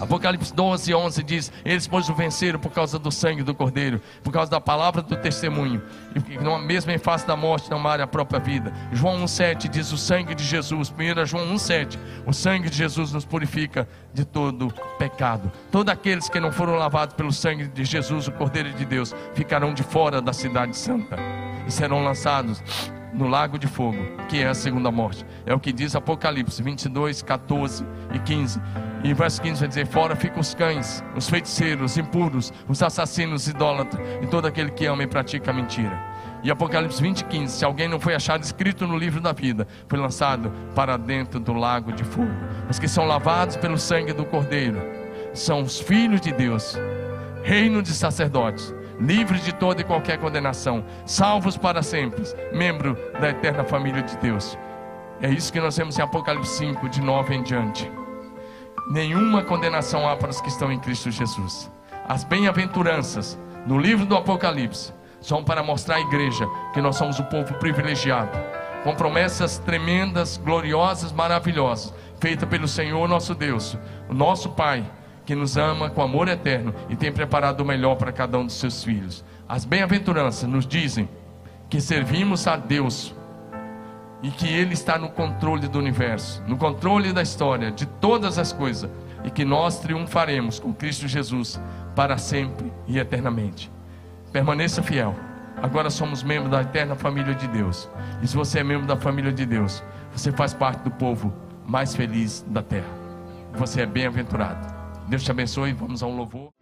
Apocalipse 0.00 0.52
12, 0.52 0.94
11 0.94 1.22
diz: 1.22 1.52
Eles, 1.64 1.86
pois, 1.86 2.08
o 2.08 2.14
venceram 2.14 2.58
por 2.58 2.72
causa 2.72 2.98
do 2.98 3.12
sangue 3.12 3.42
do 3.42 3.54
Cordeiro, 3.54 4.00
por 4.22 4.32
causa 4.32 4.50
da 4.50 4.60
palavra 4.60 5.02
do 5.02 5.16
testemunho, 5.16 5.82
e 6.14 6.38
mesmo 6.66 6.90
em 6.90 6.98
face 6.98 7.26
da 7.26 7.36
morte 7.36 7.70
não 7.70 7.78
amar 7.78 8.00
a 8.00 8.06
própria 8.06 8.40
vida. 8.40 8.72
João 8.92 9.24
1,7 9.24 9.68
diz: 9.68 9.92
O 9.92 9.98
sangue 9.98 10.34
de 10.34 10.44
Jesus, 10.44 10.90
1 10.90 11.26
João 11.26 11.46
1,7: 11.54 11.98
O 12.26 12.32
sangue 12.32 12.68
de 12.68 12.76
Jesus 12.76 13.12
nos 13.12 13.24
purifica 13.24 13.88
de 14.12 14.24
todo 14.24 14.72
pecado. 14.98 15.50
Todos 15.70 15.92
aqueles 15.92 16.28
que 16.28 16.40
não 16.40 16.50
foram 16.50 16.74
lavados 16.74 17.14
pelo 17.14 17.32
sangue 17.32 17.68
de 17.68 17.84
Jesus, 17.84 18.26
o 18.26 18.32
Cordeiro 18.32 18.72
de 18.72 18.84
Deus, 18.84 19.14
ficarão 19.34 19.72
de 19.72 19.82
fora 19.82 20.20
da 20.20 20.32
cidade 20.32 20.76
santa 20.76 21.16
e 21.66 21.70
serão 21.70 22.02
lançados 22.02 22.62
no 23.14 23.28
lago 23.28 23.58
de 23.58 23.66
fogo, 23.66 23.98
que 24.28 24.42
é 24.42 24.48
a 24.48 24.54
segunda 24.54 24.90
morte. 24.90 25.24
É 25.46 25.54
o 25.54 25.60
que 25.60 25.72
diz 25.72 25.94
Apocalipse 25.94 26.62
22, 26.62 27.22
14 27.22 27.86
e 28.12 28.18
15. 28.18 28.60
E 29.04 29.14
verso 29.14 29.40
15 29.40 29.60
vai 29.60 29.68
dizer: 29.68 29.86
Fora 29.86 30.16
ficam 30.16 30.40
os 30.40 30.54
cães, 30.54 31.02
os 31.16 31.28
feiticeiros, 31.28 31.92
os 31.92 31.98
impuros, 31.98 32.52
os 32.68 32.82
assassinos, 32.82 33.42
os 33.42 33.48
idólatras 33.48 34.04
e 34.22 34.26
todo 34.26 34.46
aquele 34.46 34.70
que 34.70 34.86
ama 34.86 35.04
e 35.04 35.06
pratica 35.06 35.50
a 35.50 35.54
mentira. 35.54 36.14
E 36.42 36.50
Apocalipse 36.50 37.00
20, 37.00 37.24
15: 37.24 37.56
Se 37.56 37.64
alguém 37.64 37.88
não 37.88 38.00
foi 38.00 38.14
achado 38.14 38.42
escrito 38.42 38.86
no 38.86 38.98
livro 38.98 39.20
da 39.20 39.32
vida, 39.32 39.66
foi 39.88 39.98
lançado 39.98 40.50
para 40.74 40.96
dentro 40.96 41.38
do 41.38 41.52
lago 41.52 41.92
de 41.92 42.04
fogo. 42.04 42.34
Os 42.68 42.78
que 42.78 42.88
são 42.88 43.06
lavados 43.06 43.56
pelo 43.56 43.78
sangue 43.78 44.12
do 44.12 44.24
Cordeiro 44.24 44.80
são 45.32 45.62
os 45.62 45.78
filhos 45.80 46.20
de 46.20 46.32
Deus, 46.32 46.76
reino 47.42 47.82
de 47.82 47.92
sacerdotes 47.92 48.74
livres 49.00 49.44
de 49.44 49.52
toda 49.52 49.80
e 49.80 49.84
qualquer 49.84 50.18
condenação, 50.18 50.84
salvos 51.04 51.56
para 51.56 51.82
sempre, 51.82 52.22
membro 52.52 52.96
da 53.20 53.30
eterna 53.30 53.64
família 53.64 54.02
de 54.02 54.16
Deus. 54.18 54.58
É 55.20 55.28
isso 55.28 55.52
que 55.52 55.60
nós 55.60 55.76
vemos 55.76 55.98
em 55.98 56.02
Apocalipse 56.02 56.56
5, 56.58 56.88
de 56.88 57.00
9 57.00 57.34
em 57.34 57.42
diante. 57.42 57.90
Nenhuma 58.90 59.42
condenação 59.42 60.08
há 60.08 60.16
para 60.16 60.30
os 60.30 60.40
que 60.40 60.48
estão 60.48 60.70
em 60.70 60.78
Cristo 60.78 61.10
Jesus. 61.10 61.70
As 62.06 62.24
bem-aventuranças 62.24 63.38
no 63.66 63.78
livro 63.78 64.04
do 64.04 64.16
Apocalipse 64.16 64.92
são 65.20 65.42
para 65.42 65.62
mostrar 65.62 65.96
à 65.96 66.00
igreja 66.00 66.46
que 66.74 66.82
nós 66.82 66.96
somos 66.96 67.18
o 67.18 67.24
povo 67.24 67.54
privilegiado, 67.54 68.36
com 68.82 68.94
promessas 68.94 69.58
tremendas, 69.58 70.36
gloriosas, 70.36 71.12
maravilhosas, 71.12 71.94
feitas 72.20 72.48
pelo 72.48 72.68
Senhor 72.68 73.08
nosso 73.08 73.34
Deus, 73.34 73.78
o 74.08 74.12
nosso 74.12 74.50
Pai 74.50 74.84
que 75.24 75.34
nos 75.34 75.56
ama 75.56 75.90
com 75.90 76.02
amor 76.02 76.28
eterno 76.28 76.74
e 76.88 76.96
tem 76.96 77.12
preparado 77.12 77.60
o 77.60 77.64
melhor 77.64 77.96
para 77.96 78.12
cada 78.12 78.38
um 78.38 78.46
dos 78.46 78.56
seus 78.56 78.84
filhos. 78.84 79.24
As 79.48 79.64
bem-aventuranças 79.64 80.48
nos 80.48 80.66
dizem 80.66 81.08
que 81.68 81.80
servimos 81.80 82.46
a 82.46 82.56
Deus 82.56 83.14
e 84.22 84.30
que 84.30 84.48
Ele 84.48 84.74
está 84.74 84.98
no 84.98 85.10
controle 85.10 85.68
do 85.68 85.78
universo, 85.78 86.42
no 86.46 86.56
controle 86.56 87.12
da 87.12 87.22
história, 87.22 87.70
de 87.70 87.86
todas 87.86 88.38
as 88.38 88.52
coisas, 88.52 88.90
e 89.22 89.30
que 89.30 89.44
nós 89.44 89.80
triunfaremos 89.80 90.58
com 90.58 90.72
Cristo 90.72 91.08
Jesus 91.08 91.60
para 91.94 92.18
sempre 92.18 92.72
e 92.86 92.98
eternamente. 92.98 93.70
Permaneça 94.32 94.82
fiel. 94.82 95.14
Agora 95.62 95.88
somos 95.88 96.22
membros 96.22 96.50
da 96.50 96.60
eterna 96.60 96.94
família 96.94 97.34
de 97.34 97.46
Deus. 97.48 97.88
E 98.22 98.26
se 98.26 98.36
você 98.36 98.58
é 98.58 98.64
membro 98.64 98.86
da 98.86 98.96
família 98.96 99.32
de 99.32 99.46
Deus, 99.46 99.82
você 100.12 100.30
faz 100.32 100.52
parte 100.52 100.82
do 100.82 100.90
povo 100.90 101.32
mais 101.66 101.94
feliz 101.94 102.44
da 102.48 102.62
terra. 102.62 102.88
Você 103.54 103.82
é 103.82 103.86
bem-aventurado. 103.86 104.73
Deus 105.08 105.22
te 105.22 105.30
abençoe. 105.30 105.72
Vamos 105.72 106.02
a 106.02 106.06
um 106.06 106.16
louvor. 106.16 106.53